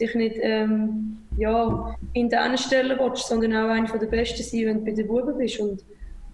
dich 0.00 0.14
nicht 0.14 0.36
ähm, 0.40 1.18
ja, 1.36 1.96
in 2.12 2.28
den 2.28 2.58
stellen 2.58 2.98
willst, 2.98 3.28
sondern 3.28 3.54
auch 3.54 3.70
einer 3.70 3.98
der 3.98 4.06
Besten 4.06 4.42
sein, 4.42 4.66
wenn 4.66 4.78
du 4.78 4.84
bei 4.84 4.92
den 4.92 5.06
Buben 5.06 5.36
bist. 5.36 5.60
Und, 5.60 5.84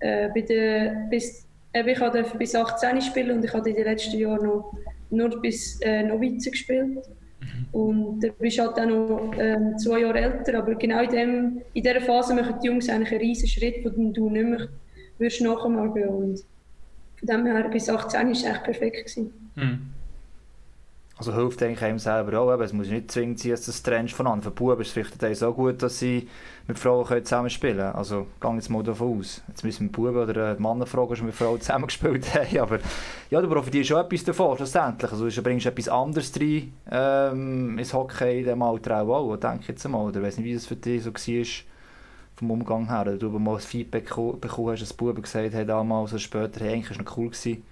äh, 0.01 0.29
bei 0.29 0.42
den, 0.42 1.09
bis, 1.09 1.46
äh, 1.73 1.90
ich 1.90 1.99
durfte 1.99 2.38
bis 2.38 2.55
18 2.55 3.01
spielen 3.01 3.38
und 3.38 3.44
ich 3.44 3.53
habe 3.53 3.68
in 3.70 3.77
den 3.77 3.85
letzten 3.85 4.18
Jahren 4.18 4.44
noch, 4.44 4.73
nur 5.11 5.40
bis 5.40 5.81
äh, 5.81 6.03
Novize 6.03 6.51
gespielt. 6.51 6.99
Und 7.73 8.20
du 8.20 8.33
bist 8.33 8.59
halt 8.59 8.79
auch 8.79 8.87
noch 8.87 9.33
ähm, 9.38 9.77
zwei 9.79 10.01
Jahre 10.01 10.20
älter, 10.20 10.59
aber 10.59 10.75
genau 10.75 11.01
in, 11.03 11.11
dem, 11.11 11.62
in 11.75 11.83
dieser 11.83 12.01
Phase 12.01 12.35
machen 12.35 12.57
die 12.62 12.68
Jungs 12.68 12.88
eigentlich 12.88 13.12
einen 13.12 13.20
riesen 13.20 13.49
Schritt, 13.49 13.85
den 13.85 14.12
du 14.12 14.29
nicht 14.29 14.44
mehr 14.44 14.68
würdest 15.18 15.40
nachmachen 15.40 15.94
würdest. 15.94 16.46
Von 17.20 17.28
dem 17.28 17.46
her, 17.46 17.68
bis 17.68 17.88
18 17.88 18.26
war 18.26 18.33
es 18.33 18.44
echt 18.44 18.64
perfekt. 18.64 19.16
Mhm. 19.54 19.92
Also 21.20 21.35
hilft 21.35 21.62
eigentlich 21.62 21.83
einem 21.83 21.98
selber 21.98 22.40
auch, 22.40 22.59
es 22.61 22.72
muss 22.72 22.88
nicht 22.88 23.11
zwingend 23.11 23.38
sein, 23.38 23.50
dass 23.50 23.66
das 23.66 23.83
trennst 23.83 24.14
von 24.14 24.26
anderen. 24.26 24.42
Für 24.42 24.50
Buben 24.52 24.80
ist 24.80 24.96
es 24.96 25.11
vielleicht 25.12 25.38
so 25.38 25.52
gut, 25.52 25.83
dass 25.83 25.98
sie 25.98 26.26
mit 26.66 26.78
Frauen 26.78 27.04
zusammen 27.06 27.50
spielen 27.50 27.76
können. 27.76 27.92
Also 27.92 28.26
gehe 28.40 28.54
jetzt 28.54 28.70
mal 28.70 28.83
davon 28.83 29.20
aus. 29.20 29.42
Jetzt 29.46 29.62
müssen 29.62 29.88
wir 29.88 29.92
Buben 29.92 30.16
oder 30.16 30.54
die 30.54 30.62
Männer 30.62 30.87
fragen, 30.87 31.12
ob 31.12 31.16
wir 31.18 31.24
mit 31.24 31.35
Frauen 31.35 31.61
zusammen 31.61 31.87
gespielt 31.88 32.35
haben. 32.35 32.59
Aber 32.59 32.78
ja, 33.28 33.42
du 33.42 33.50
profitierst 33.50 33.90
schon 33.90 34.00
etwas 34.00 34.24
davon, 34.24 34.56
schlussendlich. 34.56 35.12
Also 35.12 35.28
du 35.28 35.42
bringst 35.42 35.66
etwas 35.66 35.88
anderes 35.90 36.33
rein 36.40 36.72
ähm, 36.90 37.78
ins 37.78 37.92
Hockey 37.92 38.38
in 38.38 38.44
diesem 38.44 38.62
Alter 38.62 39.02
auch, 39.02 39.37
denke 39.37 39.59
ich 39.61 39.68
jetzt 39.68 39.87
mal. 39.87 40.02
Oder 40.02 40.20
ich 40.20 40.26
weiß 40.26 40.38
nicht, 40.38 40.46
wie 40.46 40.54
das 40.54 40.64
für 40.64 40.76
dich 40.76 41.02
so 41.02 41.12
war 41.12 41.69
vom 42.40 42.50
Umgang 42.50 42.88
her. 42.88 43.03
Oder 43.03 43.16
du 43.16 43.29
mal 43.38 43.55
ein 43.55 43.61
Feedback 43.61 44.09
bekommen 44.09 44.70
hast, 44.72 44.83
dass 44.83 44.92
Buben 44.92 45.22
gesagt 45.22 45.55
haben 45.55 45.66
damals 45.66 46.12
oder 46.12 46.18
später, 46.18 46.61
hey, 46.61 46.72
eigentlich 46.72 46.90
war 46.90 46.96
es 46.98 47.05
noch 47.05 47.16
cool 47.16 47.29
gewesen, 47.29 47.62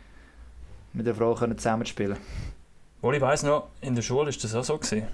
mit 0.93 1.07
der 1.07 1.15
Frau 1.15 1.35
zusammen 1.35 1.85
zu 1.85 1.91
spielen. 1.91 2.17
Wohl, 3.01 3.15
ich 3.15 3.21
weiss 3.21 3.43
noch, 3.43 3.69
in 3.81 3.95
der 3.95 4.03
Schule 4.03 4.27
war 4.27 4.33
das 4.33 4.55
auch 4.55 4.65
so. 4.65 4.77
Gewesen. 4.77 5.05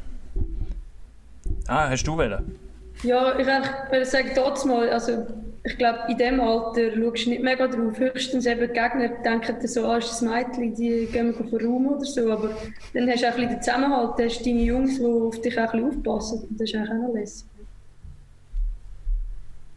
Ah, 1.68 1.88
hast 1.88 2.04
du 2.04 2.18
wählen? 2.18 2.58
Ja, 3.02 3.38
ich 3.38 3.46
würde 3.46 4.06
sagen, 4.06 4.30
trotzdem 4.34 4.70
mal, 4.70 4.88
also 4.88 5.26
ich 5.62 5.78
glaube, 5.78 6.00
in 6.08 6.16
diesem 6.16 6.40
Alter 6.40 6.92
schaust 6.94 7.26
du 7.26 7.30
nicht 7.30 7.42
mega 7.42 7.66
drauf. 7.66 7.98
Höchstens 7.98 8.46
eben 8.46 8.60
die 8.60 8.66
Gegner 8.68 9.08
denken 9.24 9.66
so, 9.66 9.86
ah, 9.86 9.98
ist 9.98 10.10
das 10.10 10.22
Mädchen, 10.22 10.74
die 10.74 11.06
gehen 11.06 11.34
wir 11.38 11.66
Raum 11.66 11.88
oder 11.88 12.04
so. 12.04 12.30
Aber 12.30 12.50
dann 12.92 13.08
hast 13.08 13.22
du 13.22 13.28
auch 13.28 13.32
ein 13.32 13.36
bisschen 13.36 13.50
den 13.50 13.62
Zusammenhalt, 13.62 14.12
hast 14.18 14.40
du 14.40 14.44
deine 14.44 14.62
Jungs, 14.62 14.98
die 14.98 15.04
auf 15.04 15.40
dich 15.40 15.58
auch 15.58 15.72
ein 15.72 15.84
bisschen 15.84 15.98
aufpassen. 15.98 16.48
Das 16.50 16.68
ist 16.68 16.74
eigentlich 16.74 16.90
auch 16.90 17.08
noch 17.08 17.14
lässig. 17.14 17.46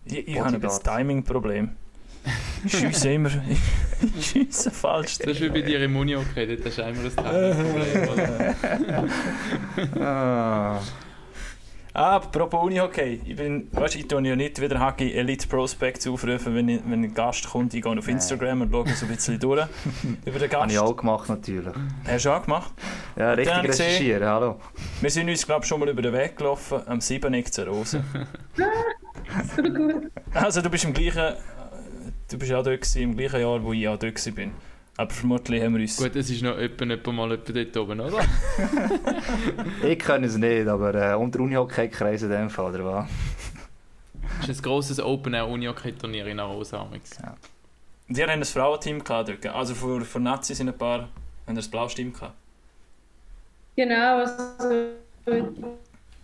Ich, 0.09 0.27
ich 0.27 0.39
habe 0.39 0.55
ein 0.55 0.61
Timing-Problem. 0.83 1.69
Ich 2.65 2.77
schiesse 2.77 3.11
immer. 3.11 3.29
ich 4.19 4.25
schiesse 4.25 4.71
falsch. 4.71 5.17
Das 5.19 5.27
ist 5.27 5.41
wie 5.41 5.49
bei 5.49 5.61
dir 5.61 5.81
im 5.83 5.95
Uni-Credit, 5.95 6.65
das 6.65 6.73
ist 6.73 6.79
einmal 6.79 7.05
ein 7.05 7.15
Timing-Problem. 7.55 8.55
ah. 11.97 12.15
Apropos 12.17 12.63
Unihockey. 12.63 13.21
Ich 13.25 13.35
bin, 13.35 13.67
weißt, 13.71 13.95
ich 13.95 14.07
tue 14.07 14.21
ja 14.25 14.35
nicht 14.35 14.61
wieder 14.61 14.79
Hockey 14.79 15.13
Elite 15.13 15.47
Prospects 15.47 16.07
aufrufen, 16.07 16.55
wenn, 16.55 16.69
ich, 16.69 16.81
wenn 16.85 17.03
ein 17.03 17.13
Gast 17.13 17.49
kommt. 17.49 17.73
Ich 17.73 17.81
gehe 17.81 17.97
auf 17.97 18.07
Instagram 18.07 18.61
und 18.61 18.71
schaue 18.71 18.87
so 18.89 19.05
ein 19.05 19.11
bisschen 19.15 19.39
durch 19.39 19.65
über 20.25 20.39
den 20.39 20.49
Habe 20.51 20.61
Gast. 20.61 20.71
ich 20.71 20.79
auch 20.79 20.95
gemacht, 20.95 21.29
natürlich. 21.29 21.73
Hast 22.07 22.25
du 22.25 22.29
auch 22.31 22.43
gemacht? 22.43 22.71
Ja, 23.15 23.31
richtig 23.33 23.53
habe 23.55 23.65
ich 23.65 23.71
gesehen- 23.71 23.85
recherchieren, 23.87 24.27
hallo. 24.27 24.59
Wir 25.01 25.09
sind 25.09 25.29
uns, 25.29 25.45
glaube 25.45 25.63
ich, 25.63 25.67
schon 25.67 25.79
mal 25.79 25.89
über 25.89 26.01
den 26.01 26.13
Weg 26.13 26.37
gelaufen, 26.37 26.79
am 26.85 27.01
Siebeneck 27.01 27.53
zur 27.53 27.67
Rose. 27.67 28.03
So 29.55 29.61
gut. 29.61 30.09
Also 30.33 30.61
du 30.61 30.69
bist 30.69 30.85
im 30.85 30.93
gleichen, 30.93 31.35
du 32.31 32.37
bist 32.37 32.51
auch 32.53 32.63
dort 32.63 32.79
gewesen, 32.81 33.01
im 33.01 33.17
gleichen 33.17 33.41
Jahr, 33.41 33.61
wo 33.61 33.73
ich 33.73 33.87
auch 33.87 33.97
dort 33.97 34.35
bin. 34.35 34.51
Aber 34.97 35.11
vermutlich 35.11 35.61
haben 35.63 35.75
wir 35.75 35.81
uns... 35.81 35.95
Gut, 35.95 36.15
es 36.15 36.29
ist 36.31 36.41
noch 36.41 36.57
etwa, 36.57 36.85
etwa 36.85 37.11
mal 37.11 37.31
etwa 37.31 37.53
dort 37.53 37.77
oben, 37.77 37.99
oder? 37.99 38.19
Ich 39.83 39.99
kann 39.99 40.23
es 40.23 40.35
nicht, 40.37 40.67
aber 40.67 40.93
äh, 40.95 41.15
unter 41.15 41.39
Unihockey-Kreis 41.39 42.23
in 42.23 42.31
dem 42.31 42.49
Fall, 42.49 42.73
oder 42.73 42.83
was? 42.83 43.09
Es 44.41 44.49
ist 44.49 44.59
ein 44.59 44.63
grosses 44.63 44.99
Open-Air-Unihockey-Turnier 44.99 46.25
in 46.25 46.39
Arosa. 46.39 46.81
amix. 46.81 47.11
Die 48.07 48.23
haben 48.23 48.29
ein 48.31 48.43
Frauenteam 48.43 49.03
gehabt 49.03 49.45
also 49.45 49.75
für, 49.75 50.01
für 50.03 50.19
Nazis 50.19 50.57
sind 50.57 50.69
ein 50.69 50.77
paar, 50.77 51.09
haben 51.45 51.55
das 51.55 51.67
blaues 51.67 51.93
Team 51.93 52.11
gehabt. 52.11 52.33
Genau, 53.75 54.17
also 54.17 54.95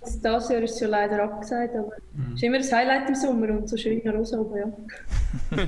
jetzt 0.04 0.24
das 0.24 0.50
Jahr 0.50 0.62
ist 0.62 0.76
es 0.76 0.80
ja 0.80 0.88
leider 0.88 1.24
abgesagt, 1.24 1.76
aber 1.76 1.92
es 2.30 2.36
ist 2.36 2.44
immer 2.44 2.58
das 2.58 2.72
Highlight 2.72 3.10
im 3.10 3.16
Sommer 3.16 3.50
und 3.50 3.70
so 3.70 3.78
schön 3.78 4.02
Rosa 4.08 4.38
oben, 4.38 4.58
ja. 4.58 5.58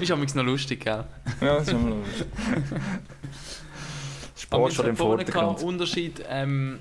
Ist 0.00 0.10
amix 0.10 0.34
noch 0.34 0.44
lustig, 0.44 0.84
gell? 0.84 1.04
Ja, 1.40 1.56
ist 1.56 1.70
schon 1.70 1.88
mal 1.88 1.98
lustig. 1.98 2.26
Sport 4.36 4.72
schon 4.72 4.86
im 4.86 4.96
Vordergrund. 4.96 5.62
Unterschied 5.62 6.24
ähm, 6.28 6.78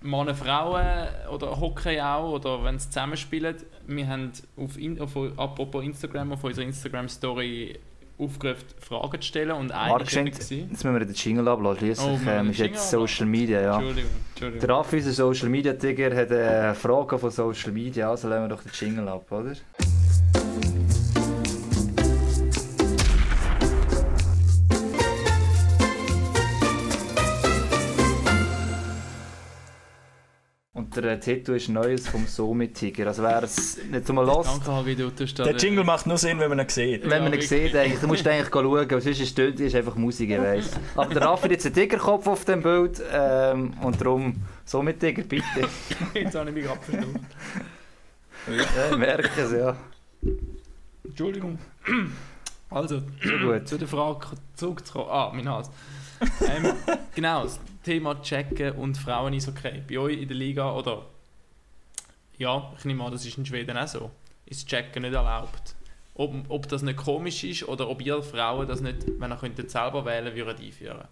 Männer, 0.00 0.34
Frauen 0.34 1.08
oder 1.32 1.60
Hockey 1.60 2.00
auch 2.00 2.32
oder 2.32 2.64
wenn 2.64 2.78
sie 2.78 2.88
zusammenspielen. 2.88 3.56
Wir 3.86 4.08
haben 4.08 4.32
auf, 4.56 4.78
in, 4.78 5.00
auf 5.00 5.16
apropos 5.36 5.84
Instagram 5.84 6.32
auf 6.32 6.42
unserer 6.42 6.64
Instagram 6.64 7.08
Story 7.08 7.78
aufgerufen, 8.18 8.64
Fragen 8.78 9.20
zu 9.20 9.26
stellen 9.28 9.52
und 9.52 9.72
eine 9.72 9.92
war 9.92 10.00
Jetzt 10.00 10.50
müssen 10.50 10.92
wir 10.92 11.00
den 11.00 11.14
Jingle 11.14 11.48
ablassen. 11.48 11.78
Schliesslich 11.78 12.20
Oh, 12.26 12.30
ähm, 12.30 12.50
ist 12.50 12.58
jetzt 12.58 12.90
Social 12.90 13.26
Media, 13.26 13.60
ja. 13.60 13.74
Entschuldigung, 13.76 14.10
Entschuldigung. 14.30 14.66
Der 14.66 14.76
Raffi, 14.76 14.96
unser 14.96 15.12
Social 15.12 15.48
Media 15.48 15.72
Tiger, 15.74 16.16
hat 16.16 16.30
äh, 16.30 16.74
Fragen 16.74 17.18
von 17.18 17.30
Social 17.30 17.72
Media, 17.72 18.10
also 18.10 18.28
lassen 18.28 18.44
wir 18.44 18.48
doch 18.48 18.62
den 18.62 18.72
Jingle 18.72 19.08
ab, 19.08 19.30
oder? 19.30 19.52
Der 31.00 31.20
Titel 31.20 31.52
ist 31.52 31.68
Neues 31.68 32.08
vom 32.08 32.26
Somi 32.26 32.68
Tiger. 32.68 33.08
Also 33.08 33.22
wer 33.22 33.42
es 33.42 33.78
nicht 33.90 34.08
mal 34.12 34.24
los, 34.24 34.46
Danke, 34.46 34.72
Hagi, 34.72 34.96
du 34.96 35.10
tust 35.10 35.38
da 35.38 35.44
Der 35.44 35.56
Jingle 35.56 35.84
macht 35.84 36.06
nur 36.06 36.18
Sinn, 36.18 36.38
wenn 36.38 36.48
man 36.48 36.60
ihn 36.60 36.68
sieht. 36.68 37.08
wenn 37.08 37.22
man 37.24 37.32
ihn 37.32 37.40
sieht, 37.40 37.74
eigentlich, 37.74 38.00
du 38.00 38.06
musst 38.06 38.26
eigentlich 38.26 38.48
schauen, 38.52 38.88
sonst 38.88 39.06
ist 39.06 39.38
es 39.38 39.60
ist 39.60 39.74
einfach 39.74 39.96
Musik, 39.96 40.30
ich 40.30 40.38
weiss. 40.38 40.70
Aber 40.94 41.12
der 41.12 41.22
Raffi 41.22 41.44
hat 41.44 41.50
jetzt 41.52 41.66
einen 41.66 41.74
Tigerkopf 41.74 42.26
auf 42.26 42.44
dem 42.44 42.62
Bild 42.62 43.02
ähm, 43.12 43.74
und 43.82 44.00
darum 44.00 44.34
Somi 44.64 44.94
Tiger, 44.94 45.22
bitte. 45.22 45.44
Jetzt 46.14 46.34
habe 46.34 46.50
ich 46.50 46.56
mich 46.56 46.64
gerade 46.64 46.80
verstanden. 46.80 47.26
Ja, 48.90 48.96
merke 48.96 49.42
es, 49.42 49.52
ja. 49.52 49.76
Entschuldigung. 51.04 51.58
Also, 52.70 53.00
zu 53.64 53.78
der 53.78 53.88
Frage 53.88 54.26
zurückzukommen. 54.54 55.08
Ah, 55.10 55.30
mein 55.32 55.48
Hals. 55.48 55.70
ähm, 56.40 56.72
genau, 57.14 57.46
Thema 57.86 58.20
Checken 58.20 58.72
und 58.72 58.98
Frauen 58.98 59.32
ist 59.32 59.46
okay. 59.46 59.80
Bei 59.88 59.98
euch 59.98 60.20
in 60.20 60.26
der 60.26 60.36
Liga 60.36 60.74
oder. 60.74 61.06
Ja, 62.36 62.72
ich 62.76 62.84
nehme 62.84 63.04
an, 63.04 63.12
das 63.12 63.24
ist 63.24 63.38
in 63.38 63.46
Schweden 63.46 63.76
auch 63.76 63.86
so. 63.86 64.10
Ist 64.44 64.68
Checken 64.68 65.02
nicht 65.02 65.14
erlaubt. 65.14 65.76
Ob, 66.16 66.34
ob 66.48 66.68
das 66.68 66.82
nicht 66.82 66.96
komisch 66.96 67.44
ist 67.44 67.68
oder 67.68 67.88
ob 67.88 68.04
ihr 68.04 68.20
Frauen 68.24 68.66
das 68.66 68.80
nicht, 68.80 69.06
wenn 69.20 69.30
ihr 69.30 69.36
könntet 69.36 69.70
selber 69.70 70.04
wählen 70.04 70.34
würdet, 70.34 70.60
einführen. 70.60 71.04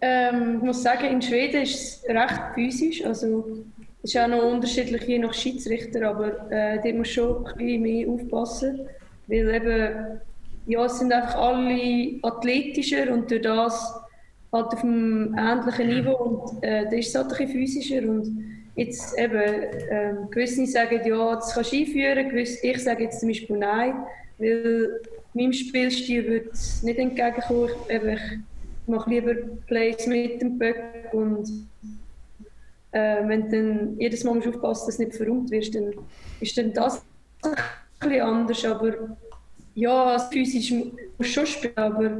Ähm, 0.00 0.56
ich 0.56 0.62
muss 0.62 0.82
sagen, 0.82 1.04
in 1.04 1.20
Schweden 1.20 1.62
ist 1.62 2.02
es 2.02 2.08
recht 2.08 2.54
physisch, 2.54 3.04
also 3.04 3.62
es 4.02 4.14
ist 4.14 4.18
auch 4.18 4.28
noch 4.28 4.42
unterschiedlich 4.42 5.02
je 5.02 5.18
nach 5.18 5.34
Schiedsrichter, 5.34 6.08
aber 6.08 6.50
äh, 6.50 6.80
da 6.82 6.96
muss 6.96 7.10
schon 7.10 7.46
ein 7.46 7.56
bisschen 7.56 7.82
mehr 7.82 8.08
aufpassen, 8.08 8.88
weil 9.26 9.54
eben, 9.54 10.20
ja, 10.66 10.84
es 10.86 10.98
sind 10.98 11.12
einfach 11.12 11.34
alle 11.34 12.18
athletischer 12.22 13.12
und 13.12 13.30
durch 13.30 13.42
das 13.42 14.05
halt 14.52 14.66
auf 14.72 14.82
einem 14.82 15.34
ähnlichen 15.38 15.88
Niveau 15.88 16.12
und 16.12 16.62
äh, 16.62 16.84
da 16.84 16.96
ist 16.96 17.08
es 17.08 17.14
halt 17.14 17.32
ein 17.32 17.36
bisschen 17.36 17.52
physischer 17.52 18.08
und 18.08 18.44
jetzt 18.76 19.18
eben, 19.18 19.42
ähm, 19.90 20.30
gewisse 20.30 20.66
sagen, 20.66 21.00
ja, 21.04 21.34
das 21.34 21.54
kannst 21.54 21.72
du 21.72 21.76
einführen, 21.76 22.28
gewisse, 22.28 22.66
ich 22.66 22.82
sage 22.82 23.04
jetzt 23.04 23.20
zum 23.20 23.28
Beispiel 23.28 23.56
nein, 23.56 23.94
weil 24.38 25.00
meinem 25.34 25.52
Spielstil 25.52 26.26
würde 26.26 26.50
es 26.52 26.82
nicht 26.82 26.98
entgegenkommen, 26.98 27.70
ich, 27.88 27.94
eben, 27.94 28.08
ich 28.08 28.88
mache 28.88 29.10
lieber 29.10 29.34
Plays 29.66 30.06
mit 30.06 30.40
dem 30.40 30.58
Böck 30.58 30.76
und 31.12 31.48
äh, 32.92 33.26
wenn 33.26 33.50
du 33.50 33.56
dann 33.56 33.96
jedes 33.98 34.24
Mal 34.24 34.34
musst 34.34 34.48
aufpassen 34.48 34.86
dass 34.86 34.96
du 34.96 35.04
nicht 35.04 35.16
verrummt 35.16 35.50
wirst, 35.50 35.74
dann 35.74 35.92
ist 36.40 36.56
dann 36.56 36.72
das 36.72 37.02
ein 37.42 37.54
bisschen 38.00 38.20
anders, 38.20 38.64
aber 38.64 39.16
ja, 39.74 40.04
also 40.04 40.26
physisch 40.30 40.70
musst 40.70 40.94
du 41.18 41.24
schon 41.24 41.46
spielen, 41.46 41.76
aber 41.76 42.10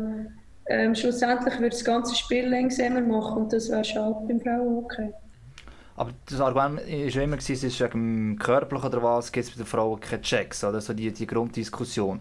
ähm, 0.69 0.95
schlussendlich 0.95 1.55
würde 1.55 1.71
das 1.71 1.85
ganze 1.85 2.15
Spiel 2.15 2.49
langsamer 2.49 3.01
machen 3.01 3.43
und 3.43 3.53
das 3.53 3.71
wäre 3.71 3.85
schade 3.85 4.17
beim 4.27 4.41
Frauenhockey. 4.41 5.13
Aber 5.97 6.11
das 6.27 6.41
Argument 6.41 6.81
war 6.81 6.89
ja 6.89 7.23
immer, 7.23 7.39
es 7.39 7.49
ist 7.49 7.81
wegen 7.81 7.91
dem 7.91 8.39
Körperlichen 8.39 8.89
oder 8.89 9.03
was, 9.03 9.33
gibt 9.33 9.47
es 9.47 9.53
bei 9.53 9.59
den 9.59 9.67
Frauen 9.67 9.99
keine 9.99 10.21
Checks, 10.21 10.63
oder 10.63 10.81
so 10.81 10.93
die, 10.93 11.11
die 11.11 11.27
Grunddiskussion. 11.27 12.21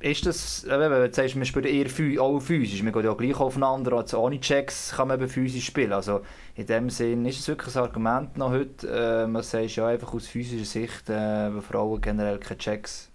Ist 0.00 0.26
das, 0.26 0.64
wenn 0.68 0.90
du 0.92 1.12
sagst, 1.12 1.34
wir 1.34 1.44
spielen 1.44 1.64
eher 1.64 2.22
auch 2.22 2.38
physisch, 2.38 2.84
wir 2.84 2.92
gehen 2.92 3.04
ja 3.04 3.14
gleich 3.14 3.40
aufeinander, 3.40 3.94
also 3.94 4.20
ohne 4.20 4.38
Checks 4.38 4.92
kann 4.94 5.08
man 5.08 5.18
eben 5.18 5.28
physisch 5.28 5.66
spielen. 5.66 5.92
Also 5.92 6.20
in 6.54 6.66
dem 6.66 6.88
Sinn 6.88 7.26
ist 7.26 7.40
es 7.40 7.48
wirklich 7.48 7.74
ein 7.74 7.82
Argument 7.82 8.38
noch 8.38 8.50
heute, 8.50 8.86
äh, 8.86 9.26
man 9.26 9.42
sagt 9.42 9.74
ja 9.74 9.88
einfach 9.88 10.14
aus 10.14 10.28
physischer 10.28 10.64
Sicht, 10.64 11.10
äh, 11.10 11.50
bei 11.50 11.60
Frauen 11.60 12.00
generell 12.00 12.38
keine 12.38 12.58
Checks. 12.58 13.10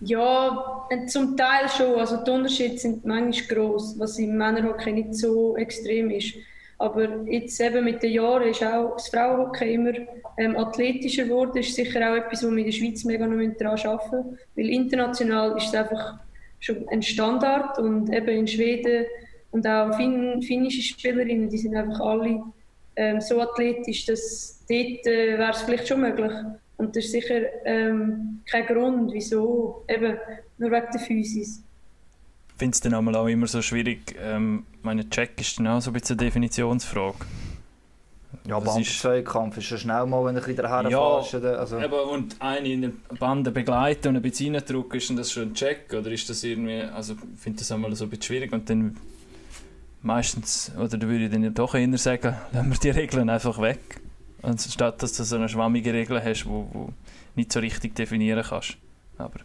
Ja, 0.00 0.86
zum 1.06 1.36
Teil 1.36 1.68
schon. 1.68 1.98
Also 1.98 2.18
die 2.24 2.30
Unterschiede 2.30 2.78
sind 2.78 3.04
manchmal 3.04 3.56
gross, 3.56 3.98
was 3.98 4.18
im 4.18 4.36
Männerhockey 4.36 4.92
nicht 4.92 5.14
so 5.14 5.56
extrem 5.56 6.10
ist. 6.10 6.34
Aber 6.78 7.24
jetzt 7.26 7.60
eben 7.60 7.84
mit 7.84 8.02
den 8.02 8.12
Jahren 8.12 8.48
ist 8.48 8.62
auch 8.62 8.94
das 8.96 9.08
Frauenhockey 9.08 9.74
immer 9.74 9.92
ähm, 10.36 10.56
athletischer 10.56 11.24
geworden. 11.24 11.58
Ist 11.58 11.74
sicher 11.74 12.10
auch 12.10 12.16
etwas, 12.16 12.44
wo 12.44 12.50
wir 12.50 12.58
in 12.58 12.64
der 12.64 12.72
Schweiz 12.72 13.04
mega 13.04 13.26
noch 13.26 13.56
daran 13.58 13.78
arbeiten 13.78 14.16
müssen. 14.16 14.38
Weil 14.56 14.70
international 14.70 15.56
ist 15.56 15.68
es 15.68 15.74
einfach 15.74 16.18
schon 16.60 16.88
ein 16.88 17.02
Standard 17.02 17.78
und 17.78 18.12
eben 18.12 18.28
in 18.28 18.48
Schweden 18.48 19.06
und 19.50 19.66
auch 19.66 19.94
fin 19.96 20.42
finnische 20.42 20.82
Spielerinnen, 20.82 21.48
die 21.48 21.58
sind 21.58 21.76
einfach 21.76 22.00
alle 22.00 22.42
ähm, 22.96 23.20
so 23.20 23.40
athletisch, 23.40 24.06
dass 24.06 24.64
dort 24.68 25.06
äh, 25.06 25.38
wäre 25.38 25.52
es 25.52 25.62
vielleicht 25.62 25.86
schon 25.86 26.00
möglich. 26.00 26.32
Und 26.84 26.96
das 26.96 27.04
ist 27.06 27.12
sicher 27.12 27.40
ähm, 27.64 28.40
kein 28.50 28.66
Grund, 28.66 29.12
wieso, 29.12 29.84
eben 29.88 30.16
nur 30.58 30.70
wegen 30.70 30.86
der 30.92 31.00
Physis. 31.00 31.62
Ich 32.50 32.58
finde 32.58 32.74
es 32.74 32.80
dann 32.80 32.94
einmal 32.94 33.16
auch 33.16 33.26
immer 33.26 33.46
so 33.46 33.60
schwierig. 33.62 34.14
Ähm, 34.22 34.64
meine 34.82 35.08
Check 35.10 35.40
ist 35.40 35.58
dann 35.58 35.66
auch 35.68 35.80
so 35.80 35.90
ein 35.90 35.94
bisschen 35.94 36.18
eine 36.18 36.26
Definitionsfrage. 36.28 37.16
Ja, 38.46 38.60
Das 38.60 38.76
ist- 38.78 38.92
schon 38.94 39.78
schnell 39.78 40.06
mal, 40.06 40.24
wenn 40.24 40.34
du 40.34 40.40
ein 40.40 40.46
bisschen 40.46 40.56
daher 40.56 40.88
Ja, 40.90 41.58
Also, 41.58 41.80
Eben, 41.80 41.92
und 42.10 42.36
eine 42.40 42.68
in 42.68 42.80
der 42.82 42.92
Bande 43.18 43.50
begleiten 43.50 44.08
und 44.08 44.16
ein 44.16 44.22
bisschen 44.22 44.54
reindrücken, 44.54 44.98
ist 44.98 45.08
denn 45.08 45.16
das 45.16 45.32
schon 45.32 45.44
ein 45.44 45.54
Check? 45.54 45.92
Oder 45.92 46.10
ist 46.10 46.28
das 46.28 46.44
irgendwie, 46.44 46.82
also 46.82 47.14
ich 47.14 47.40
finde 47.40 47.60
das 47.60 47.72
einmal 47.72 47.94
so 47.96 48.04
ein 48.04 48.10
bisschen 48.10 48.22
schwierig 48.24 48.52
und 48.52 48.68
dann 48.68 48.96
meistens, 50.02 50.70
oder 50.76 50.98
da 50.98 51.08
würde 51.08 51.24
ich 51.24 51.30
dann 51.30 51.54
doch 51.54 51.74
eher 51.74 51.96
sagen, 51.98 52.36
lassen 52.52 52.70
wir 52.70 52.78
die 52.78 52.90
Regeln 52.90 53.30
einfach 53.30 53.60
weg. 53.60 54.00
Anstatt 54.44 55.02
dass 55.02 55.12
du 55.14 55.24
so 55.24 55.36
eine 55.36 55.48
schwammige 55.48 55.92
Regel 55.92 56.22
hast, 56.22 56.46
wo, 56.46 56.68
wo 56.72 56.88
nicht 57.34 57.52
so 57.52 57.60
richtig 57.60 57.94
definieren 57.94 58.44
kannst. 58.46 58.76
Aber 59.18 59.40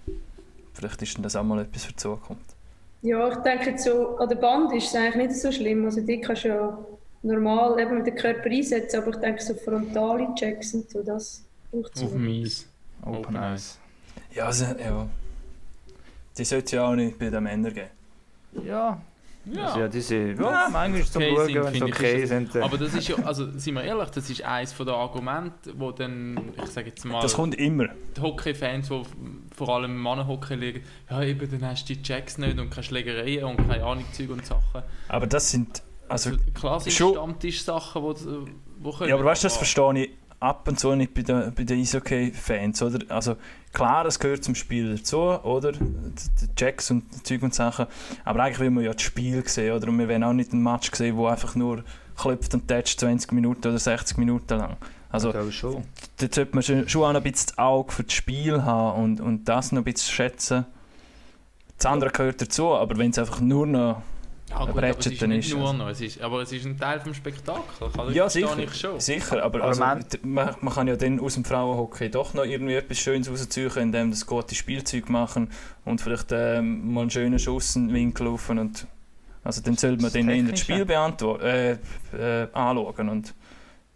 vielleicht 0.73 1.01
ist 1.01 1.15
dann 1.15 1.23
das 1.23 1.35
auch 1.35 1.43
mal 1.43 1.61
etwas 1.61 1.85
für 1.85 1.91
die 1.91 1.97
Zukunft. 1.97 2.55
Ja, 3.01 3.29
ich 3.29 3.37
denke 3.37 3.77
so, 3.77 4.17
an 4.17 4.27
der 4.27 4.35
Band 4.35 4.73
ist 4.73 4.87
es 4.87 4.95
eigentlich 4.95 5.27
nicht 5.29 5.41
so 5.41 5.51
schlimm. 5.51 5.85
Also 5.85 6.01
die 6.01 6.19
kannst 6.19 6.43
du 6.43 6.49
ja 6.49 6.77
normal 7.21 7.79
eben 7.79 7.97
mit 7.97 8.07
dem 8.07 8.15
Körper 8.15 8.49
einsetzen, 8.49 9.01
aber 9.01 9.11
ich 9.11 9.17
denke 9.17 9.41
so 9.41 9.53
frontale 9.53 10.27
Checks 10.35 10.73
und 10.73 10.89
so, 10.89 11.01
das 11.01 11.43
braucht 11.71 11.95
es 11.95 12.03
Auf 12.03 12.11
dem 12.11 12.27
Eis. 12.27 12.67
Open 13.01 13.15
Open 13.15 13.35
Eyes. 13.35 13.79
Ja, 14.33 14.45
also, 14.45 14.65
ja. 14.65 15.07
Die 16.37 16.45
sollte 16.45 16.65
es 16.65 16.71
ja 16.71 16.85
auch 16.85 16.95
nicht 16.95 17.17
bei 17.17 17.29
den 17.29 17.43
Männern 17.43 17.73
geben. 17.73 17.89
Ja, 18.65 19.01
Ja. 19.45 19.65
Also, 19.67 19.79
ja 19.79 19.87
die 19.87 20.01
sind 20.01 20.39
ja, 20.39 20.67
manchmal 20.71 21.03
zum 21.05 21.23
okay 21.23 21.35
Schauen, 21.53 21.63
wenn 21.65 21.73
sie 21.73 21.83
okay 21.83 22.25
sind. 22.25 22.55
äh, 22.55 22.61
Aber 22.61 22.77
das 22.77 22.93
ist 22.93 23.07
ja, 23.07 23.15
also 23.23 23.49
sind 23.57 23.73
wir 23.75 23.83
ehrlich, 23.83 24.09
das 24.09 24.29
ist 24.29 24.43
eines 24.43 24.75
der 24.77 24.87
Argumente, 24.93 25.73
wo 25.77 25.91
dann, 25.91 26.51
ich 26.61 26.69
sage 26.69 26.89
jetzt 26.89 27.05
mal, 27.05 27.21
Das 27.21 27.33
kommt 27.33 27.55
immer. 27.55 27.87
die 28.15 28.21
Hockey-Fans, 28.21 28.89
die 28.89 29.01
vor 29.55 29.69
allem 29.75 29.91
im 29.91 30.01
Mannenhockey 30.01 30.55
liegen, 30.55 30.83
ja 31.09 31.23
eben, 31.23 31.49
dann 31.49 31.69
hast 31.71 31.89
du 31.89 31.93
die 31.95 32.01
Checks 32.03 32.37
nicht 32.37 32.59
und 32.59 32.69
keine 32.69 32.83
Schlägereien 32.83 33.45
und 33.45 33.57
keine 33.67 33.83
Ahnung, 33.83 34.05
Zeug 34.11 34.29
und 34.29 34.45
Sachen. 34.45 34.83
Aber 35.07 35.25
das 35.25 35.49
sind, 35.51 35.81
also 36.07 36.31
klar 36.53 36.79
sind 36.79 36.91
schon- 36.93 37.13
Stammtisch-Sachen, 37.13 38.03
wo, 38.03 38.15
wo 38.79 38.91
können. 38.91 39.09
Ja, 39.09 39.15
aber 39.15 39.25
weißt 39.25 39.43
du, 39.43 39.45
das 39.47 39.57
verstehe 39.57 40.03
ich 40.03 40.09
ab 40.39 40.67
und 40.67 40.79
zu 40.79 40.95
nicht 40.95 41.13
bei 41.13 41.21
den, 41.21 41.53
bei 41.53 41.63
den 41.63 41.79
Eishockey-Fans, 41.79 42.81
oder? 42.81 42.99
Also 43.09 43.35
klar, 43.73 44.05
es 44.05 44.19
gehört 44.19 44.43
zum 44.43 44.55
Spiel 44.55 44.95
dazu, 44.95 45.19
oder? 45.19 45.73
Die 45.73 46.55
Checks 46.55 46.91
und 46.91 47.25
Zeug 47.25 47.43
und 47.43 47.53
Sachen. 47.53 47.87
Aber 48.23 48.43
eigentlich 48.43 48.59
will 48.59 48.69
man 48.69 48.83
ja 48.83 48.93
das 48.93 49.01
Spiel 49.01 49.47
sehen, 49.47 49.75
oder? 49.75 49.87
Und 49.87 49.99
wir 49.99 50.07
wollen 50.07 50.23
auch 50.23 50.33
nicht 50.33 50.53
einen 50.53 50.63
Match 50.63 50.91
sehen, 50.93 51.17
wo 51.17 51.27
einfach 51.27 51.55
nur 51.55 51.83
klopft 52.17 52.53
und 52.53 52.67
tätscht 52.67 52.99
20 52.99 53.31
Minuten 53.33 53.67
oder 53.67 53.77
60 53.77 54.17
Minuten 54.17 54.57
lang. 54.57 54.77
Also, 55.11 55.33
schon. 55.51 55.83
dort 56.19 56.35
sollte 56.35 56.53
man 56.53 56.63
schon 56.63 56.87
schon 56.87 57.03
auch 57.03 57.13
noch 57.13 57.21
ein 57.21 57.23
bisschen 57.23 57.47
das 57.47 57.57
Auge 57.57 57.91
für 57.91 58.03
das 58.03 58.13
Spiel 58.13 58.63
haben 58.63 59.03
und, 59.03 59.21
und 59.21 59.45
das 59.45 59.71
noch 59.71 59.81
ein 59.81 59.85
bisschen 59.85 60.13
schätzen. 60.13 60.65
Das 61.77 61.87
andere 61.87 62.11
gehört 62.11 62.41
dazu, 62.41 62.75
aber 62.75 62.97
wenn 62.97 63.09
es 63.09 63.17
einfach 63.17 63.39
nur 63.39 63.65
noch 63.65 64.03
Ja, 64.49 64.59
gut, 64.65 64.69
Aber 64.69 64.83
es 64.97 65.05
ist 65.05 65.21
nicht 65.21 65.47
ist 65.49 65.55
nur 65.55 65.73
noch, 65.73 65.89
es 65.89 66.01
ist, 66.01 66.19
aber 66.21 66.41
es 66.41 66.51
ist 66.51 66.65
ein 66.65 66.77
Teil 66.77 66.99
vom 66.99 67.13
Spektakel. 67.13 67.89
Kann 67.95 68.13
Ja, 68.13 68.27
sicher. 68.29 68.57
Ich 68.57 68.73
schon. 68.75 68.99
Sicher, 68.99 69.43
aber, 69.43 69.59
Aber 69.59 69.67
also, 69.69 69.79
man- 69.81 70.55
man, 70.61 70.73
kann 70.73 70.87
ja 70.87 70.95
dann 70.95 71.19
aus 71.19 71.35
dem 71.35 71.45
Frauenhockey 71.45 72.09
doch 72.09 72.33
noch 72.33 72.45
irgendwie 72.45 72.73
etwas 72.73 72.97
Schönes 72.97 73.29
rausziehen, 73.29 73.71
indem 73.77 74.09
das 74.09 74.25
gute 74.25 74.55
Spielzeug 74.55 75.09
machen 75.09 75.49
und 75.85 76.01
vielleicht 76.01 76.31
ähm, 76.31 76.91
mal 76.93 77.01
einen 77.01 77.09
schönen 77.11 77.37
Schuss 77.37 77.75
in 77.75 77.89
den 77.89 77.95
Winkel 77.95 78.25
laufen 78.25 78.57
und 78.59 78.87
also 79.43 79.61
dann 79.61 79.77
sollte 79.77 79.97
man 80.01 80.11
Das 80.11 80.13
dann 80.13 80.29
in 80.29 80.49
das. 80.49 80.59
Spiel 80.59 80.83
beantworten, 80.85 81.43
äh, 81.45 81.71
äh, 82.43 82.47
anschauen 82.51 83.09
und 83.09 83.33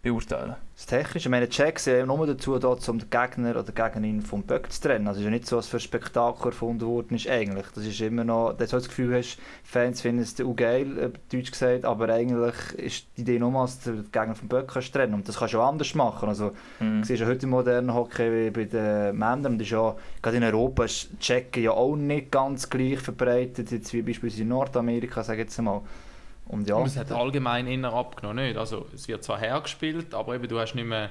beurteilen. 0.03 0.55
Das 0.75 0.85
Technische, 0.85 1.27
ich 1.27 1.31
meine, 1.31 1.47
Checks 1.47 1.85
sind 1.85 1.97
ja 1.97 2.05
nur 2.05 2.27
dazu 2.27 2.59
da, 2.59 2.69
um 2.69 2.99
den 2.99 3.09
Gegner 3.09 3.51
oder 3.51 3.63
die 3.63 3.73
Gegnerin 3.73 4.21
vom 4.21 4.43
Böck 4.43 4.71
zu 4.71 4.81
trennen. 4.81 5.07
Also 5.07 5.19
es 5.19 5.21
ist 5.21 5.25
ja 5.25 5.31
nicht 5.31 5.47
so, 5.47 5.55
dass 5.55 5.67
für 5.67 5.79
Spektakel 5.79 6.47
erfunden 6.47 6.85
worden 6.85 7.15
ist 7.15 7.29
eigentlich. 7.29 7.65
Das 7.73 7.85
ist 7.85 8.01
immer 8.01 8.23
noch, 8.23 8.53
dass 8.53 8.71
du 8.71 8.77
das 8.77 8.89
Gefühl 8.89 9.15
hast, 9.15 9.37
Fans 9.63 10.01
finden 10.01 10.21
es 10.21 10.39
auch 10.41 10.55
geil, 10.55 10.97
äh, 10.97 11.09
deutsch 11.31 11.51
gesagt, 11.51 11.85
aber 11.85 12.09
eigentlich 12.09 12.55
ist 12.75 13.05
die 13.15 13.21
Idee 13.21 13.39
nur, 13.39 13.51
dass 13.53 13.79
du 13.79 13.93
den 13.93 14.11
Gegner 14.11 14.35
vom 14.35 14.49
Böck 14.49 14.67
kannst 14.67 14.93
trennen 14.93 15.13
Und 15.13 15.27
das 15.27 15.37
kannst 15.37 15.53
du 15.53 15.61
auch 15.61 15.69
anders 15.69 15.95
machen. 15.95 16.27
Also 16.27 16.51
Mhm. 16.83 17.01
Du 17.01 17.07
siehst 17.07 17.21
ja 17.21 17.27
heute 17.27 17.45
im 17.45 17.51
modernen 17.51 17.93
Hockey 17.93 18.31
wie 18.31 18.49
bei 18.49 18.65
den 18.65 19.17
Männern. 19.17 19.53
Und 19.53 19.59
das 19.59 19.67
ist 19.67 19.71
ja, 19.71 19.95
gerade 20.21 20.37
in 20.37 20.43
Europa 20.43 20.85
ist 20.85 21.09
Checken 21.19 21.63
ja 21.63 21.71
auch 21.71 21.95
nicht 21.95 22.31
ganz 22.31 22.69
gleich 22.69 22.99
verbreitet, 22.99 23.71
jetzt 23.71 23.93
wie 23.93 24.01
beispielsweise 24.01 24.43
in 24.43 24.49
Nordamerika, 24.49 25.23
sage 25.23 25.41
ich 25.41 25.47
jetzt 25.47 25.61
mal. 25.61 25.81
Und 26.45 26.67
ja, 26.67 26.75
Und 26.75 26.87
es 26.87 26.97
hat 26.97 27.11
allgemein 27.11 27.67
eher 27.67 27.93
abgenommen, 27.93 28.45
nicht? 28.45 28.57
Also 28.57 28.85
es 28.93 29.07
wird 29.07 29.23
zwar 29.23 29.39
hergespielt, 29.39 30.13
aber 30.13 30.35
eben 30.35 30.47
du 30.47 30.59
hast 30.59 30.75
nicht 30.75 30.85
mehr 30.85 31.09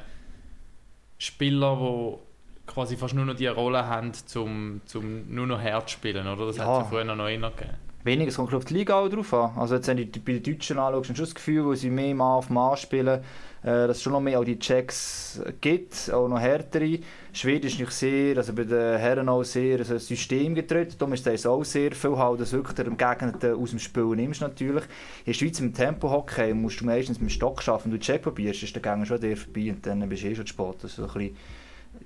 Spieler, 1.18 1.76
die 1.76 2.70
quasi 2.70 2.96
fast 2.96 3.14
nur 3.14 3.24
noch 3.24 3.34
die 3.34 3.46
Rolle 3.46 3.86
haben, 3.86 4.12
zum, 4.14 4.80
zum 4.86 5.34
nur 5.34 5.46
noch 5.46 5.60
herzuspielen, 5.60 6.26
oder? 6.26 6.46
Das 6.46 6.56
Ja. 6.56 6.66
hat 6.66 6.72
es 6.72 6.78
ja 6.84 6.84
früher 6.90 7.04
noch 7.04 7.28
eher 7.28 7.38
gegeben. 7.38 7.74
weniger, 8.04 8.28
es 8.30 8.36
kommt 8.36 8.52
auf 8.54 8.64
die 8.64 8.74
Liga 8.74 8.96
auch 8.98 9.08
drauf 9.08 9.32
an. 9.32 9.52
Also 9.56 9.76
jetzt, 9.76 9.86
wenn 9.86 9.96
du 9.96 10.06
die- 10.06 10.18
bei 10.18 10.32
den 10.32 10.42
Deutschen 10.42 10.78
anschaust, 10.78 11.10
hast 11.10 11.18
du 11.18 11.22
das 11.22 11.34
Gefühl, 11.36 11.64
wo 11.64 11.74
sie 11.74 11.88
mehr 11.88 12.12
Mann 12.16 12.38
auf 12.38 12.50
Mann 12.50 12.76
spielen, 12.76 13.22
dass 13.62 13.96
es 13.96 14.02
schon 14.02 14.12
noch 14.12 14.20
mehr 14.20 14.40
auch 14.40 14.44
die 14.44 14.58
Checks 14.58 15.40
gibt, 15.60 16.10
auch 16.12 16.28
noch 16.28 16.40
härtere. 16.40 16.98
Schweden 17.32 17.68
ist 17.68 17.78
nicht 17.78 17.92
sehr, 17.92 18.36
also 18.36 18.52
bei 18.52 18.64
den 18.64 18.98
Herren 18.98 19.28
auch 19.28 19.44
sehr 19.44 19.78
also 19.78 19.98
System 19.98 20.54
getreten. 20.54 20.96
Darum 20.98 21.14
ist 21.14 21.26
das 21.26 21.46
auch 21.46 21.64
sehr 21.64 21.92
viel 21.92 22.16
halt, 22.16 22.40
dass 22.40 22.52
wirklich 22.52 22.74
der 22.74 22.86
Gegner 22.86 23.56
aus 23.56 23.70
dem 23.70 23.78
Spiel 23.78 24.16
nimmst 24.16 24.40
natürlich. 24.40 24.84
In 24.84 25.26
der 25.26 25.32
Schweiz 25.32 25.60
im 25.60 25.72
Tempo-Hockey 25.72 26.52
musst 26.54 26.80
du 26.80 26.86
meistens 26.86 27.20
mit 27.20 27.30
dem 27.30 27.34
Stock 27.34 27.62
schaffen. 27.62 27.92
Wenn 27.92 27.98
du 27.98 28.04
Check 28.04 28.22
probierst, 28.22 28.62
ist 28.64 28.74
der 28.74 28.82
Gegner 28.82 29.06
schon 29.06 29.20
dir 29.20 29.36
vorbei 29.36 29.70
und 29.70 29.86
dann 29.86 30.08
bist 30.08 30.24
du 30.24 30.28
eh 30.28 30.34
schon 30.34 30.46
zu 30.46 30.52
spät. 30.52 30.74
Das 30.82 30.90
ist 30.90 30.96
so 30.96 31.04
ein 31.04 31.12
bisschen, 31.12 31.36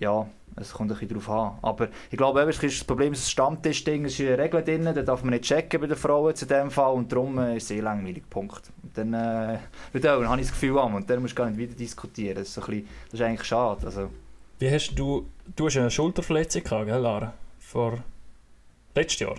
ja, 0.01 0.27
es 0.59 0.73
kommt 0.73 0.91
ein 0.91 0.99
bisschen 0.99 1.19
drauf 1.19 1.29
an. 1.31 1.59
Aber 1.63 1.89
ich 2.11 2.17
glaube, 2.17 2.41
eben, 2.41 2.49
es 2.51 2.63
ist 2.63 2.81
das 2.81 2.85
Problem, 2.87 3.13
das 3.13 3.31
Stammtisch-Ding, 3.31 4.07
es 4.07 4.19
ist 4.19 4.27
eine 4.27 4.39
Regel 4.39 4.63
drin, 4.65 4.85
da 4.85 4.93
darf 4.95 5.23
man 5.23 5.33
nicht 5.35 5.45
checken 5.45 5.81
bei 5.81 5.87
den 5.87 5.97
Frauen 5.97 6.35
zu 6.35 6.47
dem 6.47 6.71
Fall 6.71 6.95
und 6.95 7.13
darum 7.13 7.39
äh, 7.39 7.57
ist 7.57 7.65
es 7.65 7.69
sehr 7.69 7.83
langweilig, 7.83 8.29
Punkt. 8.31 8.73
Und 8.83 8.97
dann, 8.97 9.13
äh, 9.15 9.59
dann 10.01 10.29
habe 10.29 10.41
ich 10.41 10.47
das 10.47 10.53
Gefühl, 10.55 10.79
an, 10.79 10.95
und 10.95 11.11
dann 11.11 11.21
musst 11.21 11.33
du 11.33 11.43
gar 11.43 11.51
nicht 11.51 11.59
wieder 11.59 11.75
diskutieren. 11.75 12.37
Das 12.37 12.49
ist, 12.49 12.55
so 12.55 12.63
ein 12.63 12.67
bisschen, 12.69 12.89
das 13.11 13.21
ist 13.21 13.27
eigentlich 13.27 13.45
schade. 13.45 13.85
Also, 13.87 14.11
Wie 14.59 14.71
hast 14.71 14.95
du, 14.95 15.27
du 15.55 15.67
hast 15.67 15.77
eine 15.77 15.91
Schulterverletzung 15.91 16.63
gehabt, 16.65 16.87
gell, 16.87 17.01
Lara? 17.01 17.35
Vor 17.59 17.99
letztes 18.95 19.21
Jahr. 19.21 19.37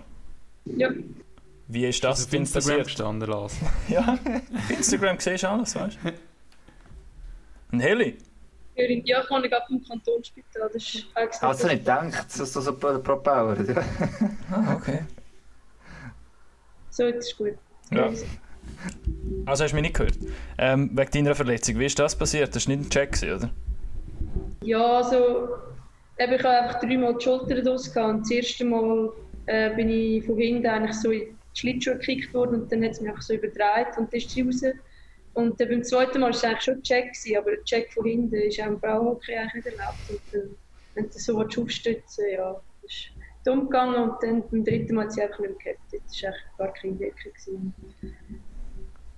Ja, 0.65 0.89
Wie 1.69 1.85
ist 1.85 2.03
Das 2.03 2.19
das 2.19 2.27
auf 2.27 2.33
Instagram 2.33 2.61
passiert? 2.69 2.85
gestanden, 2.85 3.29
Lars. 3.29 3.55
Ja, 3.87 4.19
auf 4.55 4.69
Instagram 4.69 5.17
siehst 5.19 5.43
du 5.43 5.49
alles, 5.49 5.75
weißt 5.75 5.97
du? 6.03 6.13
Ein 7.71 7.79
Heli? 7.79 8.17
Ja, 8.77 9.23
ich 9.23 9.29
wohne 9.29 9.49
gerade 9.49 9.65
im 9.69 9.83
Kantonsspital. 9.83 10.69
Das 10.71 10.83
ist 10.83 11.05
hast 11.15 11.63
du 11.63 11.67
nicht 11.67 11.79
gedacht, 11.79 12.13
dass 12.13 12.51
das 12.51 12.53
so 12.53 12.73
propellert? 12.73 13.67
Ja. 13.67 13.83
Ah, 14.51 14.75
okay. 14.75 14.99
So, 16.89 17.03
jetzt 17.05 17.29
ist 17.29 17.37
gut. 17.37 17.53
Ja. 17.91 18.11
Also 19.45 19.63
hast 19.63 19.71
du 19.71 19.75
mich 19.75 19.83
nicht 19.83 19.95
gehört. 19.95 20.17
Ähm, 20.57 20.91
wegen 20.93 21.11
deiner 21.11 21.35
Verletzung, 21.35 21.79
wie 21.79 21.85
ist 21.85 21.97
das 21.99 22.15
passiert? 22.15 22.55
Das 22.55 22.67
war 22.67 22.75
nicht 22.75 22.87
ein 22.87 22.89
Check, 22.89 23.17
oder? 23.23 23.49
Ja, 24.63 24.97
also 24.97 25.49
eben, 26.17 26.33
ich 26.33 26.43
habe 26.43 26.57
einfach 26.57 26.79
dreimal 26.79 27.15
die 27.15 27.23
Schulter 27.23 27.61
draus 27.61 27.91
gehabt. 27.91 28.13
Und 28.13 28.21
das 28.21 28.31
erste 28.31 28.65
Mal 28.65 29.11
äh, 29.45 29.75
bin 29.75 29.89
ich 29.89 30.25
von 30.25 30.37
hinten 30.37 30.67
eigentlich 30.67 30.95
so 30.95 31.11
in 31.11 31.21
die 31.55 31.59
Schlittschuhe 31.59 31.97
gekickt 31.97 32.33
worden 32.33 32.61
und 32.61 32.71
dann 32.71 32.83
hat 32.83 32.91
es 32.91 33.01
mich 33.01 33.09
einfach 33.09 33.21
so 33.21 33.33
überdreht 33.33 33.97
und 33.97 34.11
dann 34.11 34.19
ist 34.19 34.29
sie 34.29 34.41
raus. 34.41 34.61
Und 35.37 35.61
dann 35.61 35.69
beim 35.69 35.83
zweiten 35.83 36.19
Mal 36.19 36.27
war 36.27 36.31
es 36.31 36.43
eigentlich 36.43 36.63
schon 36.63 36.81
Check, 36.81 37.13
gewesen, 37.13 37.37
aber 37.37 37.51
der 37.51 37.63
Check 37.63 37.93
von 37.93 38.05
hinten 38.05 38.33
ist 38.37 38.57
im 38.57 38.79
Frauenhockey 38.79 39.35
eigentlich 39.35 39.65
nicht 39.65 39.77
erlaubt. 39.77 40.09
Und 40.09 40.19
dann, 40.31 40.55
wenn 40.95 41.05
du 41.05 41.19
so 41.19 41.39
aufstützen 41.39 42.25
ja, 42.33 42.59
das 42.81 42.91
ist 42.91 43.11
dumm 43.45 43.69
gegangen 43.69 44.09
und 44.09 44.23
dann 44.23 44.41
beim 44.49 44.65
dritten 44.65 44.95
Mal 44.95 45.03
hat 45.03 45.13
sie 45.13 45.21
einfach 45.21 45.37
nicht 45.37 45.63
mehr 45.63 45.75
gehabt. 45.75 45.93
Das 46.07 46.23
war 46.23 46.29
eigentlich 46.31 46.57
gar 46.57 46.73
keine 46.73 46.99
Wirkung. 46.99 47.73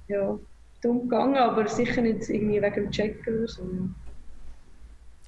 Ja, 0.09 0.39
dumm 0.81 1.03
gegangen, 1.03 1.37
aber 1.37 1.65
sicher 1.69 2.01
nicht 2.01 2.27
irgendwie 2.27 2.61
wegen 2.61 2.75
dem 2.75 2.91
Check 2.91 3.25
oder 3.25 3.47
so. 3.47 3.63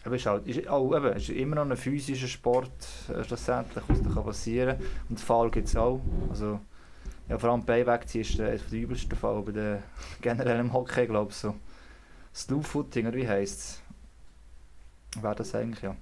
Aber 0.03 0.15
es 0.15 0.21
ist, 0.23 0.27
halt, 0.27 0.45
ist, 0.45 0.67
auch, 0.67 0.93
eben, 0.93 1.05
es 1.05 1.23
ist 1.23 1.29
immer 1.29 1.55
noch 1.55 1.69
ein 1.69 1.77
physischer 1.77 2.27
Sport, 2.27 2.69
äh, 3.15 3.23
schlussendlich, 3.23 3.83
was 3.87 4.01
da 4.01 4.19
passieren 4.19 4.77
kann. 4.77 4.87
Und 5.07 5.21
Fall 5.21 5.51
gibt 5.51 5.69
es 5.69 5.75
auch. 5.77 6.01
Also, 6.29 6.59
ja, 7.31 7.37
vor 7.37 7.51
allem 7.51 7.63
Beiwegziehen 7.63 8.23
ist 8.23 8.37
der, 8.37 8.57
der 8.57 8.79
übelste 8.79 9.15
Fall 9.15 9.41
bei 9.43 9.53
der 9.53 9.83
generell 10.21 10.59
im 10.59 10.73
Hockey, 10.73 11.07
glaube 11.07 11.31
ich. 11.31 11.37
So. 11.37 11.55
Slowfooting, 12.35 13.07
oder 13.07 13.15
wie 13.15 13.27
heisst 13.27 13.81
es? 15.13 15.23
Wäre 15.23 15.35
das 15.35 15.55
eigentlich, 15.55 15.81
ja. 15.81 15.95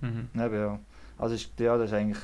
Mhm. 0.00 0.28
Eben, 0.34 0.54
ja. 0.54 0.80
Also 1.16 1.36
ist, 1.36 1.52
ja, 1.60 1.78
das 1.78 1.90
ist 1.90 1.96
eigentlich 1.96 2.22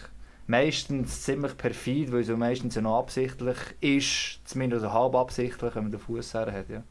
meistens 0.48 1.22
ziemlich 1.22 1.56
perfid, 1.56 2.10
weil 2.10 2.22
es 2.22 2.28
ja 2.28 2.36
meistens 2.36 2.74
ja 2.74 2.82
noch 2.82 2.98
absichtlich 2.98 3.56
ist, 3.80 4.40
zumindest 4.44 4.82
also 4.82 4.98
halb 4.98 5.14
absichtlich, 5.14 5.72
wenn 5.76 5.84
man 5.84 5.92
den 5.92 6.00
Fuß 6.00 6.34
her 6.34 6.52
hat, 6.52 6.68
ja. 6.68 6.82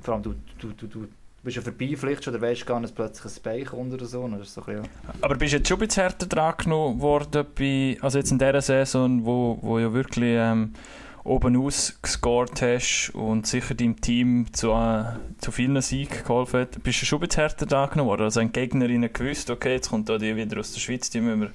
Vor 0.00 0.14
allem 0.14 0.22
du, 0.22 0.34
du, 0.58 0.72
du, 0.72 0.86
du 0.86 1.08
bist 1.42 1.56
ja 1.56 1.62
vorbei 1.62 1.94
vielleicht 1.96 2.24
schon, 2.24 2.34
oder 2.34 2.42
weißt 2.42 2.66
gar 2.66 2.80
nicht, 2.80 2.90
dass 2.90 2.94
plötzlich 2.94 3.36
ein 3.36 3.42
Bein 3.42 3.64
kommt 3.64 3.92
oder 3.92 4.06
so. 4.06 4.26
Ist 4.26 4.54
so 4.54 4.60
bisschen, 4.60 4.88
Aber 5.20 5.34
bist 5.36 5.52
du 5.52 5.56
jetzt 5.58 5.68
schon 5.68 5.78
ein 5.78 5.86
bisschen 5.86 6.02
härter 6.02 6.26
dran 6.26 6.54
genommen 6.58 7.00
worden, 7.00 7.46
bei, 7.58 7.96
also 8.00 8.18
jetzt 8.18 8.30
in 8.30 8.38
dieser 8.38 8.60
Saison, 8.60 9.24
wo, 9.24 9.58
wo 9.62 9.78
ja 9.78 9.92
wirklich 9.92 10.34
ähm, 10.36 10.74
oben 11.24 11.56
ausgescored 11.56 12.60
hast 12.62 13.10
und 13.14 13.46
sicher 13.46 13.74
deinem 13.74 14.00
Team 14.00 14.46
zu, 14.52 14.72
äh, 14.72 15.04
zu 15.38 15.50
vielen 15.50 15.80
Siegen 15.80 16.22
geholfen 16.22 16.60
hat, 16.60 16.82
bist 16.82 17.02
du 17.02 17.06
schon 17.06 17.18
ein 17.18 17.28
bisschen 17.28 17.42
härter 17.42 17.66
dran 17.66 17.90
genommen 17.90 18.10
worden? 18.10 18.22
Also 18.22 18.40
haben 18.40 18.52
die 18.52 18.60
Gegnerinnen 18.60 19.12
gewusst, 19.12 19.50
okay, 19.50 19.74
jetzt 19.74 19.90
kommt 19.90 20.08
da 20.08 20.18
die 20.18 20.36
wieder 20.36 20.58
aus 20.58 20.72
der 20.72 20.80
Schweiz, 20.80 21.10
die 21.10 21.20
müssen 21.20 21.42
wir 21.42 21.50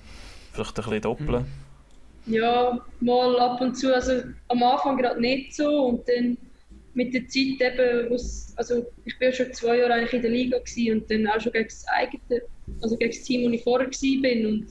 vielleicht 0.53 0.77
ein 0.79 0.83
bisschen 0.83 1.01
doppeln. 1.01 1.45
Ja, 2.27 2.79
mal 3.01 3.39
ab 3.39 3.61
und 3.61 3.75
zu. 3.75 3.93
Also 3.93 4.13
am 4.47 4.63
Anfang 4.63 4.97
gerade 4.97 5.21
nicht 5.21 5.55
so 5.55 5.85
und 5.87 6.07
dann 6.07 6.37
mit 6.95 7.13
der 7.13 7.27
Zeit 7.27 7.59
eben, 7.59 8.11
also 8.55 8.85
ich 9.05 9.19
bin 9.19 9.29
ja 9.29 9.33
schon 9.33 9.53
zwei 9.53 9.77
Jahre 9.77 9.93
eigentlich 9.93 10.13
in 10.13 10.21
der 10.21 10.31
Liga 10.31 10.57
und 10.57 11.11
dann 11.11 11.27
auch 11.27 11.39
schon 11.39 11.51
gegen 11.51 11.67
das 11.67 11.85
eigene, 11.87 12.41
also 12.81 12.97
gegen 12.97 13.11
das 13.11 13.23
Team, 13.23 13.43
wo 13.43 13.53
ich 13.53 13.63
vorher 13.63 13.87
gewesen 13.87 14.21
bin 14.21 14.45
und 14.45 14.67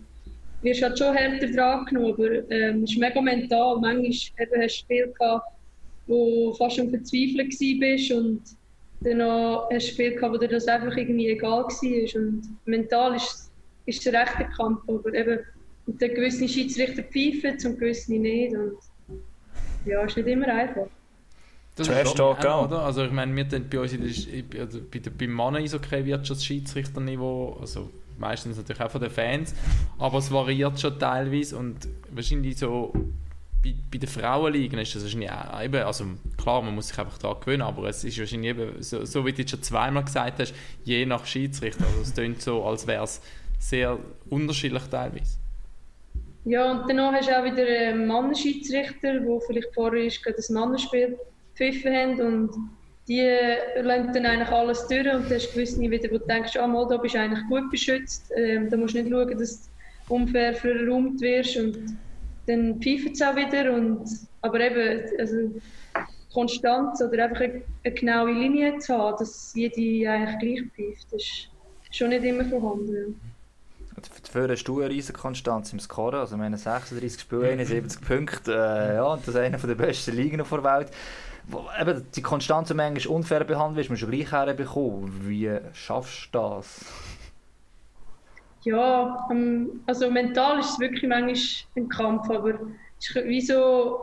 wirst 0.62 0.83
halt 0.83 0.99
schon 0.99 1.14
härter 1.14 1.47
dran 1.49 1.85
genommen, 1.85 2.14
aber 2.14 2.51
ähm, 2.51 2.83
es 2.85 2.93
ist 2.93 2.99
mega 2.99 3.20
mental. 3.20 3.79
Manchmal 3.79 4.47
eben 4.47 4.62
hast 4.62 4.75
du 4.75 4.79
Spiele 4.79 5.12
gehabt, 5.18 5.47
wo 6.07 6.55
fast 6.55 6.81
am 6.81 6.91
Verzweifeln 6.91 7.79
bist 7.79 8.11
und 8.11 8.43
dann 9.01 9.20
auch 9.20 9.70
hast 9.70 9.89
du 9.89 9.93
Spiele 9.93 10.14
gehabt, 10.14 10.35
wo 10.35 10.39
dir 10.39 10.49
das 10.49 10.66
einfach 10.66 10.97
irgendwie 10.97 11.29
egal 11.29 11.64
war 11.64 12.20
und 12.22 12.43
mental 12.64 13.16
ist, 13.16 13.53
ist 13.87 14.07
es 14.07 14.12
ein 14.12 14.16
rechter 14.16 14.45
Kampf, 14.45 14.81
aber 14.89 15.12
eben 15.12 15.41
und 15.87 16.01
dann 16.01 16.14
gewisse 16.14 16.49
Schiedsrichter 16.49 17.03
pfeifen, 17.03 17.59
zum 17.59 17.77
gewissen 17.77 18.22
nicht. 18.22 18.55
Und 18.55 18.79
ja, 19.85 20.05
ist 20.05 20.16
nicht 20.16 20.29
immer 20.29 20.49
einfach. 20.49 20.89
Das 21.77 21.89
Trash 21.89 22.05
ist 22.09 22.16
Talk 22.16 22.45
auch. 22.47 22.66
oder? 22.66 22.83
Also 22.83 23.05
ich 23.05 23.11
meine, 23.12 23.35
wir 23.35 23.49
tun 23.49 23.66
bei 23.68 23.81
uns 23.81 23.93
in 23.93 24.03
der, 24.03 24.11
Sch- 24.11 24.61
also 24.61 24.81
bei 24.93 24.99
der, 25.01 25.11
beim 25.11 25.31
Mannen-Eishockey 25.33 26.05
wird 26.05 26.27
schon 26.27 26.37
das 26.37 26.45
Schiedsrichterniveau, 26.45 27.59
also 27.61 27.91
meistens 28.16 28.57
natürlich 28.57 28.81
auch 28.81 28.91
von 28.91 29.01
den 29.01 29.11
Fans, 29.11 29.55
aber 29.99 30.18
es 30.18 30.31
variiert 30.31 30.79
schon 30.79 30.99
teilweise 31.01 31.57
und 31.57 31.89
wahrscheinlich 32.12 32.57
so 32.59 32.93
bei, 33.61 33.75
bei 33.91 33.99
den 33.99 34.09
Frauenligen 34.09 34.79
ist 34.79 34.95
das 34.95 35.03
wahrscheinlich 35.03 35.33
auch 35.33 35.61
eben, 35.62 35.83
also 35.83 36.05
klar, 36.37 36.62
man 36.62 36.77
muss 36.77 36.89
sich 36.89 36.99
einfach 36.99 37.18
daran 37.18 37.41
gewöhnen, 37.41 37.62
aber 37.62 37.89
es 37.89 38.05
ist 38.05 38.18
wahrscheinlich 38.20 38.51
eben, 38.51 38.81
so, 38.81 39.05
so 39.05 39.27
wie 39.27 39.33
du 39.33 39.39
jetzt 39.39 39.51
schon 39.51 39.62
zweimal 39.62 40.05
gesagt 40.05 40.39
hast, 40.39 40.55
je 40.85 41.05
nach 41.07 41.27
Schiedsrichter, 41.27 41.85
also 41.87 42.03
es 42.03 42.14
klingt 42.14 42.41
so, 42.41 42.64
als 42.64 42.87
wäre 42.87 43.03
es 43.03 43.20
sehr 43.59 43.99
unterschiedlich 44.31 44.83
teilweise. 44.85 45.39
Ja, 46.45 46.70
und 46.70 46.89
danach 46.89 47.14
hast 47.14 47.27
du 47.29 47.37
auch 47.37 47.45
wieder 47.45 47.66
einen 47.66 48.07
Mannenschiedsrichter, 48.07 49.18
der 49.20 49.41
vielleicht 49.47 49.75
vorher 49.75 50.05
ist, 50.05 50.22
gerade 50.22 50.37
das 50.37 50.51
Mannenspiel 50.51 51.18
gepfiffen 51.57 51.94
haben. 51.94 52.20
Und 52.20 52.50
die 53.09 53.20
lassen 53.82 54.12
dann 54.12 54.26
eigentlich 54.26 54.48
alles 54.48 54.86
durch 54.86 55.07
und 55.07 55.24
dann 55.24 55.34
hast 55.34 55.48
du 55.48 55.55
gewisse 55.55 55.80
wieder, 55.80 56.11
wo 56.11 56.18
du 56.18 56.26
denkst, 56.26 56.57
ah, 56.57 56.66
mal, 56.66 56.86
da 56.88 56.96
bist 56.96 57.14
du 57.14 57.18
eigentlich 57.18 57.46
gut 57.48 57.70
beschützt, 57.70 58.30
ähm, 58.36 58.70
da 58.70 58.76
musst 58.76 58.94
du 58.94 59.02
nicht 59.02 59.11
schauen, 59.11 59.38
dass 59.38 59.70
du 60.09 60.14
unfair 60.14 60.55
verräumt 60.55 61.20
wirst 61.20 61.57
und 61.57 61.96
dann 62.46 62.80
pfeift 62.80 63.14
es 63.14 63.22
auch 63.22 63.36
wieder 63.36 63.72
und, 63.74 64.05
aber 64.42 64.61
eben, 64.61 65.02
also 65.18 65.36
Konstanz 66.32 67.00
oder 67.00 67.24
einfach 67.24 67.40
eine, 67.40 67.62
eine 67.84 67.94
genaue 67.94 68.32
Linie 68.32 68.78
zu 68.78 68.96
haben, 68.96 69.16
dass 69.18 69.52
jede 69.55 70.11
eigentlich 70.11 70.38
gleich 70.38 70.70
pfeift, 70.74 71.12
das 71.12 71.22
ist 71.22 71.48
schon 71.90 72.09
nicht 72.09 72.24
immer 72.24 72.44
vorhanden. 72.44 73.20
Dafür 74.22 74.48
hast 74.48 74.64
du 74.64 74.80
eine 74.80 74.90
riesige 74.90 75.18
Konstanz 75.18 75.72
im 75.72 75.78
Scoren, 75.78 76.20
also 76.20 76.36
meine 76.36 76.59
36 76.59 77.20
Spiele, 77.20 77.50
71 77.50 78.00
Punkte, 78.00 78.52
äh, 78.52 78.96
ja, 78.96 79.16
das 79.16 79.28
ist 79.28 79.36
einer 79.36 79.57
der 79.57 79.74
besten 79.74 80.16
Ligen 80.16 80.38
der 80.38 80.64
Welt. 80.64 80.90
Eben, 81.80 82.07
die 82.14 82.22
Konstanz, 82.22 82.72
manchmal 82.72 83.14
unfair 83.14 83.45
behandelt 83.45 83.76
wirst, 83.76 83.90
musst 83.90 84.03
du 84.03 84.07
gleich 84.07 84.32
herbekommen. 84.32 85.28
Wie 85.28 85.51
schaffst 85.72 86.28
du 86.32 86.38
das? 86.38 86.86
Ja, 88.62 89.28
ähm, 89.30 89.82
also 89.86 90.11
mental 90.11 90.59
ist 90.59 90.70
es 90.70 90.78
wirklich 90.80 91.07
manchmal 91.07 91.36
ein 91.76 91.88
Kampf, 91.88 92.30
aber 92.30 92.55
es 92.99 93.11
ist 93.11 93.24
wie 93.26 93.40
so, 93.40 93.99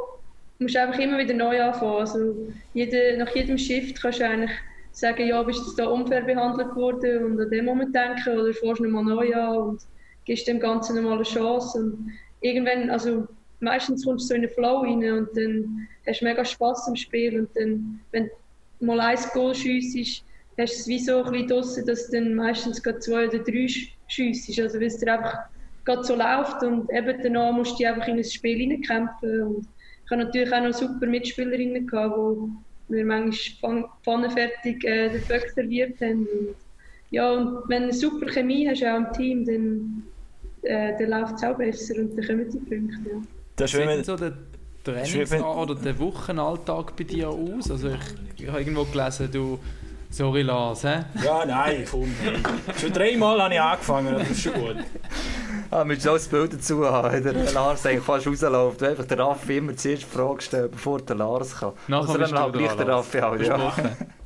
du 0.59 0.65
musst 0.65 0.77
einfach 0.77 0.99
immer 0.99 1.17
wieder 1.17 1.33
neu 1.33 1.61
anfangen. 1.61 1.97
Also 1.97 2.35
jede, 2.73 3.17
nach 3.17 3.33
jedem 3.35 3.57
Shift 3.57 3.99
kannst 4.01 4.19
du 4.19 4.27
eigentlich 4.27 4.51
sagen, 4.91 5.27
ja, 5.27 5.41
bist 5.41 5.65
du 5.65 5.75
da 5.75 5.87
unfair 5.87 6.21
behandelt 6.21 6.75
worden 6.75 7.25
und 7.25 7.41
an 7.41 7.49
dem 7.49 7.65
Moment 7.65 7.95
denken 7.95 8.37
oder 8.37 8.53
fährst 8.53 8.81
nochmal 8.81 9.03
neu 9.03 9.33
an 9.33 9.57
und 9.57 9.81
gibst 10.25 10.47
dem 10.47 10.59
Ganzen 10.59 10.95
nochmal 10.95 11.15
eine 11.15 11.23
Chance. 11.23 11.79
Und 11.79 12.11
irgendwann, 12.41 12.91
also 12.91 13.27
meistens 13.61 14.05
kommst 14.05 14.25
du 14.25 14.27
so 14.29 14.33
in 14.35 14.41
einen 14.41 14.53
Flow 14.53 14.79
rein 14.79 15.11
und 15.11 15.29
dann 15.35 15.87
hast 16.05 16.21
du 16.21 16.25
mega 16.25 16.43
Spass 16.43 16.87
im 16.87 16.95
Spiel 16.95 17.39
und 17.39 17.49
dann, 17.55 17.99
wenn 18.11 18.29
du 18.79 18.85
mal 18.85 18.99
ein 18.99 19.17
Goal 19.33 19.55
schiessest, 19.55 20.23
hast 20.57 20.73
du 20.75 20.79
es 20.79 20.87
wie 20.87 20.99
so 20.99 21.23
ein 21.23 21.31
bisschen 21.31 21.47
draussen, 21.47 21.85
dass 21.85 22.07
du 22.07 22.17
dann 22.17 22.35
meistens 22.35 22.81
gerade 22.81 22.99
zwei 22.99 23.27
oder 23.27 23.39
drei 23.39 23.67
schiessest, 24.07 24.59
also 24.59 24.79
weil 24.79 24.87
es 24.87 24.97
dir 24.97 25.13
einfach 25.13 25.39
gerade 25.85 26.03
so 26.03 26.15
läuft 26.15 26.63
und 26.63 26.91
eben 26.91 27.21
danach 27.23 27.53
musst 27.53 27.73
du 27.73 27.77
dich 27.77 27.87
einfach 27.87 28.07
in 28.07 28.17
ein 28.17 28.23
Spiel 28.23 28.57
hineinkämpfen 28.57 29.43
und 29.43 29.67
ich 30.05 30.11
habe 30.11 30.25
natürlich 30.25 30.53
auch 30.53 30.61
noch 30.61 30.73
super 30.73 31.05
Mitspielerinnen 31.05 31.87
gehabt, 31.87 32.17
die 32.89 32.93
mir 32.93 33.05
manchmal 33.05 33.85
pfannenfertig 34.03 34.83
äh, 34.83 35.09
den 35.09 35.21
Böck 35.21 35.49
serviert 35.55 36.01
haben 36.01 36.27
und 36.27 36.55
ja, 37.11 37.29
und 37.29 37.67
wenn 37.67 37.83
du 37.83 37.89
eine 37.89 37.93
super 37.93 38.25
Chemie 38.27 38.67
hast 38.67 38.83
auch 38.85 38.97
im 38.97 39.11
Team, 39.11 39.45
dann, 39.45 40.03
äh, 40.63 40.97
dann 40.97 41.09
läuft 41.09 41.35
es 41.35 41.43
auch 41.43 41.57
besser 41.57 41.95
und 41.99 42.17
dann 42.17 42.25
kommen 42.25 42.49
die 42.49 42.57
Punkte. 42.57 43.09
Ja. 43.09 43.21
Das 43.61 43.73
wenn 43.73 43.97
sieht 43.97 44.05
so 44.05 44.15
der 44.15 44.33
Trainings- 44.83 45.43
oder 45.43 45.75
der 45.75 45.99
Wochenalltag 45.99 46.95
bei 46.95 47.03
dir 47.03 47.29
aus? 47.29 47.69
Also 47.69 47.89
ich, 47.89 48.41
ich 48.43 48.47
habe 48.47 48.59
irgendwo 48.59 48.83
gelesen, 48.85 49.29
du... 49.31 49.59
Sorry 50.09 50.41
Lars, 50.41 50.83
hä? 50.83 51.05
ja, 51.23 51.45
nein, 51.45 51.85
komm. 51.89 52.13
Schon 52.77 52.91
dreimal 52.91 53.41
habe 53.43 53.53
ich 53.53 53.61
angefangen, 53.61 54.13
das 54.13 54.29
ist 54.29 54.41
schon 54.41 54.53
gut. 54.53 54.75
Ah, 55.69 55.85
müssen 55.85 56.09
auch 56.09 56.13
das 56.15 56.27
Bild 56.27 56.51
dazu 56.51 56.85
haben, 56.85 57.23
der 57.23 57.53
Lars 57.53 57.85
eigentlich 57.85 58.03
fast 58.03 58.27
rausläuft. 58.27 58.83
Einfach 58.83 59.05
der 59.05 59.19
Raffi 59.19 59.57
immer 59.57 59.73
zuerst 59.77 60.01
die 60.01 60.05
Frage 60.05 60.41
stellen, 60.41 60.69
bevor 60.69 60.99
der 60.99 61.15
Lars 61.15 61.57
kann. 61.57 61.71
Nachher 61.87 62.09
also, 62.09 62.17
dann 62.17 62.29
du 62.29 62.37
halt 62.37 62.53
gleich 62.53 62.75
Lars. 62.75 62.89
Raffi 62.89 63.19
halt, 63.19 63.47
ja. 63.47 63.73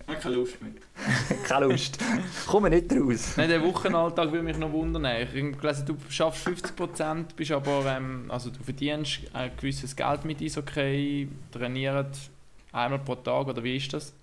Ich 0.07 0.13
habe 0.13 0.21
keine 0.21 0.35
Lust 0.35 0.61
mehr. 0.61 0.71
Keine 1.47 1.65
Lust. 1.65 1.97
Kommen 2.45 2.71
nicht 2.71 2.91
raus. 2.93 3.33
Nein, 3.37 3.49
der 3.49 3.63
Wochenalltag 3.63 4.31
würde 4.31 4.43
mich 4.43 4.57
noch 4.57 4.71
wundern. 4.71 5.05
Ich 5.05 5.29
habe 5.29 5.51
gelesen, 5.51 5.85
du 5.87 5.97
schaffst 6.09 6.47
50%, 6.47 7.35
bist 7.35 7.51
aber, 7.51 7.85
ähm, 7.87 8.25
also 8.29 8.51
du 8.51 8.63
verdienst 8.63 9.21
ein 9.33 9.51
gewisses 9.57 9.95
Geld 9.95 10.23
mit 10.23 10.41
Eishockey, 10.41 11.27
trainiert 11.51 12.15
einmal 12.71 12.99
pro 12.99 13.15
Tag, 13.15 13.47
oder 13.47 13.63
wie 13.63 13.77
ist 13.77 13.93
das? 13.93 14.13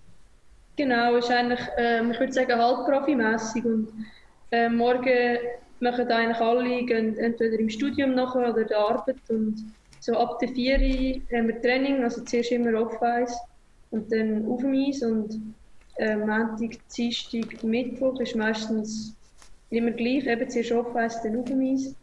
Genau, 0.76 1.16
ist 1.16 1.30
eigentlich, 1.30 1.60
ähm, 1.76 2.12
ich 2.12 2.20
würde 2.20 2.32
sagen, 2.32 2.58
halb 2.58 2.86
profimässig 2.86 3.64
und 3.64 3.88
äh, 4.50 4.68
morgen 4.68 5.38
machen 5.80 6.08
eigentlich 6.08 6.38
alle 6.38 6.84
gehen 6.84 7.18
entweder 7.18 7.58
im 7.58 7.68
Studium 7.68 8.14
nachher 8.14 8.50
oder 8.50 8.64
der 8.64 8.78
Arbeit 8.78 9.16
und 9.28 9.64
so 10.00 10.16
ab 10.16 10.38
der 10.38 10.48
4 10.48 10.78
Uhr 10.78 11.38
haben 11.38 11.48
wir 11.48 11.60
Training, 11.60 12.02
also 12.02 12.24
zuerst 12.24 12.52
immer 12.52 12.80
Off-Eis 12.80 13.36
und 13.90 14.10
dann 14.12 14.46
auf 14.46 14.60
dem 14.60 14.74
Eis 14.74 15.02
und 15.02 15.54
äh, 16.02 16.16
Montag, 16.16 16.78
Dienstag, 16.96 17.62
Mittwoch 17.62 18.18
ist 18.20 18.34
meistens 18.34 19.14
immer 19.70 19.92
gleich, 19.92 20.26
eben 20.26 20.50
zuerst 20.50 20.72
Off-Eis, 20.72 21.22
dann 21.22 21.38
auf 21.38 21.44
dem 21.44 21.60
Eis 21.60 21.94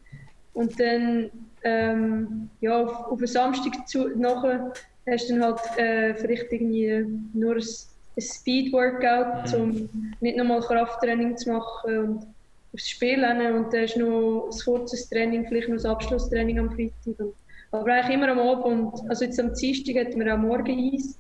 und 0.54 0.80
dann 0.80 1.30
ähm, 1.64 2.50
ja, 2.62 2.82
auf, 2.82 3.12
auf 3.12 3.20
den 3.20 3.28
Samstag 3.28 3.88
zu, 3.88 4.08
nachher 4.18 4.74
hast 5.06 5.30
du 5.30 5.34
dann 5.34 5.44
halt 5.44 5.60
äh, 5.78 6.16
vielleicht 6.16 6.52
irgendwie 6.52 7.06
nur 7.34 7.56
ein, 7.56 7.64
ein 7.64 8.22
Speed-Workout, 8.22 9.54
um 9.54 9.90
nicht 10.22 10.38
nochmal 10.38 10.62
Krafttraining 10.62 11.36
zu 11.36 11.52
machen 11.52 11.98
und 11.98 12.28
aufs 12.74 12.88
Spiel 12.88 13.24
rennen. 13.24 13.56
und 13.56 13.74
dann 13.74 13.84
ist 13.84 13.98
noch 13.98 14.50
ein 14.50 14.60
kurzes 14.64 15.10
Training, 15.10 15.46
vielleicht 15.48 15.68
noch 15.68 15.76
das 15.76 15.86
Abschlusstraining 15.86 16.60
am 16.60 16.72
Freitag. 16.72 17.20
Und, 17.20 17.34
aber 17.72 17.94
eigentlich 17.94 18.16
immer 18.16 18.30
am 18.30 18.40
Abend, 18.40 18.94
also 19.10 19.26
jetzt 19.26 19.40
am 19.40 19.54
Dienstag 19.54 19.96
hatten 19.98 20.20
wir 20.20 20.34
auch 20.34 20.40
morgen 20.40 20.94
Eis, 20.94 21.20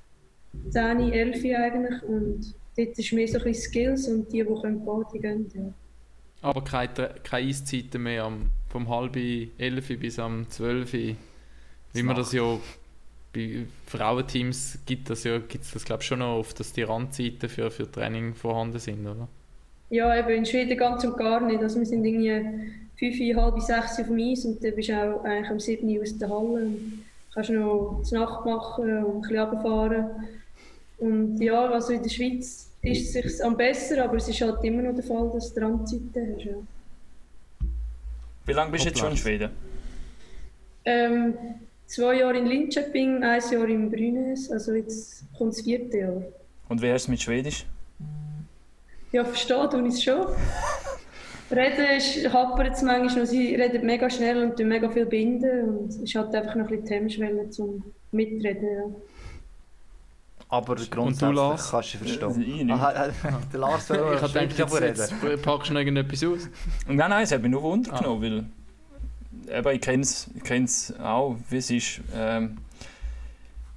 10, 0.69 1.11
11 1.11 1.43
eigentlich. 1.57 2.03
Und 2.03 2.58
dort 2.85 2.97
ist 2.97 3.13
mehr 3.13 3.27
so 3.27 3.37
ein 3.37 3.43
bisschen 3.43 3.71
Skills 3.71 4.07
und 4.07 4.31
die, 4.31 4.43
die 4.43 4.61
können 4.61 4.85
die 5.13 5.19
gehen. 5.19 5.51
Ja. 5.53 5.73
Aber 6.41 6.63
keine, 6.63 7.15
keine 7.23 7.47
Eiszeiten 7.47 8.03
mehr 8.03 8.23
am, 8.23 8.49
vom 8.69 8.89
halb 8.89 9.15
elf 9.15 9.87
bis 9.99 10.19
am 10.19 10.49
12 10.49 10.93
wie 10.93 12.03
man 12.03 12.15
das 12.15 12.31
ja 12.31 12.57
bei 13.33 13.65
Frauenteams 13.87 14.79
gibt 14.85 15.09
das 15.09 15.23
ja, 15.23 15.39
gibt 15.39 15.63
es 15.63 15.71
das 15.71 15.83
glaube 15.83 16.01
ich 16.01 16.07
schon 16.07 16.19
noch 16.19 16.37
oft, 16.37 16.59
dass 16.59 16.71
die 16.71 16.83
Randzeiten 16.83 17.49
für, 17.49 17.69
für 17.71 17.91
Training 17.91 18.33
vorhanden 18.35 18.79
sind, 18.79 19.05
oder? 19.05 19.27
Ja, 19.89 20.15
eben 20.17 20.29
in 20.29 20.45
Schweden 20.45 20.77
ganz 20.77 21.03
und 21.03 21.17
gar 21.17 21.41
nicht. 21.41 21.61
Also 21.61 21.79
wir 21.79 21.85
sind 21.85 22.05
irgendwie 22.05 22.71
fünf, 22.97 23.37
halb 23.37 23.59
sechs 23.59 23.99
auf 23.99 24.07
dem 24.07 24.19
Eis 24.19 24.45
und 24.45 24.63
dann 24.63 24.75
bist 24.75 24.89
du 24.89 24.93
auch 24.93 25.23
eigentlich 25.23 25.51
um 25.51 25.59
sieben 25.59 25.89
Uhr 25.89 26.03
aus 26.03 26.17
der 26.17 26.29
Halle 26.29 26.65
und 26.65 27.05
kannst 27.33 27.49
noch 27.49 28.03
die 28.07 28.13
Nacht 28.13 28.45
machen 28.45 29.03
und 29.03 29.15
ein 29.15 29.21
bisschen 29.21 29.39
runterfahren. 29.39 30.05
Und 30.99 31.41
ja, 31.41 31.69
also 31.69 31.93
in 31.93 32.03
der 32.03 32.09
Schweiz 32.09 32.68
ist 32.81 33.15
es 33.15 33.37
sich 33.37 33.43
am 33.43 33.57
besser, 33.57 34.03
aber 34.03 34.17
es 34.17 34.27
ist 34.27 34.41
halt 34.41 34.63
immer 34.63 34.83
noch 34.83 34.95
der 34.95 35.03
Fall, 35.03 35.29
dass 35.33 35.53
du 35.53 35.61
Randzeiten 35.61 36.35
hast. 36.35 36.45
Ja. 36.45 36.53
Wie 38.45 38.53
lange 38.53 38.71
bist 38.71 38.85
du 38.85 38.89
jetzt 38.89 38.99
schon 38.99 39.11
in. 39.11 39.17
Schweden? 39.17 39.51
Ähm, 40.85 41.33
zwei 41.85 42.19
Jahre 42.19 42.37
in 42.37 42.45
Linköping, 42.45 43.23
ein 43.23 43.41
Jahr 43.51 43.67
in 43.67 43.91
Brynäs, 43.91 44.49
also 44.51 44.73
jetzt 44.73 45.23
kommt 45.37 45.53
das 45.53 45.61
vierte 45.61 45.97
Jahr. 45.97 46.23
Und 46.69 46.81
wie 46.81 46.91
hast 46.91 47.03
du 47.03 47.05
es 47.05 47.07
mit 47.09 47.21
Schwedisch? 47.21 47.65
Ja, 49.11 49.25
verstehe 49.25 49.69
tue 49.69 49.87
ich 49.87 49.95
es 49.95 50.03
schon. 50.03 50.25
Reden 51.51 51.97
ist, 51.97 52.31
hapert 52.31 52.75
es 52.75 52.83
manchmal 52.83 53.23
noch, 53.23 53.29
sie 53.29 53.55
reden 53.55 53.83
mega 53.83 54.07
schnell 54.07 54.43
und 54.43 54.55
tun 54.55 54.67
mega 54.67 54.87
viel 54.89 55.07
binden 55.07 55.69
und 55.69 55.89
es 55.89 55.97
ist 55.97 56.13
halt 56.13 56.33
einfach 56.35 56.53
noch 56.53 56.65
ein 56.65 56.69
bisschen 56.69 56.85
die 56.85 56.93
Hemmschwelle 56.93 57.49
zum 57.49 57.83
Mitreden. 58.11 58.69
Ja. 58.71 58.83
Aber 60.51 60.75
grundsätzlich 60.75 61.35
Lars? 61.35 61.69
kannst 61.69 61.93
du 61.93 61.97
verstehen. 61.99 62.41
Ich 62.41 62.63
nicht. 62.63 62.71
Aha, 62.71 63.05
äh, 63.05 63.11
der 63.53 63.59
Lars 63.59 63.87
will 63.89 63.97
Ich 64.15 64.21
habe 64.21 64.33
gedacht, 64.33 64.57
jetzt, 64.57 64.81
reden. 64.81 65.29
jetzt 65.29 65.43
packst 65.43 65.69
du 65.69 65.73
noch 65.73 65.79
irgendetwas 65.79 66.23
aus. 66.23 66.49
Und 66.87 66.95
Nein, 66.95 67.09
nein, 67.11 67.23
es 67.23 67.31
hat 67.31 67.43
mich 67.43 67.51
nur 67.51 67.61
Wunder 67.61 67.95
genommen, 67.95 68.49
weil 69.47 69.57
eben, 69.59 69.75
ich 69.75 69.81
kenne 69.81 70.01
es 70.01 70.27
ich 70.35 70.43
kenn's 70.43 70.93
auch, 70.99 71.37
wie 71.49 71.57
es 71.57 71.69
ist. 71.69 72.01
Ähm, 72.15 72.57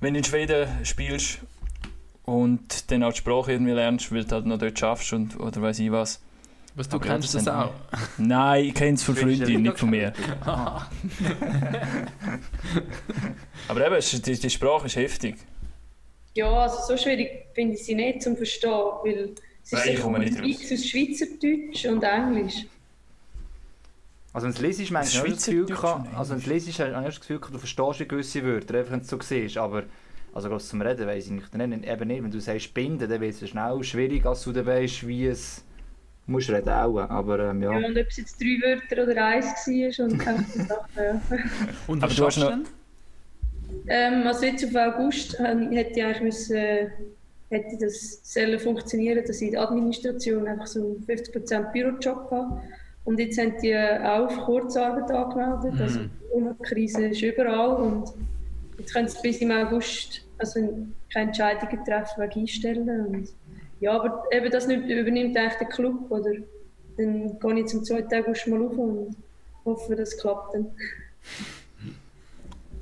wenn 0.01 0.15
du 0.15 0.19
in 0.19 0.25
Schweden 0.25 0.67
spielst 0.85 1.41
und 2.25 2.91
dann 2.91 3.03
auch 3.03 3.13
die 3.13 3.19
Sprache 3.19 3.53
irgendwie 3.53 3.73
lernst, 3.73 4.11
weil 4.11 4.25
du 4.25 4.35
halt 4.35 4.47
noch 4.47 4.59
dort 4.59 4.79
schaffst 4.79 5.13
und, 5.13 5.39
oder 5.39 5.61
weiß 5.61 5.79
ich 5.79 5.93
was. 5.93 6.23
Was 6.75 6.89
du 6.89 6.97
Aber 6.97 7.05
kennst 7.05 7.35
das 7.35 7.45
das 7.45 7.55
auch. 7.55 7.75
Nein, 8.17 8.65
ich 8.65 8.75
kenne 8.75 8.95
es 8.95 9.03
von 9.03 9.15
hat 9.15 9.27
nicht 9.27 9.79
von 9.79 9.91
mir. 9.91 10.15
Aber 13.69 13.87
eben, 13.87 14.23
die, 14.23 14.39
die 14.39 14.51
Sprache 14.51 14.87
ist 14.87 14.97
heftig. 14.97 15.37
Ja, 16.35 16.51
also 16.51 16.79
so 16.87 16.97
schwierig 16.97 17.47
finde 17.55 17.75
ich 17.75 17.85
sie 17.85 17.95
nicht 17.95 18.23
zum 18.23 18.37
Verstehen, 18.37 18.71
weil 18.71 19.31
ist 19.65 19.73
Nein, 19.73 19.83
ich 19.95 20.01
komme 20.01 20.19
nicht 20.19 20.37
ein 20.37 20.43
Mix 20.45 20.73
aus 20.73 20.85
Schweizerdeutsch 20.87 21.87
und 21.87 22.03
Englisch. 22.03 22.67
Also 24.33 24.47
wenn 24.47 24.55
du 24.55 24.67
es 24.69 24.77
Das 24.89 25.19
habe 25.19 25.29
ich 25.29 25.35
das 25.35 25.45
Gefühl, 25.45 25.65
und 25.65 26.15
also 26.17 26.35
wenn 26.35 26.41
du 26.41 26.47
habe 26.51 26.61
ich 26.61 26.77
das 27.07 27.21
Gefühl, 27.21 27.39
gehabt, 27.39 27.55
du 27.55 27.59
verstehst 27.59 28.09
gewisse 28.09 28.43
Wörter, 28.45 28.79
einfach 28.79 28.93
wenn 28.93 29.01
du 29.01 29.05
es 29.05 29.11
so 29.11 29.19
siehst, 29.21 29.59
aber 29.59 29.85
also 30.33 30.49
gerade 30.49 30.65
zum 30.65 30.81
Reden 30.81 31.07
weiss 31.07 31.27
ich 31.27 31.33
nicht, 31.33 31.49
dann 31.55 31.61
eben 31.85 32.09
nicht, 32.09 32.23
wenn 32.25 32.31
du 32.31 32.41
sagst 32.41 32.73
binden, 32.73 33.09
dann 33.09 33.21
wird 33.21 33.41
es 33.41 33.49
schnell 33.49 33.85
schwierig, 33.85 34.25
als 34.25 34.43
du 34.45 34.53
dann 34.53 34.65
weißt, 34.65 35.07
wie 35.07 35.27
es 35.27 35.63
musst 36.27 36.49
reden 36.51 36.71
auch, 36.71 36.99
aber 36.99 37.51
ähm, 37.51 37.63
ja. 37.63 37.79
Ja. 37.79 37.87
und 37.87 37.99
ob 37.99 38.07
es 38.09 38.17
jetzt 38.17 38.41
drei 38.41 38.57
Wörter 38.63 39.03
oder 39.03 39.25
eins 39.27 39.45
war 39.67 40.07
und 40.07 40.19
keine 40.19 40.45
Sachen. 40.45 40.89
Ja. 40.97 41.21
Und 41.89 42.03
Aber 42.03 42.11
was 42.11 42.17
du 42.17 42.27
hast 42.27 42.37
du 42.37 42.41
noch- 42.43 42.49
denn? 42.51 42.65
Ähm, 43.89 44.27
also 44.27 44.47
jetzt 44.47 44.65
auf 44.65 44.75
August 44.75 45.37
ähm, 45.41 45.73
hätte 45.73 45.99
ich 45.99 46.05
eigentlich 46.05 46.23
müssen, 46.23 46.57
äh, 46.57 46.91
hätte 47.51 47.77
das 47.79 48.21
sollen 48.23 48.59
funktionieren, 48.59 49.25
dass 49.27 49.41
ich 49.41 49.49
in 49.49 49.53
der 49.53 49.63
Administration 49.63 50.47
einfach 50.47 50.67
so 50.67 50.81
einen 50.81 51.05
50% 51.07 51.73
Bürojob 51.73 52.31
habe. 52.31 52.63
Und 53.05 53.19
jetzt 53.19 53.39
haben 53.39 53.55
die 53.61 53.77
auch 53.77 54.27
auf 54.27 54.39
Kurzarbeit 54.45 55.11
angemeldet. 55.11 55.81
Also 55.81 56.01
die 56.01 56.63
Krise 56.63 57.07
ist 57.07 57.23
überall 57.23 57.75
und 57.83 58.13
jetzt 58.79 58.95
können 58.95 59.09
sie 59.09 59.19
bis 59.23 59.39
im 59.39 59.51
August 59.51 60.25
also 60.39 60.61
keine 61.13 61.27
Entscheidungen 61.29 61.85
treffen 61.85 62.23
wegen 62.23 62.41
Einstellen. 62.41 63.07
Und 63.07 63.29
ja, 63.81 63.93
aber 63.93 64.25
eben 64.31 64.51
das 64.51 64.67
übernimmt 64.67 65.37
eigentlich 65.37 65.59
der 65.59 65.69
Club, 65.69 66.11
oder? 66.11 66.33
Dann 66.97 67.39
gehe 67.39 67.61
ich 67.61 67.67
zum 67.67 67.85
zweiten 67.85 68.15
August 68.15 68.47
mal 68.47 68.63
auf 68.63 68.77
und 68.77 69.17
hoffe, 69.65 69.97
das 69.97 70.17
klappt 70.19 70.55
dann. 70.55 70.67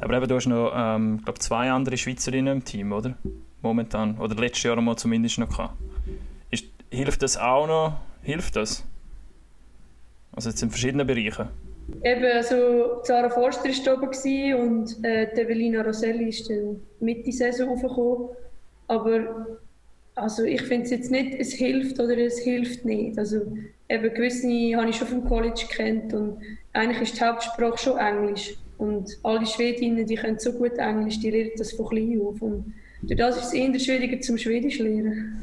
Aber 0.00 0.16
eben, 0.16 0.28
du 0.28 0.34
hast 0.34 0.46
noch, 0.46 0.72
ähm, 0.74 1.20
glaube 1.24 1.38
zwei 1.38 1.70
andere 1.70 1.96
Schweizerinnen 1.96 2.58
im 2.58 2.64
Team, 2.64 2.92
oder? 2.92 3.16
Momentan. 3.62 4.18
Oder 4.18 4.34
letztes 4.36 4.62
Jahr 4.62 4.80
mal 4.80 4.96
zumindest 4.96 5.38
noch. 5.38 5.72
Ist, 6.50 6.64
hilft 6.90 7.22
das 7.22 7.36
auch 7.36 7.66
noch? 7.66 8.00
Hilft 8.22 8.56
das? 8.56 8.84
Also 10.32 10.48
jetzt 10.50 10.62
in 10.62 10.70
verschiedenen 10.70 11.06
Bereichen. 11.06 11.48
Eben, 12.04 12.24
also 12.24 13.00
Zara 13.02 13.28
Forster 13.28 13.68
war 13.68 13.94
oben 13.94 14.70
und 14.70 15.04
äh, 15.04 15.24
Evelina 15.34 15.82
Roselli 15.82 16.28
ist 16.28 16.48
dann 16.48 16.80
Mitte 17.00 17.32
Saison 17.32 17.70
aufgekommen. 17.70 18.28
Aber 18.86 19.58
also 20.14 20.44
ich 20.44 20.62
finde 20.62 20.84
es 20.84 20.90
jetzt 20.90 21.10
nicht, 21.10 21.34
es 21.38 21.52
hilft 21.52 21.98
oder 21.98 22.16
es 22.16 22.38
hilft 22.38 22.84
nicht. 22.84 23.18
Also 23.18 23.40
eben 23.88 24.14
gewisse 24.14 24.76
habe 24.76 24.90
ich 24.90 24.96
schon 24.96 25.08
vom 25.08 25.24
College 25.24 25.66
kennt 25.68 26.12
und 26.14 26.38
eigentlich 26.72 27.02
ist 27.02 27.20
die 27.20 27.24
Hauptsprache 27.24 27.78
schon 27.78 27.98
Englisch. 27.98 28.54
Und 28.80 29.18
alle 29.22 29.44
Schwedinnen, 29.44 30.06
die 30.06 30.14
können 30.14 30.38
so 30.38 30.52
gut 30.52 30.78
Englisch, 30.78 31.20
die 31.20 31.30
lernen 31.30 31.50
das 31.58 31.72
von 31.72 31.86
klein 31.86 32.18
auf. 32.24 32.40
Und 32.40 32.72
durch 33.02 33.18
das 33.18 33.36
ist 33.36 33.44
es 33.48 33.52
eher 33.52 33.78
schwieriger 33.78 34.18
zum 34.22 34.38
Schwedisch 34.38 34.78
lernen. 34.78 35.42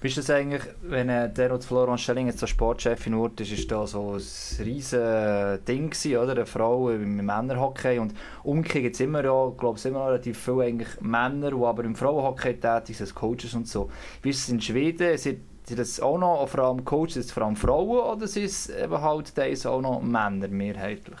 Wie 0.00 0.06
ist 0.06 0.18
das 0.18 0.30
eigentlich, 0.30 0.62
wenn 0.82 1.08
äh, 1.08 1.32
der 1.32 1.48
noch 1.48 1.64
Florence 1.64 2.02
Schelling 2.02 2.28
jetzt 2.28 2.38
so 2.38 2.46
Sportchefin 2.46 3.16
wurde, 3.16 3.42
ist, 3.42 3.50
ist 3.50 3.72
da 3.72 3.88
so 3.88 4.12
ein 4.12 4.64
riesen 4.64 5.64
Ding 5.66 5.90
gewesen, 5.90 6.18
oder? 6.18 6.32
Eine 6.32 6.46
Frau 6.46 6.90
im 6.90 7.16
Männerhockey 7.16 7.98
und 7.98 8.14
umgekehrt 8.44 8.84
gibt 8.84 8.94
es 8.94 9.00
immer 9.00 9.24
ja, 9.24 9.52
glaube 9.58 9.80
immer 9.84 9.98
noch 9.98 10.06
relativ 10.06 10.38
viele 10.38 10.62
eigentlich 10.62 11.00
Männer, 11.00 11.50
die 11.50 11.64
aber 11.64 11.82
im 11.82 11.96
Frauenhockey 11.96 12.60
tätig 12.60 12.98
sind, 12.98 13.06
als 13.06 13.14
Coaches 13.16 13.54
und 13.54 13.66
so. 13.66 13.90
Wie 14.22 14.30
ist 14.30 14.44
es 14.44 14.48
in 14.48 14.60
Schweden? 14.60 15.18
Sind, 15.18 15.40
das 15.68 15.98
auch 15.98 16.18
noch 16.18 16.46
vor 16.46 16.60
allem 16.60 16.84
Coaches, 16.84 17.32
vor 17.32 17.42
allem 17.42 17.56
Frauen 17.56 18.16
oder 18.16 18.28
sind 18.28 18.44
es 18.44 18.68
eben 18.68 19.00
halt 19.00 19.32
auch 19.66 19.80
noch 19.80 20.00
Männer 20.00 20.46
mehrheitlich? 20.46 21.18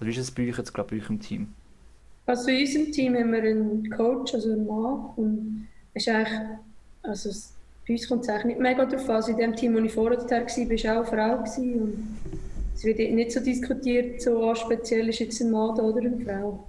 Oder 0.00 0.08
wie 0.08 0.12
ist 0.12 0.18
es 0.18 0.30
bei 0.30 0.48
euch 0.48 0.58
jetzt 0.58 0.72
gerade 0.72 0.88
bei 0.90 1.02
euch 1.02 1.10
im 1.10 1.20
Team? 1.20 1.48
Also 2.26 2.50
in 2.50 2.60
unserem 2.60 2.92
Team 2.92 3.14
haben 3.14 3.32
wir 3.32 3.42
einen 3.42 3.90
Coach, 3.90 4.34
also 4.34 4.52
einen 4.52 4.66
Mann 4.66 5.10
und 5.16 5.68
ist 5.92 6.08
eigentlich, 6.08 6.40
also 7.02 7.30
bei 7.86 7.94
uns 7.94 8.08
kommt 8.08 8.22
es 8.22 8.28
eigentlich 8.28 8.56
nicht 8.56 8.60
mega 8.60 8.86
drauf 8.86 9.08
an. 9.08 9.16
Also 9.16 9.32
in 9.32 9.38
dem 9.38 9.54
Team, 9.54 9.74
wo 9.74 9.78
ich 9.78 9.92
vorher 9.92 10.18
war, 10.18 10.30
war 10.30 10.40
auch 10.40 11.12
eine 11.12 11.36
Frau. 11.36 11.36
Gewesen. 11.38 11.82
Und 11.82 12.18
es 12.74 12.84
wird 12.84 12.98
nicht 12.98 13.32
so 13.32 13.40
diskutiert, 13.40 14.22
so 14.22 14.50
ah, 14.50 14.54
speziell 14.54 15.08
ist 15.08 15.18
jetzt 15.18 15.40
ein 15.40 15.50
Mann 15.50 15.78
oder 15.78 16.00
eine 16.00 16.18
Frau. 16.24 16.66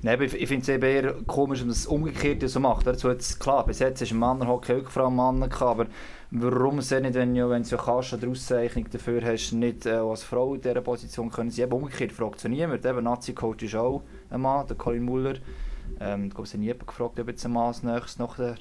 Nein, 0.00 0.22
ich, 0.22 0.46
finde 0.46 0.62
es 0.62 0.68
eher 0.68 1.12
komisch, 1.26 1.58
wenn 1.58 1.66
man 1.66 1.72
es 1.72 1.86
umgekehrt 1.86 2.48
so 2.48 2.60
macht. 2.60 2.86
Also 2.86 3.10
jetzt, 3.10 3.40
klar, 3.40 3.66
bis 3.66 3.80
jetzt 3.80 4.00
ist 4.00 4.12
ein 4.12 4.18
Mann 4.18 4.46
Hockey 4.46 4.74
auch 4.74 4.90
Frau 4.90 5.10
Mann 5.10 5.40
gehabt, 5.40 5.62
aber 5.62 5.86
warum 6.30 6.78
es 6.78 6.92
nicht, 6.92 7.14
wenn, 7.14 7.34
wenn 7.34 7.62
du 7.64 7.76
kannst, 7.76 8.14
eine 8.14 8.30
Auszeichnung 8.30 8.88
dafür 8.90 9.22
hast, 9.24 9.52
nicht 9.52 9.86
äh, 9.86 9.94
als 9.94 10.22
Frau 10.22 10.54
in 10.54 10.60
dieser 10.60 10.82
Position 10.82 11.30
können 11.30 11.50
sie 11.50 11.62
eben 11.62 11.72
umgekehrt 11.72 12.12
fragt 12.12 12.44
ja 12.44 12.48
niemand. 12.48 12.86
Eben 12.86 13.02
Nazi-Coach 13.02 13.64
ist 13.64 13.74
auch 13.74 14.02
ein 14.30 14.40
Mann, 14.40 14.68
der 14.68 14.76
Colin 14.76 15.02
Muller. 15.02 15.34
Ähm, 15.98 16.26
ich 16.26 16.34
glaube, 16.34 16.48
hat 16.48 16.54
niemand 16.54 16.86
gefragt, 16.86 17.18
ob 17.18 17.28
jetzt 17.28 17.44
ein 17.44 17.52
Mann 17.52 17.74
als 17.84 18.16
der 18.16 18.54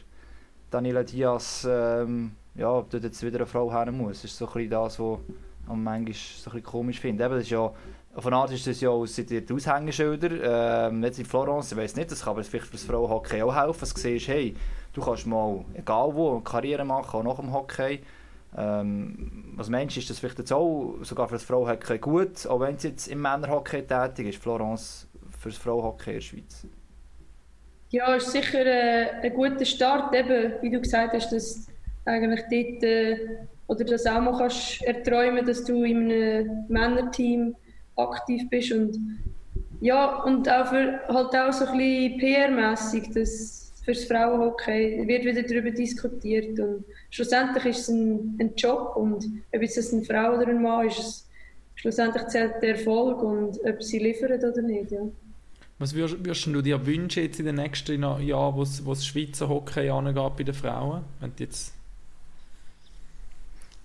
Daniela 0.72 1.04
Diaz, 1.04 1.68
ähm, 1.70 2.32
ja, 2.56 2.72
ob 2.72 2.90
dort 2.90 3.04
jetzt 3.04 3.22
wieder 3.22 3.38
eine 3.38 3.46
Frau 3.46 3.72
her 3.72 3.92
muss. 3.92 4.22
Das 4.22 4.32
ist 4.32 4.38
so 4.38 4.48
ein 4.48 4.54
bisschen 4.54 4.70
das, 4.72 5.00
was 5.00 5.20
ich 5.20 5.76
manchmal 5.76 6.14
so 6.14 6.50
ein 6.50 6.56
bisschen 6.56 6.64
komisch 6.64 7.00
finde. 7.00 7.24
Eben, 7.24 7.36
das 7.36 7.44
ist 7.44 7.52
ja, 7.52 7.72
eine 8.26 8.36
Art 8.36 8.52
ist 8.52 8.66
das 8.66 8.82
ja 8.82 8.90
aus 8.90 9.16
die 9.16 9.46
Aushängeschilder. 9.52 10.88
Ähm, 10.90 11.04
jetzt 11.04 11.20
in 11.20 11.26
Florence, 11.26 11.72
ich 11.72 11.78
weiß 11.78 11.96
nicht, 11.96 12.12
das 12.12 12.24
kann 12.24 12.32
aber 12.32 12.44
vielleicht 12.44 12.66
für 12.66 12.72
das 12.72 12.84
Frauenhockey 12.84 13.44
auch 13.44 13.56
helfen, 13.56 13.80
dass 13.80 13.94
du 13.94 14.00
siehst, 14.00 14.28
hey, 14.28 14.56
du 14.94 15.02
kannst 15.02 15.28
mal, 15.28 15.64
egal 15.76 16.16
wo, 16.16 16.32
eine 16.32 16.42
Karriere 16.42 16.84
machen, 16.84 17.20
auch 17.20 17.24
nach 17.24 17.36
dem 17.36 17.54
Hockey. 17.54 18.02
Ähm, 18.58 19.54
meinst 19.56 19.96
du, 19.96 20.00
ist 20.00 20.10
das 20.10 20.20
vielleicht 20.20 20.40
jetzt 20.40 20.52
auch 20.52 20.96
sogar 21.02 21.28
für 21.28 21.36
das 21.36 21.44
Frauenhockey 21.44 22.00
gut, 22.00 22.48
auch 22.48 22.60
wenn 22.60 22.78
sie 22.80 22.90
jetzt 22.90 23.08
im 23.08 23.22
Männerhockey 23.22 23.84
tätig 23.84 24.30
ist, 24.30 24.42
Florence 24.42 25.08
für 25.40 25.50
das 25.50 25.58
Frauenhockey 25.60 26.10
in 26.10 26.16
der 26.16 26.22
Schweiz? 26.22 26.68
Ja, 27.90 28.16
ist 28.16 28.32
sicher 28.32 28.66
äh, 28.66 29.22
ein 29.22 29.34
guter 29.34 29.64
Start, 29.64 30.16
eben, 30.16 30.54
wie 30.62 30.72
du 30.72 30.82
gesagt 30.82 31.14
hast, 31.14 31.32
dass 31.32 31.68
eigentlich 32.06 32.42
dort, 32.50 32.84
äh, 32.84 33.18
oder 33.68 33.86
das 33.86 34.06
auch 34.08 34.20
mal 34.20 34.38
kannst 34.38 34.82
erträumen, 34.84 35.46
dass 35.46 35.64
du 35.64 35.84
in 35.84 36.12
einem 36.12 36.66
Männerteam 36.68 37.56
aktiv 37.98 38.44
bist 38.50 38.72
und 38.72 38.98
ja, 39.80 40.24
und 40.24 40.50
auch 40.50 40.68
für, 40.68 41.00
halt 41.08 41.36
auch 41.36 41.54
so 41.54 41.66
ein 41.66 41.78
bisschen 41.78 42.20
PR-mässig, 42.20 43.14
dass 43.14 43.74
für 43.86 43.94
das 43.94 44.06
Frauenhockey 44.06 45.08
wird 45.08 45.24
wieder 45.24 45.44
darüber 45.44 45.72
diskutiert 45.72 46.60
und 46.60 46.84
schlussendlich 47.10 47.66
ist 47.66 47.80
es 47.82 47.90
ein, 47.90 48.38
ein 48.40 48.54
Job 48.56 48.96
und 48.96 49.26
ob 49.54 49.62
es 49.62 49.94
eine 49.94 50.04
Frau 50.04 50.36
oder 50.36 50.48
ein 50.48 50.62
Mann 50.62 50.88
ist, 50.88 51.00
es, 51.00 51.28
schlussendlich 51.76 52.28
zählt 52.28 52.56
der 52.62 52.78
Erfolg 52.78 53.22
und 53.22 53.60
ob 53.64 53.84
sie 53.84 54.00
liefern 54.00 54.40
oder 54.40 54.62
nicht, 54.62 54.92
ja. 54.92 55.02
Was 55.80 55.94
würdest, 55.94 56.26
würdest 56.26 56.48
du 56.48 56.62
dir 56.62 56.86
wünschen 56.86 57.24
jetzt 57.24 57.40
in 57.40 57.46
den 57.46 57.56
nächsten 57.56 58.02
Jahren, 58.02 58.56
wo 58.56 58.64
das 58.64 59.06
Schweizer 59.06 59.48
Hockey 59.48 59.90
angeht 59.90 60.36
bei 60.36 60.44
den 60.44 60.56
Frauen? 60.56 61.04
Wenn 61.20 61.32
jetzt 61.38 61.77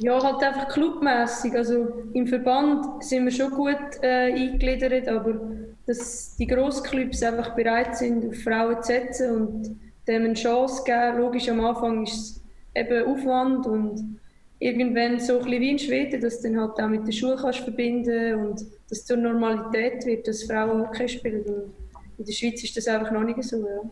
ja, 0.02 0.22
halt 0.22 0.42
einfach 0.42 0.68
clubmässig. 0.68 1.54
Also 1.54 1.88
im 2.12 2.26
Verband 2.26 3.04
sind 3.04 3.24
wir 3.24 3.32
schon 3.32 3.50
gut 3.50 3.78
äh, 4.02 4.32
eingegliedert, 4.32 5.08
aber 5.08 5.40
dass 5.86 6.36
die 6.36 6.46
Grossclubs 6.46 7.22
einfach 7.22 7.54
bereit 7.54 7.96
sind, 7.96 8.28
auf 8.28 8.36
Frauen 8.42 8.82
zu 8.82 8.92
setzen 8.92 9.36
und 9.36 9.80
dem 10.08 10.24
eine 10.24 10.34
Chance 10.34 10.82
geben. 10.84 11.18
Logisch, 11.18 11.48
am 11.48 11.64
Anfang 11.64 12.04
ist 12.04 12.14
es 12.14 12.42
eben 12.74 13.06
Aufwand 13.06 13.66
und 13.66 14.18
irgendwann 14.58 15.20
so 15.20 15.38
ein 15.38 15.44
bisschen 15.44 15.60
wie 15.60 15.70
in 15.70 15.78
Schweden, 15.78 16.20
dass 16.20 16.40
du 16.40 16.48
dann 16.48 16.60
halt 16.60 16.80
auch 16.80 16.88
mit 16.88 17.06
der 17.06 17.12
Schule 17.12 17.36
kannst 17.40 17.60
verbinden 17.60 18.34
und 18.34 18.60
dass 18.88 18.98
es 18.98 19.06
zur 19.06 19.16
Normalität 19.16 20.04
wird, 20.06 20.26
dass 20.26 20.44
Frauen 20.44 20.82
Hockey 20.82 21.08
spielen. 21.08 21.44
Und 21.44 21.72
in 22.18 22.24
der 22.24 22.32
Schweiz 22.32 22.62
ist 22.62 22.76
das 22.76 22.88
einfach 22.88 23.10
noch 23.10 23.24
nicht 23.24 23.42
so. 23.42 23.58
Ja. 23.58 23.90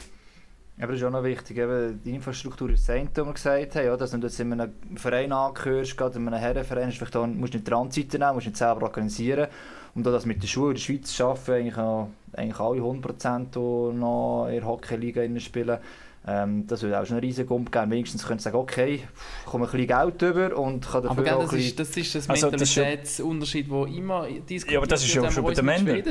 Aber 0.83 0.93
das 0.93 1.03
ist 1.03 1.07
auch 1.07 1.11
noch 1.11 1.25
wichtig, 1.25 1.59
eben 1.59 2.01
die 2.03 2.15
Infrastruktur 2.15 2.71
ist 2.71 2.89
das 2.89 2.97
eine, 2.97 3.11
was 3.13 3.27
wir 3.27 3.33
gesagt 3.33 3.77
haben, 3.77 3.85
ja, 3.85 3.97
dass 3.99 4.13
du 4.13 4.17
jetzt 4.17 4.41
in 4.41 4.53
einem 4.55 4.73
Verein 4.97 5.31
angehörst, 5.31 5.95
gerade 5.97 6.19
in 6.19 6.27
einem 6.27 6.41
Herrenverein, 6.41 6.91
vielleicht 6.91 7.17
auch, 7.17 7.27
musst 7.27 7.53
du 7.53 7.59
nicht 7.59 7.69
Transite 7.69 8.19
nehmen, 8.19 8.35
musst 8.35 8.47
nicht 8.47 8.57
selber 8.57 8.85
organisieren. 8.85 9.49
Und 9.95 10.09
auch 10.09 10.13
das 10.13 10.25
mit 10.25 10.43
der 10.43 10.49
Schule 10.49 10.71
in 10.71 10.75
der 10.77 10.81
Schweiz 10.81 11.13
schaffen, 11.13 11.55
eigentlich, 11.55 11.77
auch, 11.77 12.09
eigentlich 12.33 12.61
alle 12.61 12.81
100%, 12.81 13.51
die 13.51 13.99
noch 13.99 14.47
in 14.49 14.55
der 14.55 14.67
Hockey-Liga 14.67 15.41
spielen, 15.41 15.79
ähm, 16.27 16.67
das 16.67 16.83
würde 16.83 17.01
auch 17.01 17.07
schon 17.07 17.17
einen 17.17 17.25
riesen 17.25 17.47
Gump 17.47 17.73
geben. 17.73 17.91
Wenigstens 17.91 18.27
können 18.27 18.39
sie 18.39 18.45
sagen, 18.45 18.57
okay, 18.57 18.95
ich 18.95 19.47
komme 19.47 19.65
ein 19.65 19.71
bisschen 19.71 19.87
Geld 19.87 20.23
über 20.23 20.57
und 20.57 20.87
kann 20.87 21.03
dafür 21.03 21.11
aber 21.11 21.23
gell, 21.23 21.33
auch 21.33 21.43
das, 21.45 21.53
ist, 21.55 21.81
das 21.81 21.97
ist 21.97 22.15
das 22.15 22.29
also, 22.29 22.51
Mentalitätsunterschied, 22.51 23.71
der 23.71 23.87
immer 23.87 24.27
diskutiert 24.29 24.71
Ja, 24.71 24.79
aber 24.79 24.87
das 24.87 25.03
ist 25.03 25.15
ja 25.15 25.31
schon 25.31 25.45
bei 25.45 25.55
den 25.55 25.65
Männern. 25.65 26.03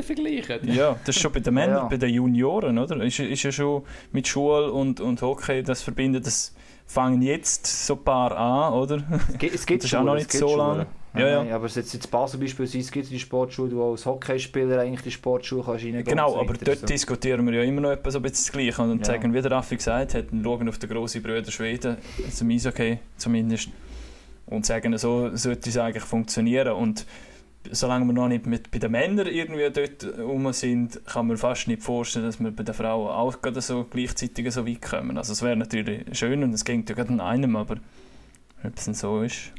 Ja, 0.64 0.96
das 1.04 1.16
ist 1.16 1.22
schon 1.22 1.32
bei 1.32 1.40
den 1.40 1.54
Männern, 1.54 1.76
ja. 1.76 1.84
bei 1.84 1.96
den 1.96 2.10
Junioren, 2.10 2.78
oder? 2.78 3.02
Ist, 3.04 3.20
ist 3.20 3.42
ja 3.42 3.52
schon 3.52 3.84
mit 4.10 4.26
Schule 4.26 4.72
und, 4.72 5.00
und 5.00 5.22
Hockey 5.22 5.62
das 5.62 5.82
verbinden, 5.82 6.22
das 6.22 6.54
fangen 6.86 7.22
jetzt 7.22 7.66
so 7.86 7.94
ein 7.94 8.02
paar 8.02 8.36
an, 8.36 8.72
oder? 8.72 9.04
Es 9.28 9.38
gibt, 9.38 9.54
es 9.54 9.66
gibt 9.66 9.84
das 9.84 9.92
ist 9.92 9.96
auch 9.96 10.02
noch 10.02 10.16
nicht 10.16 10.32
so 10.32 10.56
lange. 10.56 10.86
Ja, 11.14 11.44
ja. 11.44 11.56
Aber 11.56 11.66
jetzt 11.66 11.94
in 11.94 12.00
Basel 12.10 12.38
beispielsweise 12.38 12.90
gibt 12.90 13.04
es 13.04 13.10
die 13.10 13.18
Sportschule, 13.18 13.74
wo 13.74 13.90
als 13.90 14.06
Hockeyspieler 14.06 14.80
eigentlich 14.80 15.02
die 15.02 15.10
Sportschule 15.10 15.62
kannst 15.64 15.84
reingehen 15.84 16.04
Genau, 16.04 16.38
aber 16.38 16.54
dort 16.54 16.78
so. 16.78 16.86
diskutieren 16.86 17.44
wir 17.46 17.54
ja 17.54 17.62
immer 17.62 17.80
noch 17.80 17.90
etwas 17.90 18.12
so 18.12 18.20
ein 18.20 18.22
bisschen 18.22 18.44
das 18.44 18.52
Gleiche 18.52 18.82
und 18.82 18.98
ja. 19.00 19.04
sagen, 19.04 19.34
wie 19.34 19.42
der 19.42 19.50
Raffi 19.50 19.76
gesagt 19.76 20.14
hat, 20.14 20.26
schauen 20.30 20.68
auf 20.68 20.78
den 20.78 20.88
grossen 20.88 21.22
Brüder 21.22 21.50
Schweden, 21.50 21.96
zum 22.30 22.50
Eishockey 22.50 22.98
zumindest, 23.16 23.70
und 24.46 24.64
sagen, 24.64 24.96
so 24.98 25.34
sollte 25.34 25.70
es 25.70 25.76
eigentlich 25.76 26.04
funktionieren 26.04 26.74
und 26.74 27.06
solange 27.72 28.06
wir 28.06 28.12
noch 28.12 28.28
nicht 28.28 28.46
mit, 28.46 28.70
bei 28.70 28.78
den 28.78 28.92
Männern 28.92 29.26
irgendwie 29.26 29.68
dort 29.70 30.18
rum 30.18 30.52
sind, 30.52 31.04
kann 31.06 31.26
man 31.26 31.36
fast 31.36 31.68
nicht 31.68 31.82
vorstellen, 31.82 32.26
dass 32.26 32.40
wir 32.40 32.50
bei 32.52 32.62
den 32.62 32.74
Frauen 32.74 33.10
auch 33.10 33.42
gerade 33.42 33.60
so 33.60 33.84
gleichzeitig 33.84 34.50
so 34.52 34.66
weit 34.66 34.80
kommen. 34.80 35.18
Also 35.18 35.32
es 35.32 35.42
wäre 35.42 35.56
natürlich 35.56 36.06
schön 36.16 36.42
und 36.42 36.54
es 36.54 36.64
ging 36.64 36.84
ja 36.88 36.94
gerade 36.94 37.10
an 37.10 37.20
einem, 37.20 37.56
aber 37.56 37.76
ob 38.64 38.76
es 38.76 38.84
denn 38.84 38.94
so 38.94 39.22
ist... 39.22 39.52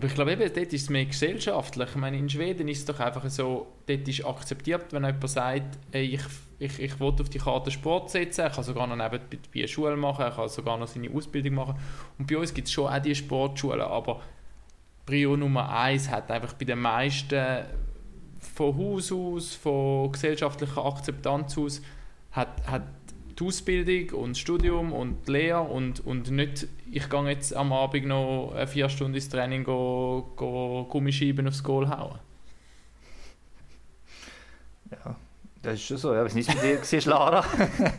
Aber 0.00 0.06
ich 0.06 0.14
glaube 0.14 0.34
dort 0.34 0.56
ist 0.56 0.72
es 0.72 0.88
mehr 0.88 1.04
gesellschaftlich. 1.04 1.90
Ich 1.90 1.96
meine, 1.96 2.16
in 2.16 2.30
Schweden 2.30 2.68
ist 2.68 2.78
es 2.78 2.84
doch 2.86 3.00
einfach 3.00 3.28
so, 3.28 3.66
dort 3.86 4.08
ist 4.08 4.24
akzeptiert, 4.24 4.94
wenn 4.94 5.04
jemand 5.04 5.28
sagt, 5.28 5.78
ey, 5.92 6.14
ich, 6.14 6.22
ich, 6.58 6.80
ich 6.80 6.98
will 6.98 7.08
auf 7.20 7.28
die 7.28 7.36
Karte 7.36 7.70
Sport 7.70 8.08
setzen, 8.08 8.40
er 8.40 8.48
kann 8.48 8.64
sogar 8.64 8.86
noch 8.86 8.96
nebenbei 8.96 9.38
eine 9.54 9.68
Schule 9.68 9.98
machen, 9.98 10.22
er 10.22 10.30
kann 10.30 10.48
sogar 10.48 10.78
noch 10.78 10.86
seine 10.86 11.10
Ausbildung 11.10 11.52
machen. 11.52 11.74
Und 12.18 12.26
bei 12.26 12.38
uns 12.38 12.54
gibt 12.54 12.68
es 12.68 12.72
schon 12.72 12.90
auch 12.90 12.98
diese 12.98 13.16
Sportschulen, 13.16 13.82
aber 13.82 14.22
Prio 15.04 15.36
Nummer 15.36 15.70
eins 15.70 16.08
hat 16.08 16.30
einfach 16.30 16.54
bei 16.54 16.64
den 16.64 16.78
meisten 16.78 17.66
von 18.38 18.78
Haus 18.78 19.12
aus, 19.12 19.54
von 19.54 20.12
gesellschaftlicher 20.12 20.82
Akzeptanz 20.82 21.58
aus, 21.58 21.82
hat, 22.30 22.66
hat 22.66 22.84
die 23.40 23.44
Ausbildung 23.44 24.20
und 24.20 24.30
das 24.30 24.38
Studium 24.38 24.92
und 24.92 25.26
die 25.26 25.32
Lehre 25.32 25.62
und, 25.62 26.04
und 26.06 26.30
nicht, 26.30 26.68
ich 26.90 27.08
gehe 27.08 27.28
jetzt 27.28 27.54
am 27.56 27.72
Abend 27.72 28.06
noch 28.06 28.54
vier 28.66 28.88
Stunden 28.88 29.14
ins 29.14 29.28
Training 29.28 29.64
go, 29.64 30.32
go 30.36 30.86
Gummischeiben 30.90 31.48
aufs 31.48 31.62
Goal 31.62 31.88
hauen. 31.88 32.18
Ja, 34.90 35.16
Das 35.62 35.74
ist 35.74 35.82
schon 35.82 35.96
so, 35.96 36.14
ja. 36.14 36.24
Was 36.24 36.34
nicht 36.34 36.48
mit 36.48 36.62
dir 36.62 36.80
war, 36.80 37.06
Lara. 37.06 37.44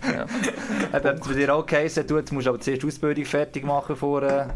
Ja. 0.14 0.98
Eben, 0.98 1.20
bei 1.20 1.34
dir 1.34 1.56
auch 1.56 1.66
geheißen, 1.66 2.06
du 2.06 2.22
musst 2.32 2.48
aber 2.48 2.60
zuerst 2.60 2.84
die 2.84 2.88
Ausbildung 2.88 3.26
fertig 3.26 3.64
machen, 3.64 3.96
vor, 3.96 4.24
äh, 4.24 4.48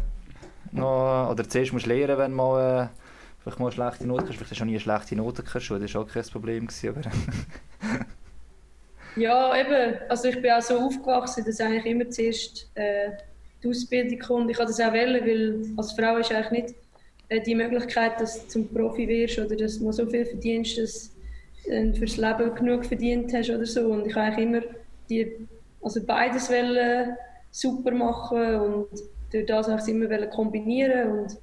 noch, 0.72 1.30
oder 1.30 1.48
zuerst 1.48 1.72
musst 1.72 1.86
du 1.86 1.90
lernen, 1.90 2.18
wenn 2.18 2.30
du 2.32 2.36
mal, 2.36 2.84
äh, 2.84 2.88
vielleicht 3.42 3.58
mal 3.58 3.66
eine 3.66 3.74
schlechte 3.74 4.06
Note 4.06 4.24
hast. 4.24 4.28
Vielleicht 4.28 4.42
hast 4.42 4.50
du 4.50 4.54
schon 4.56 4.66
nie 4.66 4.74
eine 4.74 4.80
schlechte 4.80 5.16
Note 5.16 5.42
gehabt, 5.42 5.70
das 5.70 5.94
war 5.94 6.02
auch 6.02 6.08
kein 6.08 6.24
Problem. 6.24 6.66
Gewesen, 6.66 6.90
aber 6.90 7.00
Ja, 9.16 9.58
eben. 9.58 9.98
Also 10.08 10.28
ich 10.28 10.40
bin 10.40 10.50
auch 10.50 10.62
so 10.62 10.78
aufgewachsen, 10.78 11.44
dass 11.44 11.60
eigentlich 11.60 11.86
immer 11.86 12.08
zuerst 12.10 12.70
äh, 12.74 13.10
die 13.62 13.68
Ausbildung 13.68 14.18
kommt. 14.18 14.50
Ich 14.50 14.56
kann 14.56 14.66
das 14.66 14.80
auch 14.80 14.92
wählen, 14.92 15.24
weil 15.24 15.78
als 15.78 15.92
Frau 15.92 16.18
ist 16.18 16.32
eigentlich 16.32 16.50
nicht 16.50 16.74
äh, 17.28 17.40
die 17.40 17.54
Möglichkeit, 17.54 18.20
dass 18.20 18.42
du 18.42 18.48
zum 18.48 18.68
Profi 18.68 19.08
wirst 19.08 19.38
oder 19.38 19.56
dass 19.56 19.78
du 19.78 19.90
so 19.90 20.06
viel 20.06 20.26
verdienst, 20.26 20.78
dass 20.78 21.10
du 21.64 21.70
äh, 21.70 21.94
fürs 21.94 22.16
Leben 22.18 22.54
genug 22.54 22.84
verdient 22.84 23.32
hast 23.32 23.50
oder 23.50 23.66
so. 23.66 23.86
Und 23.86 24.06
ich 24.06 24.14
habe 24.14 24.26
eigentlich 24.26 24.46
immer 24.46 24.60
die, 25.08 25.48
also 25.82 26.04
beides 26.04 26.50
wollen, 26.50 27.16
super 27.50 27.92
machen 27.92 28.54
und 28.56 28.88
durch 29.32 29.46
das 29.46 29.68
auch 29.68 29.88
immer 29.88 30.10
wollen 30.10 30.28
kombinieren 30.30 31.10
und 31.10 31.38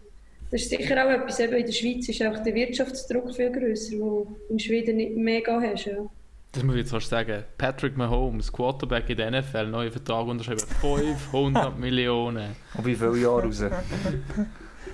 das 0.52 0.62
ist 0.62 0.70
sicher 0.70 1.04
auch 1.04 1.10
etwas, 1.10 1.40
eben 1.40 1.56
in 1.56 1.66
der 1.66 1.74
Schweiz 1.74 2.08
ist 2.08 2.22
auch 2.22 2.38
der 2.44 2.54
Wirtschaftsdruck 2.54 3.36
viel 3.36 3.52
grösser, 3.52 3.98
wo 3.98 4.26
du 4.26 4.54
in 4.54 4.60
Schweden 4.60 4.98
nicht 4.98 5.16
mega 5.16 5.60
hast. 5.60 5.86
Ja. 5.86 6.08
Das 6.54 6.62
muss 6.62 6.76
ich 6.76 6.82
jetzt 6.82 6.91
fast 6.91 7.10
sagen. 7.10 7.43
Patrick 7.58 7.97
Mahomes, 7.97 8.51
Quarterback 8.51 9.10
in 9.10 9.18
der 9.18 9.32
NFL, 9.32 9.68
neuer 9.68 9.91
Vertrag 9.91 10.28
unterschrieben. 10.28 10.62
500 10.82 11.78
Millionen. 11.80 12.56
und 12.76 12.86
wie 12.86 12.95
viele 12.95 13.18
Jahre 13.18 13.43
raus? 13.43 13.64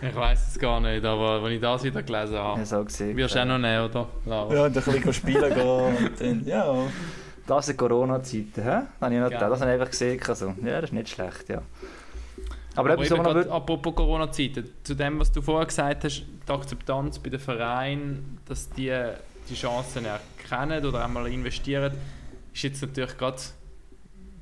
Ich 0.02 0.16
weiß 0.16 0.48
es 0.48 0.60
gar 0.60 0.80
nicht, 0.80 1.04
aber 1.04 1.44
wenn 1.44 1.52
ich 1.52 1.62
das 1.62 1.84
wieder 1.84 2.02
gelesen 2.02 2.38
habe. 2.38 2.60
Ja, 2.60 2.66
so 2.66 2.86
gesehen. 2.86 3.18
Wirst 3.18 3.36
du 3.36 3.42
auch 3.42 3.46
noch 3.46 3.58
nehmen, 3.58 3.84
oder? 3.84 4.08
Lara? 4.26 4.54
Ja, 4.54 4.66
und 4.68 4.78
ein 4.78 4.84
bisschen 4.84 5.14
spielen 5.14 5.54
gehen 5.54 5.68
und 5.68 6.22
dann, 6.22 6.46
ja. 6.46 6.76
Das 7.46 7.66
sind 7.66 7.78
Corona-Zeiten, 7.78 8.64
hä? 8.64 8.64
Das 8.64 9.02
habe 9.02 9.16
ich, 9.16 9.20
noch, 9.20 9.30
das 9.30 9.42
habe 9.42 9.56
ich 9.56 9.62
einfach 9.74 9.90
gesehen. 9.90 10.22
Also. 10.26 10.54
Ja, 10.64 10.76
das 10.80 10.84
ist 10.86 10.94
nicht 10.94 11.10
schlecht, 11.10 11.50
ja. 11.50 11.62
Aber 12.76 12.92
Aber 12.92 13.04
etwas, 13.04 13.12
eben 13.12 13.24
grad, 13.24 13.50
apropos 13.50 13.96
Corona-Zeiten, 13.96 14.70
zu 14.84 14.96
dem, 14.96 15.20
was 15.20 15.30
du 15.32 15.42
vorher 15.42 15.66
gesagt 15.66 16.06
hast, 16.06 16.24
die 16.48 16.52
Akzeptanz 16.52 17.20
bei 17.20 17.30
den 17.30 17.40
Vereinen, 17.40 18.38
dass 18.46 18.70
die 18.70 18.96
die 19.50 19.56
Chancen 19.56 20.06
erkennen 20.06 20.86
oder 20.86 21.04
einmal 21.04 21.28
investieren, 21.32 21.94
ist 22.54 22.64
jetzt 22.64 22.82
natürlich 22.82 23.18
gerade 23.18 23.38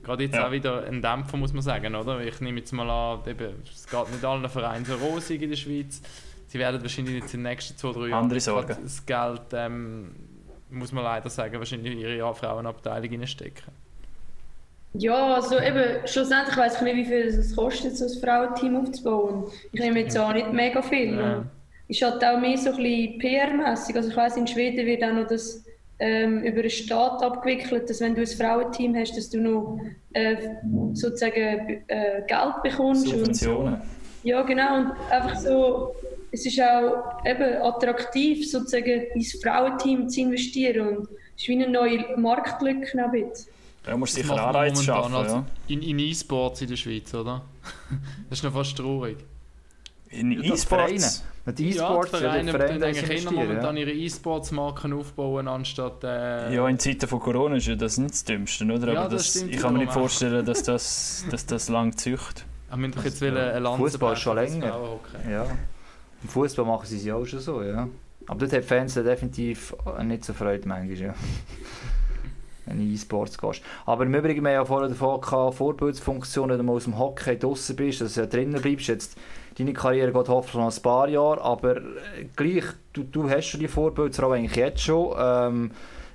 gerade 0.03 0.23
jetzt 0.23 0.35
Ja. 0.35 0.47
auch 0.47 0.51
wieder 0.51 0.85
ein 0.85 1.01
Dämpfer, 1.01 1.35
muss 1.37 1.51
man 1.51 1.61
sagen, 1.61 1.93
oder? 1.93 2.21
Ich 2.21 2.39
nehme 2.39 2.59
jetzt 2.59 2.71
mal 2.71 2.89
an, 2.89 3.19
eben, 3.29 3.61
es 3.69 3.85
geht 3.87 4.11
nicht 4.11 4.23
allen 4.23 4.47
Vereinen 4.47 4.85
so 4.85 4.95
rosig 4.95 5.41
in 5.41 5.49
der 5.49 5.57
Schweiz. 5.57 6.01
Sie 6.47 6.57
werden 6.59 6.81
wahrscheinlich 6.81 7.15
jetzt 7.15 7.33
in 7.33 7.43
den 7.43 7.51
nächsten 7.51 7.77
zwei, 7.77 7.91
drei 7.91 8.07
Jahren 8.07 8.29
das 8.29 9.05
Geld, 9.05 9.41
ähm, 9.51 10.15
muss 10.69 10.93
man 10.93 11.03
leider 11.03 11.29
sagen, 11.29 11.59
wahrscheinlich 11.59 11.91
in 11.91 11.99
ihre 11.99 12.33
Frauenabteilung 12.33 13.19
reinstecken. 13.19 13.73
Ja, 14.93 15.35
also 15.35 15.59
eben, 15.59 16.07
schlussendlich 16.07 16.55
weiß 16.55 16.77
ich 16.77 16.81
nicht, 16.81 16.95
wie 16.95 17.05
viel 17.05 17.27
es 17.27 17.55
kostet, 17.55 17.97
so 17.97 18.05
ein 18.05 18.21
Frauenteam 18.21 18.77
aufzubauen. 18.77 19.43
Ich 19.73 19.79
nehme 19.81 19.99
jetzt 19.99 20.17
auch 20.17 20.33
nicht 20.33 20.51
mega 20.53 20.81
viel. 20.81 21.17
Ja. 21.17 21.45
Und 21.87 21.95
Ist 21.95 22.01
halt 22.01 22.23
auch 22.23 22.39
mehr 22.39 22.57
so 22.57 22.71
ein 22.71 22.77
bisschen 22.77 23.19
PR-mässig. 23.19 23.95
Also 23.95 24.09
ich 24.09 24.15
weiss, 24.17 24.35
in 24.37 24.47
Schweden 24.47 24.85
wird 24.85 25.03
auch 25.03 25.13
noch 25.13 25.27
das 25.27 25.63
ähm, 25.99 26.43
über 26.43 26.61
den 26.61 26.69
Staat 26.69 27.23
abgewickelt, 27.23 27.89
dass 27.89 28.01
wenn 28.01 28.13
du 28.13 28.21
ein 28.21 28.27
Frauenteam 28.27 28.95
hast, 28.95 29.17
dass 29.17 29.29
du 29.29 29.39
noch 29.39 29.79
äh, 30.13 30.35
sozusagen 30.93 31.83
äh, 31.87 32.21
Geld 32.27 32.61
bekommst. 32.63 33.07
Und, 33.07 33.17
Subventionen. 33.19 33.81
ja, 34.23 34.41
genau. 34.43 34.77
Und 34.77 34.91
einfach 35.09 35.35
so, 35.39 35.95
es 36.31 36.45
ist 36.45 36.59
auch 36.61 37.25
eben 37.25 37.61
attraktiv, 37.61 38.49
sozusagen 38.49 39.03
ins 39.15 39.41
Frauenteam 39.41 40.09
zu 40.09 40.21
investieren. 40.21 40.87
Und 40.97 41.07
es 41.35 41.43
ist 41.43 41.47
wie 41.47 41.63
eine 41.63 41.69
neue 41.69 42.17
Marktlücke 42.17 43.01
ein 43.03 43.11
bisschen. 43.11 43.47
Da 43.83 43.95
musst 43.95 44.15
sicher 44.15 44.27
macht 44.27 44.37
man 44.37 44.45
Anreiz 44.49 44.73
momentan 44.85 45.11
schaffen, 45.11 45.15
als- 45.15 45.31
ja. 45.31 45.45
In, 45.69 45.81
in 45.81 45.99
E-Sports 45.99 46.61
in 46.61 46.67
der 46.67 46.75
Schweiz, 46.75 47.13
oder? 47.13 47.41
das 48.29 48.39
ist 48.39 48.43
noch 48.43 48.53
fast 48.53 48.75
traurig. 48.77 49.17
In 50.09 50.31
Ja, 50.31 50.41
die 50.41 50.57
Vereine. 50.57 50.93
E-Sports. 50.93 51.23
Die 51.57 51.69
E-Sports, 51.69 52.11
ja, 52.11 52.17
die 52.19 52.23
ja, 52.23 52.29
Vereine 52.31 52.51
die 52.51 52.57
Vereine 52.57 52.85
eigentlich 52.85 53.03
investieren, 53.03 53.35
momentan 53.35 53.77
ja. 53.77 53.83
ihre 53.83 53.91
E-Sports-Marken 53.91 54.93
aufbauen, 54.93 55.47
anstatt... 55.47 56.03
Äh, 56.03 56.53
Ja, 56.53 56.67
in 56.67 56.77
Zeiten 56.77 57.07
von 57.07 57.19
Corona 57.19 57.55
ist 57.55 57.67
ja 57.67 57.75
das 57.75 57.97
nicht 57.97 58.11
das 58.13 58.23
Dümmste, 58.25 58.65
oder? 58.65 58.93
Ja, 58.93 58.99
Aber 59.01 59.09
das 59.09 59.23
das, 59.23 59.35
stimmt 59.35 59.53
ich 59.53 59.61
kann 59.61 59.73
mir 59.73 59.79
nicht 59.79 59.89
auch. 59.89 59.93
vorstellen, 59.93 60.45
dass 60.45 60.63
das, 60.63 61.25
dass 61.31 61.45
das 61.45 61.69
lang 61.69 61.95
zücht. 61.95 62.45
wir 62.69 62.77
müssen 62.77 62.91
doch 62.95 63.05
jetzt 63.05 63.21
wollen 63.21 63.37
eine 63.37 63.59
Lanze 63.59 63.77
Fußball 63.77 64.13
ist 64.13 64.19
schon 64.19 64.35
länger. 64.35 64.69
Frauenhockey. 64.69 65.31
Ja. 65.31 65.45
Im 66.23 66.29
Fußball 66.29 66.65
machen 66.65 66.85
sie 66.85 66.97
es 66.97 67.05
ja 67.05 67.15
auch 67.15 67.25
schon 67.25 67.39
so, 67.39 67.63
ja. 67.63 67.87
Aber 68.27 68.39
dort 68.39 68.51
haben 68.51 68.61
die 68.61 68.67
Fans 68.67 68.93
definitiv 68.95 69.73
nicht 70.03 70.25
so 70.25 70.33
Freude 70.33 70.67
manchmal, 70.67 70.97
ja. 70.97 71.13
Wenn 72.65 72.77
du 72.79 72.83
in 72.83 72.93
E-Sports 72.93 73.37
gehst. 73.37 73.61
Aber 73.85 74.03
im 74.03 74.13
Übrigen, 74.13 74.41
wir 74.43 74.49
haben 74.49 74.55
ja 74.55 74.65
vorher 74.65 74.89
davon 74.89 75.21
gehabt, 75.21 75.55
Vorbildsfunktion, 75.55 76.49
wenn 76.49 76.57
du 76.57 76.63
mal 76.63 76.73
aus 76.73 76.83
dem 76.83 76.99
Hockey 76.99 77.39
draußen 77.39 77.77
bist, 77.77 78.01
dass 78.01 78.15
du 78.15 78.19
ja 78.19 78.25
drinnen 78.25 78.61
bleibst. 78.61 78.87
Jetzt, 78.87 79.17
deine 79.57 79.73
Karriere 79.73 80.11
geht 80.11 80.29
hoffentlich 80.29 80.63
noch 80.63 80.75
ein 80.75 80.81
paar 80.81 81.09
Jahre, 81.09 81.41
aber 81.41 81.77
äh, 81.77 82.25
gleich, 82.35 82.65
du, 82.93 83.03
du 83.03 83.29
hast 83.29 83.45
schon 83.45 83.59
die 83.59 83.67
Vorbildsrolle 83.67 84.35
eigentlich 84.35 84.55
jetzt 84.55 84.81
schon. 84.81 85.15
Ähm, 85.17 85.71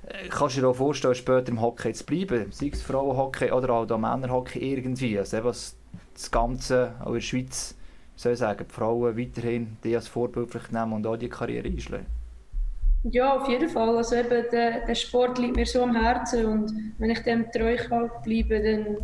äh, 0.07 0.28
kannst 0.28 0.57
du 0.57 0.61
dir 0.61 0.68
auch 0.68 0.76
vorstellen, 0.76 1.14
später 1.14 1.49
im 1.49 1.61
Hockey 1.61 1.93
zu 1.93 2.05
bleiben? 2.05 2.47
Sei 2.51 2.70
es 2.72 2.82
Frauenhockey 2.82 3.51
oder 3.51 3.70
auch 3.70 3.86
da 3.86 3.99
Männerhockey 3.99 4.59
irgendwie. 4.59 5.18
Also 5.18 5.38
eben 5.38 5.47
das, 5.47 5.76
Ganze, 6.30 6.95
auch 7.01 7.09
in 7.09 7.14
der 7.14 7.20
Schweiz, 7.20 7.74
soll 8.16 8.32
ich 8.32 8.38
sagen, 8.38 8.64
die 8.68 8.72
Frauen 8.72 9.18
weiterhin 9.18 9.76
die 9.82 9.97
als 9.97 10.09
Vorbild 10.09 10.55
nehmen 10.72 10.93
und 10.93 11.07
auch 11.07 11.16
die 11.16 11.28
Karriere 11.28 11.68
einschlagen. 11.68 12.07
Ja, 13.05 13.36
auf 13.36 13.49
jeden 13.49 13.68
Fall. 13.68 13.97
Also 13.97 14.14
eben, 14.14 14.45
der, 14.53 14.86
der 14.86 14.95
Sport 14.95 15.38
liegt 15.38 15.57
mir 15.57 15.66
so 15.66 15.82
am 15.82 15.97
Herzen 15.97 16.47
und 16.47 16.72
wenn 16.99 17.11
ich 17.11 17.18
dem 17.20 17.51
treu 17.51 17.76
kann 17.76 18.11
bleiben, 18.22 18.62
dann 18.64 18.97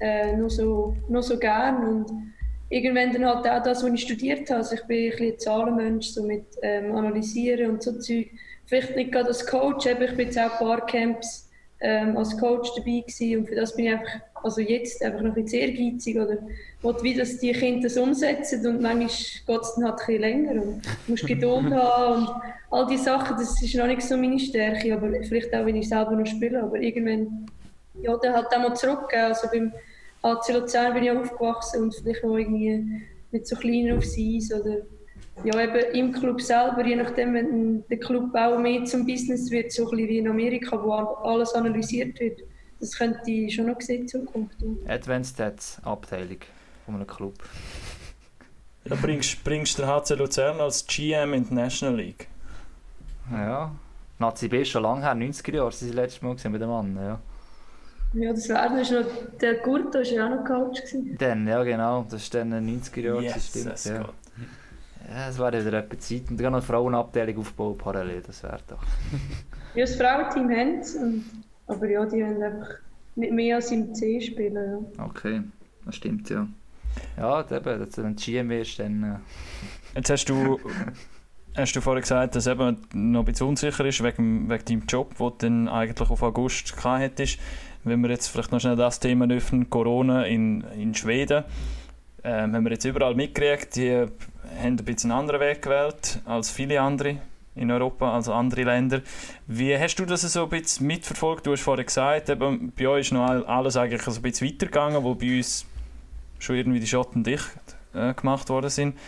äh, 0.00 0.36
nur, 0.36 0.50
so, 0.50 0.96
nur 1.08 1.22
so 1.22 1.38
gern. 1.38 2.34
Irgendwann 2.68 3.12
dann 3.12 3.26
halt 3.26 3.48
auch 3.48 3.62
das, 3.62 3.82
was 3.82 3.92
ich 3.92 4.02
studiert 4.02 4.48
habe. 4.50 4.58
Also 4.58 4.74
ich 4.74 4.84
bin 4.84 5.04
ein 5.04 5.10
bisschen 5.10 5.38
Zahlenmensch, 5.38 6.08
so 6.08 6.22
mit 6.22 6.44
ähm, 6.62 6.94
Analysieren 6.94 7.70
und 7.70 7.82
so 7.82 7.98
Zeug. 7.98 8.30
Vielleicht 8.66 8.96
nicht 8.96 9.12
gerade 9.12 9.28
als 9.28 9.46
Coach, 9.46 9.86
eben, 9.86 10.02
ich 10.02 10.16
bin 10.16 10.26
jetzt 10.26 10.38
auch 10.38 10.52
ein 10.52 10.58
paar 10.58 10.86
Camps 10.86 11.48
ähm, 11.80 12.16
als 12.16 12.36
Coach 12.38 12.70
dabei 12.76 13.04
gewesen 13.06 13.38
und 13.38 13.48
für 13.48 13.54
das 13.54 13.76
bin 13.76 13.86
ich 13.86 13.92
einfach, 13.92 14.20
also 14.42 14.60
jetzt 14.60 15.02
einfach 15.04 15.20
noch 15.20 15.36
ein 15.36 15.42
bisschen 15.44 15.68
ehrgeizig 15.68 16.16
oder 16.16 16.38
will, 16.82 16.96
wie 17.02 17.14
das 17.14 17.38
die 17.38 17.52
Kinder 17.52 17.82
das 17.82 17.96
umsetzen 17.96 18.66
und 18.66 18.80
manchmal 18.80 19.08
geht 19.08 19.62
es 19.62 19.74
dann 19.74 19.84
halt 19.84 20.00
ein 20.00 20.06
bisschen 20.06 20.20
länger 20.20 20.52
und 20.62 20.84
du 20.84 21.10
musst 21.10 21.26
Geduld 21.26 21.70
haben 21.72 22.26
und 22.26 22.34
all 22.70 22.86
diese 22.86 23.04
Sachen, 23.04 23.36
das 23.36 23.62
ist 23.62 23.74
noch 23.74 23.86
nicht 23.86 24.02
so 24.02 24.16
meine 24.16 24.38
Stärke, 24.38 24.94
aber 24.94 25.10
vielleicht 25.22 25.54
auch, 25.54 25.66
wenn 25.66 25.76
ich 25.76 25.88
selber 25.88 26.12
noch 26.12 26.26
spiele, 26.26 26.62
aber 26.62 26.80
irgendwann, 26.80 27.46
ja, 28.02 28.16
dann 28.16 28.34
halt 28.34 28.46
auch 28.46 28.58
mal 28.58 28.74
zurückgehen, 28.74 29.24
also 29.24 29.48
beim 29.52 29.72
AC 30.32 30.52
Luzern 30.52 30.94
bin 30.94 31.04
ich 31.04 31.10
auch 31.10 31.20
aufgewachsen 31.20 31.82
und 31.82 31.94
vielleicht 31.94 32.24
auch 32.24 32.36
irgendwie 32.36 33.04
mit 33.30 33.46
so 33.46 33.56
kleiner 33.56 33.96
aufs 33.96 34.16
Eis 34.18 34.52
oder 34.52 34.78
ja, 35.44 35.60
eben 35.60 35.94
im 35.94 36.12
Club 36.12 36.40
selber, 36.40 36.84
je 36.84 36.96
nachdem, 36.96 37.34
wenn 37.34 37.84
der 37.88 37.98
Club 37.98 38.34
auch 38.34 38.58
mehr 38.58 38.84
zum 38.84 39.04
Business 39.06 39.50
wird, 39.50 39.70
so 39.70 39.84
ein 39.84 39.90
bisschen 39.90 40.08
wie 40.08 40.18
in 40.18 40.28
Amerika, 40.28 40.82
wo 40.82 40.92
alles 40.92 41.52
analysiert 41.52 42.18
wird, 42.20 42.40
das 42.80 42.96
könnte 42.96 43.30
ich 43.30 43.54
schon 43.54 43.66
noch 43.66 43.80
sehen 43.80 44.02
in 44.02 44.08
Zukunft. 44.08 44.56
Advanced 44.86 45.34
Stats 45.34 45.78
Abteilung 45.84 46.38
von 46.84 46.94
einem 46.94 47.06
Club. 47.06 47.34
Da 48.84 48.94
bringst, 48.94 49.42
bringst 49.44 49.78
der 49.78 49.88
HC 49.88 50.14
Luzern 50.14 50.60
als 50.60 50.86
GM 50.86 51.34
in 51.34 51.48
die 51.48 51.54
National 51.54 51.96
League. 51.96 52.28
Ja. 53.30 53.74
Nazi 54.18 54.48
B 54.48 54.62
ist 54.62 54.70
schon 54.70 54.82
lange 54.82 55.02
her, 55.02 55.14
90er 55.14 55.54
Jahre, 55.54 55.72
sie 55.72 55.88
das 55.88 55.94
letzte 55.94 56.24
Mal 56.24 56.34
gesehen 56.34 56.52
mit 56.52 56.62
dem 56.62 56.70
Mann. 56.70 56.96
Ja. 56.96 57.20
Ja, 58.14 58.30
das 58.32 58.48
wäre 58.48 58.58
dann 58.68 58.78
ist 58.78 58.90
noch, 58.92 59.04
der 59.40 59.54
Gurto 59.56 59.98
war 59.98 60.02
ja 60.04 60.26
auch 60.26 60.36
noch 60.36 60.44
Coach. 60.44 60.80
Gewesen. 60.82 61.16
Dann, 61.18 61.46
ja 61.46 61.62
genau, 61.64 62.06
das 62.10 62.22
ist 62.22 62.34
dann 62.34 62.52
90er 62.52 63.00
Jahre, 63.00 63.24
das 63.24 63.46
stimmt. 63.48 63.64
Jesus 63.66 63.84
Ja. 63.86 64.08
Ja, 65.08 65.28
es 65.28 65.38
wäre 65.38 65.64
wieder 65.64 65.78
etwa 65.78 65.98
Zeit. 65.98 66.22
Und 66.30 66.36
dann 66.40 66.46
noch 66.52 66.58
eine 66.58 66.62
Frauenabteilung 66.62 67.38
aufbauen 67.38 67.78
parallel, 67.78 68.22
das 68.26 68.42
wäre 68.42 68.58
doch. 68.68 68.82
Ja, 69.74 69.84
das 69.84 69.94
Frauenteam 69.96 70.48
haben 70.50 70.78
es, 70.80 70.94
und- 70.94 71.24
aber 71.66 71.86
ja, 71.86 72.06
die 72.06 72.24
haben 72.24 72.42
einfach 72.42 72.76
nicht 73.14 73.30
mehr 73.32 73.56
als 73.56 73.70
im 73.70 73.94
C 73.94 74.18
spielen. 74.22 74.86
Ja. 74.96 75.04
Okay, 75.04 75.42
das 75.84 75.96
stimmt 75.96 76.30
ja. 76.30 76.48
Ja, 77.18 77.40
eben, 77.42 77.78
dass 77.80 77.90
du 77.90 78.00
dann 78.02 78.16
GM 78.16 78.48
wirst, 78.48 78.78
dann. 78.78 79.02
Äh, 79.02 79.16
Jetzt 79.96 80.08
hast 80.08 80.24
du, 80.30 80.58
hast 81.56 81.76
du 81.76 81.80
vorhin 81.82 82.00
gesagt, 82.00 82.36
dass 82.36 82.46
eben 82.46 82.78
noch 82.94 83.20
ein 83.20 83.24
bisschen 83.26 83.48
unsicher 83.48 83.84
ist 83.84 84.02
wegen, 84.02 84.48
wegen 84.48 84.64
deinem 84.64 84.82
Job, 84.88 85.14
den 85.18 85.26
du 85.28 85.34
dann 85.38 85.68
eigentlich 85.68 86.08
auf 86.08 86.22
August 86.22 86.74
gehabt 86.74 87.02
hättest. 87.02 87.38
Wenn 87.86 88.00
wir 88.00 88.10
jetzt 88.10 88.26
vielleicht 88.26 88.50
noch 88.50 88.60
schnell 88.60 88.74
das 88.74 88.98
Thema 88.98 89.28
öffnen, 89.30 89.70
Corona 89.70 90.24
in, 90.26 90.62
in 90.76 90.92
Schweden, 90.92 91.44
ähm, 92.24 92.52
haben 92.52 92.64
wir 92.64 92.72
jetzt 92.72 92.84
überall 92.84 93.14
mitgekriegt, 93.14 93.76
die 93.76 93.92
haben 93.92 94.10
ein 94.60 94.76
bisschen 94.76 95.12
einen 95.12 95.20
anderen 95.20 95.40
Weg 95.40 95.62
gewählt 95.62 96.18
als 96.24 96.50
viele 96.50 96.80
andere 96.80 97.18
in 97.54 97.70
Europa, 97.70 98.12
also 98.12 98.32
andere 98.32 98.64
Länder. 98.64 99.02
Wie 99.46 99.78
hast 99.78 99.94
du 100.00 100.04
das 100.04 100.22
so 100.22 100.42
ein 100.42 100.48
bisschen 100.48 100.88
mitverfolgt? 100.88 101.46
Du 101.46 101.52
hast 101.52 101.62
vorhin 101.62 101.86
gesagt, 101.86 102.28
eben, 102.28 102.72
bei 102.76 102.88
euch 102.88 103.06
ist 103.06 103.12
noch 103.12 103.24
all- 103.24 103.46
alles 103.46 103.76
eigentlich 103.76 104.02
so 104.02 104.10
ein 104.10 104.22
bisschen 104.22 104.48
weitergegangen, 104.48 105.04
wo 105.04 105.14
bei 105.14 105.36
uns 105.36 105.64
schon 106.40 106.56
irgendwie 106.56 106.80
die 106.80 106.88
Schotten 106.88 107.22
dicht 107.22 107.46
äh, 107.94 108.14
gemacht 108.14 108.48
worden 108.48 108.68
sind. 108.68 108.98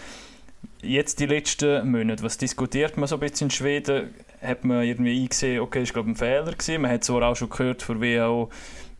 Jetzt 0.83 1.19
die 1.19 1.27
letzten 1.27 1.91
Monate, 1.91 2.23
was 2.23 2.39
diskutiert 2.39 2.97
man 2.97 3.09
so 3.09 3.17
ein 3.17 3.21
bisschen 3.21 3.49
in 3.49 3.51
Schweden? 3.51 4.15
Hat 4.43 4.65
man 4.65 4.83
irgendwie 4.83 5.21
eingesehen, 5.21 5.61
okay, 5.61 5.83
ist 5.83 5.93
glaube 5.93 6.11
ein 6.11 6.17
Fehler 6.17 6.53
gewesen. 6.53 6.83
Man 6.83 6.91
hat 6.91 7.05
zwar 7.05 7.23
auch 7.23 7.37
schon 7.37 7.49
gehört 7.49 7.83
von 7.83 8.01
WHO, 8.01 8.51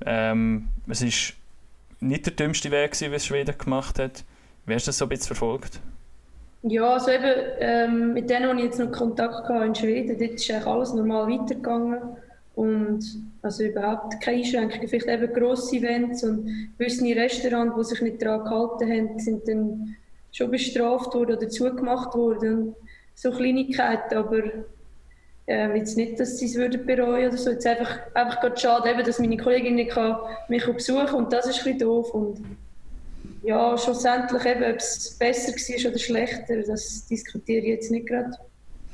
ähm, 0.05 0.69
es 0.89 1.03
ist 1.03 1.35
nicht 2.01 2.27
der 2.27 2.35
dümmste 2.35 2.71
Weg 2.71 2.93
gewesen, 2.93 3.13
was 3.13 3.27
Schweden 3.27 3.57
gemacht 3.57 3.99
hat. 3.99 4.25
Wie 4.67 4.75
hast 4.75 4.87
du 4.87 4.91
das 4.91 4.99
so 4.99 5.07
ein 5.07 5.09
bisschen 5.09 5.37
verfolgt? 5.37 5.81
Ja, 6.63 6.95
also 6.95 7.11
eben 7.11 7.35
ähm, 7.61 8.13
mit 8.15 8.29
denen, 8.29 8.57
die 8.57 8.65
ich 8.65 8.71
jetzt 8.71 8.81
noch 8.81 8.91
Kontakt 8.91 9.49
hatte 9.49 9.65
in 9.65 9.75
Schweden, 9.75 10.19
dort 10.19 10.33
ist 10.33 10.51
eigentlich 10.51 10.67
alles 10.67 10.93
normal 10.93 11.29
weitergegangen. 11.29 11.99
Und 12.55 13.05
also 13.43 13.63
überhaupt 13.63 14.21
keine 14.21 14.39
Einschränkungen. 14.39 14.89
Vielleicht 14.89 15.07
eben 15.07 15.33
grosse 15.33 15.77
Events 15.77 16.25
und 16.25 16.73
gewisse 16.77 17.05
Restaurants, 17.05 17.77
die 17.77 17.85
sich 17.85 18.03
nicht 18.03 18.21
daran 18.21 18.45
gehalten 18.45 18.91
haben, 18.91 19.19
sind 19.21 19.47
dann 19.47 19.97
schon 20.33 20.51
bestraft 20.51 21.15
worden 21.15 21.37
oder 21.37 21.49
zugemacht 21.49 22.15
worden. 22.15 22.75
So 23.15 23.31
Kleinigkeiten, 23.31 24.17
aber 24.17 24.43
äh, 25.49 25.77
jetzt 25.77 25.97
nicht, 25.97 26.21
dass 26.21 26.39
sie 26.39 26.47
es 26.47 26.55
würden 26.55 26.85
bereuen 26.85 27.29
oder 27.29 27.37
so. 27.37 27.51
Jetzt 27.51 27.67
einfach, 27.67 27.99
einfach 28.15 28.41
gerade 28.41 28.61
schade, 28.61 28.91
eben, 28.91 29.05
dass 29.05 29.19
meine 29.19 29.37
Kollegin 29.37 29.77
nicht 29.77 29.91
kann 29.91 30.19
mich 30.49 30.65
besuchen 30.65 31.15
und 31.15 31.33
das 31.33 31.47
ist 31.47 31.59
ein 31.59 31.65
bisschen 31.65 31.79
doof. 31.81 32.13
Und 32.13 32.41
ja, 33.43 33.77
schlussendlich 33.79 34.43
ob 34.45 34.77
es 34.77 35.17
besser 35.19 35.53
war 35.53 35.91
oder 35.91 35.99
schlechter, 35.99 36.63
das 36.63 37.07
diskutiere 37.07 37.61
ich 37.61 37.69
jetzt 37.69 37.91
nicht 37.91 38.07
gerade 38.07 38.33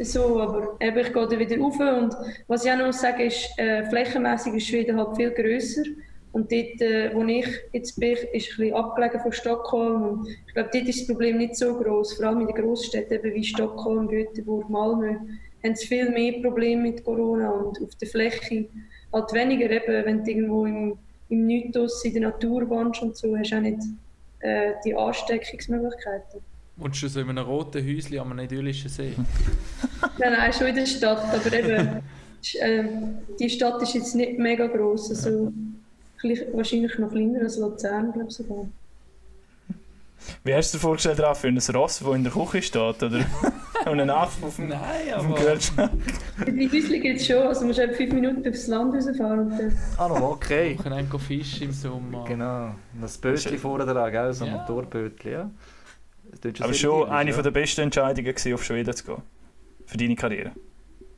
so, 0.01 0.41
aber 0.41 0.77
eben, 0.81 0.99
ich 0.99 1.13
gehe 1.13 1.29
da 1.29 1.39
wieder 1.39 1.59
rauf. 1.59 1.79
Und 1.79 2.15
was 2.49 2.65
ich 2.65 2.73
auch 2.73 2.79
noch 2.79 2.93
sagen 2.93 3.21
ist, 3.21 3.49
äh, 3.59 3.85
flächenmässig 3.85 4.55
ist 4.55 4.67
Schweden 4.67 4.99
halt 4.99 5.17
viel 5.17 5.31
grösser. 5.31 5.83
Und 6.33 6.51
dort, 6.51 6.81
äh, 6.81 7.15
wo 7.15 7.23
ich 7.23 7.47
jetzt 7.73 7.99
bin, 8.01 8.13
ist 8.13 8.25
ein 8.25 8.33
bisschen 8.33 8.75
abgelegen 8.75 9.21
von 9.21 9.33
Stockholm. 9.33 10.03
Und 10.03 10.29
ich 10.29 10.55
glaube, 10.55 10.71
dort 10.73 10.89
ist 10.89 11.01
das 11.01 11.07
Problem 11.07 11.39
nicht 11.39 11.55
so 11.55 11.79
groß, 11.79 12.15
vor 12.15 12.27
allem 12.27 12.41
in 12.41 12.49
den 12.49 12.57
Großstädten 12.57 13.23
wie 13.23 13.45
Stockholm, 13.45 14.09
Göteborg, 14.09 14.69
Malmö, 14.69 15.15
haben 15.65 15.77
sie 15.77 15.87
viel 15.87 16.11
mehr 16.11 16.41
Probleme 16.43 16.83
mit 16.83 17.05
Corona 17.05 17.51
und 17.51 17.83
auf 17.83 17.95
der 17.97 18.09
Fläche 18.09 18.67
halt 19.13 19.33
weniger 19.33 19.71
eben, 19.71 20.05
wenn 20.05 20.25
du 20.25 20.31
irgendwo 20.31 20.67
im, 20.67 20.99
im 21.29 21.47
Mythos 21.47 22.05
in 22.05 22.15
der 22.15 22.23
Natur 22.23 22.69
wohnst 22.69 23.03
und 23.03 23.17
so, 23.17 23.37
hast 23.37 23.51
du 23.51 23.57
auch 23.57 23.61
nicht 23.61 23.81
äh, 24.41 24.73
die 24.85 24.95
Ansteckungsmöglichkeiten. 24.95 26.41
Wohnst 26.77 27.03
du 27.03 27.09
so 27.09 27.21
in 27.21 27.31
einem 27.31 27.47
roten 27.47 27.87
Häuschen 27.87 28.19
am 28.19 28.39
idyllischen 28.39 28.91
See? 28.91 29.13
nein, 30.19 30.33
nein, 30.33 30.53
schon 30.53 30.67
in 30.67 30.75
der 30.75 30.87
Stadt, 30.87 31.25
aber 31.33 31.53
eben, 31.57 32.03
äh, 32.61 32.85
die 33.39 33.49
Stadt 33.49 33.81
ist 33.83 33.95
jetzt 33.95 34.15
nicht 34.15 34.39
mega 34.39 34.67
gross, 34.67 35.11
also 35.11 35.53
wahrscheinlich 36.53 36.99
noch 36.99 37.11
kleiner 37.11 37.43
als 37.43 37.59
Luzern, 37.59 38.13
glaube 38.13 38.29
ich 38.29 38.35
sogar. 38.35 38.67
Wie 40.45 40.55
hast 40.55 40.73
du 40.73 40.79
dir 40.79 40.83
vorgestellt, 40.83 41.21
Raff, 41.21 41.41
für 41.41 41.49
ein 41.49 41.59
Ross, 41.59 42.01
das 42.01 42.15
in 42.15 42.25
der 42.25 42.33
Küche 42.33 42.63
steht, 42.63 43.03
oder? 43.03 43.25
Und 43.91 44.01
ein 44.01 44.11
Affe 44.11 44.47
auf 44.47 44.57
dem, 44.57 44.69
Nein, 44.69 44.81
aber... 45.15 45.57
Die 46.47 46.71
Häuschen 46.71 47.03
gibt 47.03 47.21
es 47.21 47.27
schon, 47.27 47.43
also 47.43 47.61
du 47.61 47.67
musst 47.67 47.79
eben 47.79 47.95
fünf 47.95 48.13
Minuten 48.15 48.49
aufs 48.49 48.67
Land 48.67 48.95
rausfahren 48.95 49.41
und 49.41 49.51
dann... 49.51 49.77
Ah, 49.99 50.09
noch 50.09 50.23
okay. 50.23 50.77
Wir 50.83 50.91
können 50.91 51.19
Fisch 51.19 51.61
im 51.61 51.73
Sommer. 51.73 52.25
Genau. 52.27 52.75
Das 53.01 53.19
Bötchen 53.19 53.59
vorne 53.59 53.85
dran, 53.85 54.11
gell? 54.11 54.33
So 54.33 54.47
ein 54.47 54.53
Ja. 54.53 54.57
Motorbötchen, 54.59 55.33
ja. 55.33 55.51
Aber 56.61 56.75
schon 56.75 57.09
eine 57.11 57.31
ja. 57.31 57.35
von 57.35 57.45
der 57.45 57.51
besten 57.51 57.83
Entscheidungen 57.83 58.27
gewesen, 58.27 58.55
auf 58.55 58.65
Schweden 58.65 58.95
zu 58.95 59.05
gehen. 59.05 59.23
Für 59.87 59.99
deine 59.99 60.17
Karriere. 60.17 60.53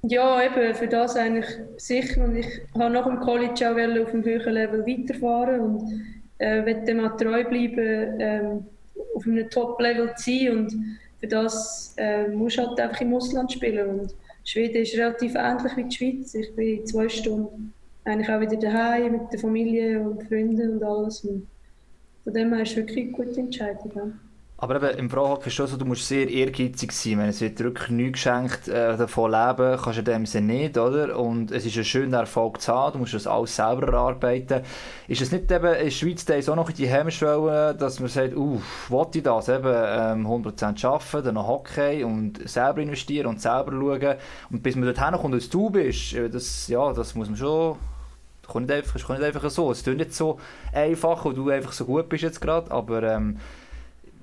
Ja, 0.02 0.42
eben, 0.42 0.74
für 0.74 0.88
das 0.88 1.16
eigentlich 1.16 1.46
sicher. 1.76 2.24
Und 2.24 2.36
ich 2.36 2.46
habe 2.74 2.92
nach 2.92 3.06
dem 3.06 3.20
College 3.20 3.70
auch 3.70 4.02
auf 4.02 4.10
dem 4.10 4.24
höheren 4.24 4.54
Level 4.54 4.86
weiterfahren 4.86 5.60
und 5.60 6.02
äh, 6.38 6.64
will 6.64 6.84
dem 6.84 7.00
auch 7.00 7.16
treu 7.16 7.44
bleiben, 7.44 8.20
ähm, 8.20 8.66
auf 9.16 9.26
einem 9.26 9.48
Top-Level 9.50 10.14
zu 10.16 10.30
sein. 10.30 10.56
Und 10.56 10.98
für 11.20 11.26
das 11.26 11.94
äh, 11.96 12.28
musst 12.28 12.58
du 12.58 12.66
halt 12.66 12.78
einfach 12.78 13.00
im 13.00 13.14
Ausland 13.14 13.52
spielen. 13.52 14.00
Und 14.00 14.14
Schweden 14.44 14.82
ist 14.82 14.96
relativ 14.96 15.34
ähnlich 15.34 15.76
wie 15.76 15.84
die 15.84 15.96
Schweiz. 15.96 16.34
Ich 16.34 16.54
bin 16.54 16.78
in 16.78 16.86
zwei 16.86 17.08
Stunden 17.08 17.72
eigentlich 18.04 18.28
auch 18.28 18.40
wieder 18.40 18.56
daheim 18.56 19.12
mit 19.12 19.32
der 19.32 19.40
Familie 19.40 20.00
und 20.00 20.22
Freunden 20.28 20.74
und 20.74 20.84
alles. 20.84 21.24
Und 21.24 21.48
von 22.24 22.32
dem 22.32 22.52
her 22.52 22.62
ist 22.62 22.70
es 22.70 22.76
wirklich 22.76 23.04
eine 23.04 23.12
gute 23.12 23.40
Entscheidung. 23.40 23.92
Ja. 23.94 24.25
Aber 24.58 24.76
eben, 24.76 24.98
im 24.98 25.10
Frauhockey 25.10 25.48
ist 25.48 25.54
schon 25.54 25.66
so, 25.66 25.76
du 25.76 25.84
musst 25.84 26.08
sehr 26.08 26.30
ehrgeizig 26.30 26.90
sein. 26.92 27.18
Wenn 27.18 27.28
es 27.28 27.42
wird 27.42 27.60
wirklich 27.60 27.90
nichts 27.90 28.12
geschenkt, 28.12 28.68
äh, 28.68 28.96
davon 28.96 29.30
leben 29.30 29.78
kannst 29.78 29.98
du 29.98 30.00
in 30.00 30.04
dem 30.06 30.26
Sinne 30.26 30.54
nicht, 30.54 30.78
oder? 30.78 31.18
Und 31.18 31.50
es 31.50 31.66
ist 31.66 31.76
ein 31.76 31.84
schöner 31.84 32.20
Erfolg 32.20 32.62
zu 32.62 32.72
haben, 32.72 32.94
du 32.94 32.98
musst 33.00 33.12
das 33.12 33.26
alles 33.26 33.54
selber 33.54 33.88
erarbeiten. 33.88 34.62
Ist 35.08 35.20
es 35.20 35.30
nicht 35.30 35.50
eben 35.52 35.74
in 35.74 35.90
Schweiz 35.90 36.24
da 36.24 36.34
ist 36.34 36.48
auch 36.48 36.56
noch 36.56 36.72
die 36.72 36.86
Hemmschwelle, 36.86 37.74
dass 37.74 38.00
man 38.00 38.08
sagt, 38.08 38.34
uff, 38.34 38.90
wollte 38.90 39.18
ich 39.18 39.24
das? 39.24 39.50
Eben 39.50 39.66
ähm, 39.66 40.26
100% 40.26 40.86
arbeiten, 40.86 41.24
dann 41.24 41.34
noch 41.34 41.48
Hockey 41.48 42.02
und 42.02 42.48
selber 42.48 42.80
investieren 42.80 43.26
und 43.26 43.42
selber 43.42 43.72
schauen. 43.72 44.16
Und 44.50 44.62
bis 44.62 44.74
man 44.74 44.86
dorthin 44.86 45.20
kommt, 45.20 45.34
als 45.34 45.50
du 45.50 45.68
bist, 45.68 46.14
äh, 46.14 46.30
das, 46.30 46.66
ja, 46.68 46.94
das 46.94 47.14
muss 47.14 47.28
man 47.28 47.36
schon... 47.36 47.76
Kommt 48.46 48.68
nicht 48.68 49.04
kommt 49.04 49.18
nicht 49.18 49.26
einfach 49.26 49.50
so. 49.50 49.72
Es 49.72 49.82
klingt 49.82 49.98
nicht 49.98 50.14
so 50.14 50.38
einfach, 50.72 51.24
weil 51.24 51.34
du 51.34 51.50
einfach 51.50 51.72
so 51.72 51.84
gut 51.84 52.08
bist 52.08 52.22
jetzt 52.22 52.40
gerade, 52.40 52.70
aber... 52.70 53.02
Ähm, 53.02 53.36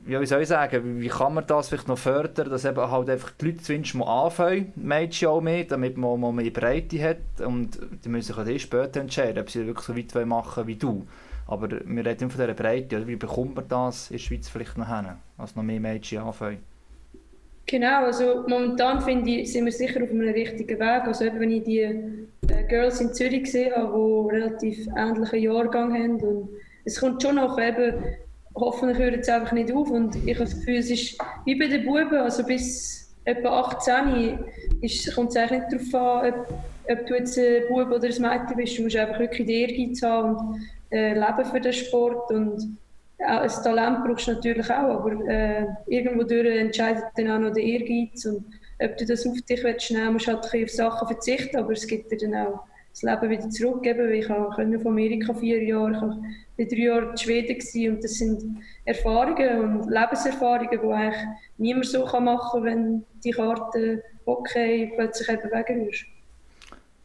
ja, 0.07 0.19
wie 0.19 0.25
soll 0.25 0.41
ich 0.41 0.47
sagen, 0.47 1.01
wie 1.01 1.07
kann 1.07 1.33
man 1.33 1.47
das 1.47 1.69
vielleicht 1.69 1.87
noch 1.87 1.97
fördern, 1.97 2.49
dass 2.49 2.65
eben 2.65 2.91
halt 2.91 3.09
einfach 3.09 3.31
die 3.31 3.45
Leute 3.45 3.57
zumindest 3.59 3.95
mal 3.95 4.25
anfangen, 4.25 4.73
Mädchen 4.75 5.29
auch 5.29 5.41
mit, 5.41 5.71
damit 5.71 5.97
man 5.97 6.19
mal 6.19 6.31
mehr 6.31 6.51
Breite 6.51 7.01
hat 7.01 7.45
und 7.45 7.79
die 8.03 8.09
müssen 8.09 8.33
sich 8.33 8.37
auch 8.37 8.45
die 8.45 8.59
später 8.59 8.99
entscheiden, 8.99 9.39
ob 9.41 9.49
sie 9.49 9.65
wirklich 9.65 9.85
so 9.85 9.95
weit 9.95 10.13
wollen 10.15 10.29
machen 10.29 10.67
wie 10.67 10.75
du. 10.75 11.05
Aber 11.47 11.69
wir 11.69 12.05
reden 12.05 12.29
von 12.29 12.41
dieser 12.41 12.53
Breite, 12.53 12.97
oder? 12.97 13.07
wie 13.07 13.15
bekommt 13.15 13.55
man 13.55 13.67
das 13.67 14.09
in 14.09 14.17
der 14.17 14.23
Schweiz 14.23 14.49
vielleicht 14.49 14.77
noch 14.77 14.87
hin, 14.87 15.07
als 15.37 15.55
noch 15.55 15.63
mehr 15.63 15.79
Mädchen 15.79 16.19
anfangen? 16.19 16.59
Genau, 17.65 18.05
also 18.05 18.43
momentan 18.47 19.01
finde 19.01 19.31
ich, 19.31 19.53
sind 19.53 19.65
wir 19.65 19.71
sicher 19.71 20.03
auf 20.03 20.09
einem 20.09 20.29
richtigen 20.29 20.79
Weg. 20.79 21.03
Also 21.05 21.25
eben, 21.25 21.39
wenn 21.39 21.51
ich 21.51 21.63
die 21.63 21.79
äh, 21.79 22.63
Girls 22.67 22.99
in 22.99 23.13
Zürich 23.13 23.43
gesehen 23.43 23.73
habe, 23.75 23.93
die 23.93 24.35
relativ 24.35 24.87
ähnlichen 24.97 25.39
Jahrgang 25.39 25.93
haben 25.93 26.19
und 26.19 26.49
es 26.83 26.99
kommt 26.99 27.21
schon 27.21 27.35
noch 27.35 27.57
eben, 27.57 28.03
hoffentlich 28.55 28.97
hört 28.97 29.17
es 29.17 29.29
einfach 29.29 29.51
nicht 29.51 29.71
auf. 29.71 29.89
Und 29.89 30.15
ich 30.15 30.35
habe 30.35 30.45
das 30.45 30.55
Gefühl, 30.55 30.77
es 30.77 30.89
ist 30.89 31.17
wie 31.45 31.55
bei 31.55 31.67
den 31.67 31.85
Buben, 31.85 32.15
also 32.15 32.43
bis 32.43 33.13
etwa 33.25 33.61
18 33.61 34.39
ist, 34.81 35.15
kommt 35.15 35.29
es 35.29 35.37
eigentlich 35.37 35.61
nicht 35.71 35.93
darauf 35.93 36.23
an, 36.23 36.33
ob, 36.33 36.53
ob 36.91 37.07
du 37.07 37.15
jetzt 37.15 37.37
ein 37.37 37.63
Bub 37.69 37.91
oder 37.91 38.07
ein 38.07 38.21
Mädchen 38.21 38.57
bist, 38.57 38.77
du 38.77 38.83
musst 38.83 38.95
einfach 38.95 39.19
wirklich 39.19 39.47
den 39.47 39.55
Ehrgeiz 39.55 40.01
haben 40.01 40.35
und 40.35 40.69
äh, 40.91 41.13
leben 41.13 41.45
für 41.45 41.61
den 41.61 41.73
Sport. 41.73 42.31
Und 42.31 42.77
auch 43.19 43.41
ein 43.41 43.49
Talent 43.63 44.03
brauchst 44.05 44.27
du 44.27 44.33
natürlich 44.33 44.69
auch, 44.69 44.99
aber 44.99 45.11
äh, 45.27 45.65
irgendwo 45.87 46.21
entscheidet 46.33 47.05
dann 47.15 47.31
auch 47.31 47.39
noch 47.39 47.53
der 47.53 47.63
Ehrgeiz. 47.63 48.25
Und 48.25 48.45
ob 48.83 48.97
du 48.97 49.05
das 49.05 49.25
auf 49.25 49.39
dich 49.41 49.63
willst 49.63 49.91
musst 49.91 50.27
du 50.27 50.31
halt 50.31 50.45
ein 50.45 50.61
bisschen 50.61 50.63
auf 50.63 50.69
Sachen 50.93 51.07
verzichten, 51.07 51.57
aber 51.57 51.71
es 51.71 51.87
gibt 51.87 52.11
dir 52.11 52.17
dann 52.17 52.35
auch 52.35 52.59
das 52.93 53.01
Leben 53.01 53.29
wieder 53.29 53.49
zurückgeben, 53.49 54.11
ich 54.13 54.27
konnte 54.27 54.79
von 54.79 54.91
Amerika 54.91 55.33
vier 55.33 55.63
Jahre, 55.63 56.21
ich 56.57 56.69
war 56.69 56.75
drei 56.75 56.77
Jahre 56.77 57.11
in 57.11 57.17
Schweden 57.17 57.57
gewesen, 57.57 57.95
und 57.95 58.03
das 58.03 58.13
sind 58.13 58.63
Erfahrungen 58.85 59.79
und 59.79 59.89
Lebenserfahrungen, 59.89 60.69
die 60.69 60.93
eigentlich 60.93 61.23
niemand 61.57 61.85
so 61.87 62.05
machen 62.19 62.61
kann, 62.61 62.63
wenn 62.63 63.05
die 63.23 63.31
Karte 63.31 64.03
okay 64.25 64.91
plötzlich 64.95 65.27
eben 65.27 65.51
wegrührst. 65.51 66.05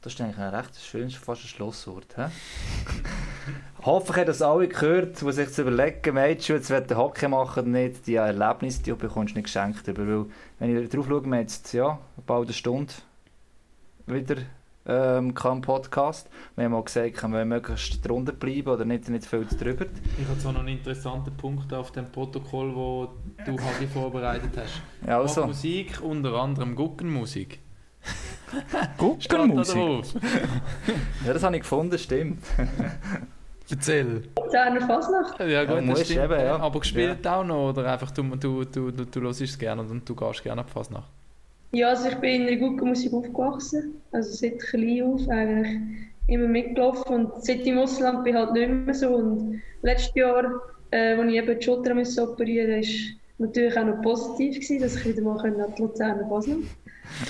Das 0.02 0.12
ist 0.12 0.20
eigentlich 0.20 0.38
ein 0.38 0.54
recht 0.54 0.76
schönes, 0.76 1.14
fast 1.14 1.44
ein 1.44 1.48
Schlusswort. 1.48 2.14
He? 2.16 2.22
Hoffentlich 3.82 4.16
haben 4.18 4.26
das 4.26 4.42
alle 4.42 4.68
gehört, 4.68 5.20
die 5.20 5.32
sich 5.32 5.50
zu 5.50 5.62
überlegen, 5.62 6.14
Mädchen, 6.14 6.56
jetzt 6.56 6.70
wollen 6.70 6.96
Hockey 6.96 7.28
machen 7.28 7.60
oder 7.60 7.68
nicht, 7.68 8.06
die 8.06 8.16
Erlebnisse, 8.16 8.82
die 8.82 8.92
bekommst 8.92 9.34
du 9.34 9.38
nicht 9.38 9.46
geschenkt. 9.46 9.88
Aber 9.88 10.06
weil, 10.06 10.26
wenn 10.58 10.82
ich 10.84 10.90
drauf 10.90 11.06
schaue, 11.08 11.24
wir 11.24 11.40
jetzt 11.40 11.72
ja, 11.72 11.98
bald 12.26 12.46
eine 12.46 12.52
Stunde 12.52 12.92
wieder 14.06 14.36
ähm, 14.88 15.34
Podcast. 15.34 16.28
Wir 16.56 16.64
haben 16.64 16.72
mal 16.72 16.82
gesagt, 16.82 17.22
wir 17.22 17.30
wollen 17.30 17.48
möglichst 17.48 18.06
drunter 18.06 18.32
bleiben 18.32 18.68
oder 18.68 18.84
nicht, 18.84 19.08
nicht 19.08 19.26
viel 19.26 19.44
drüber. 19.44 19.86
Ich 20.18 20.28
habe 20.28 20.38
zwar 20.38 20.52
noch 20.52 20.60
einen 20.60 20.78
interessanten 20.78 21.36
Punkt 21.36 21.72
auf 21.72 21.92
dem 21.92 22.10
Protokoll, 22.10 22.74
wo 22.74 23.08
du 23.44 23.52
Hagi 23.52 23.86
vorbereitet 23.86 24.50
hast. 24.56 24.80
Ja, 25.06 25.20
Also. 25.20 25.46
Musik, 25.46 26.00
unter 26.02 26.32
anderem 26.34 26.74
Guckenmusik. 26.74 27.60
Guckenmusik? 28.96 29.78
Ja, 31.26 31.34
das 31.34 31.42
habe 31.42 31.56
ich 31.56 31.62
gefunden, 31.62 31.98
stimmt. 31.98 32.42
Erzähl. 33.70 34.22
Zehner 34.50 34.80
Fasnacht. 34.86 35.40
Ja 35.40 35.64
gut, 35.64 35.84
musst 35.84 36.00
das 36.02 36.08
stimmt. 36.08 36.24
eben, 36.24 36.40
ja. 36.40 36.56
Aber 36.58 36.80
gespielt 36.80 37.26
auch 37.26 37.44
noch 37.44 37.68
oder 37.70 37.92
einfach 37.92 38.10
du, 38.12 38.22
du, 38.22 38.64
du, 38.64 38.90
du, 38.90 39.04
du 39.04 39.20
hörst 39.20 39.42
es 39.42 39.58
gerne 39.58 39.82
und 39.82 40.08
du 40.08 40.14
gehst 40.14 40.42
gerne 40.42 40.62
ab 40.62 40.70
Fasnacht? 40.70 41.10
Ja, 41.72 41.90
also 41.90 42.08
ich 42.08 42.14
bin 42.16 42.42
in 42.42 42.46
der 42.46 42.56
Guckenmusik 42.56 43.12
aufgewachsen, 43.12 44.00
also 44.12 44.30
seit 44.32 44.58
klein 44.58 45.02
auf 45.02 45.28
eigentlich 45.28 45.80
immer 46.28 46.48
mitgelaufen. 46.48 47.14
Und 47.14 47.44
seit 47.44 47.66
im 47.66 47.78
Ausland 47.78 48.24
bin 48.24 48.34
ich 48.34 48.40
halt 48.40 48.52
nicht 48.52 48.68
mehr 48.68 48.94
so. 48.94 49.08
Und 49.10 49.60
letztes 49.82 50.14
Jahr, 50.14 50.62
äh, 50.90 51.14
als 51.14 51.30
ich 51.30 51.36
eben 51.36 51.58
die 51.58 51.64
Schulter 51.64 51.92
operieren 52.22 52.78
musste, 52.78 52.92
war 53.38 53.46
natürlich 53.46 53.78
auch 53.78 53.84
noch 53.84 54.02
positiv, 54.02 54.54
gewesen, 54.56 54.80
dass 54.80 54.96
ich 54.96 55.06
wieder 55.06 55.22
mal 55.22 55.38
an 55.40 55.74
die 55.76 55.82
Luzerner 55.82 56.24
Basel. 56.24 56.62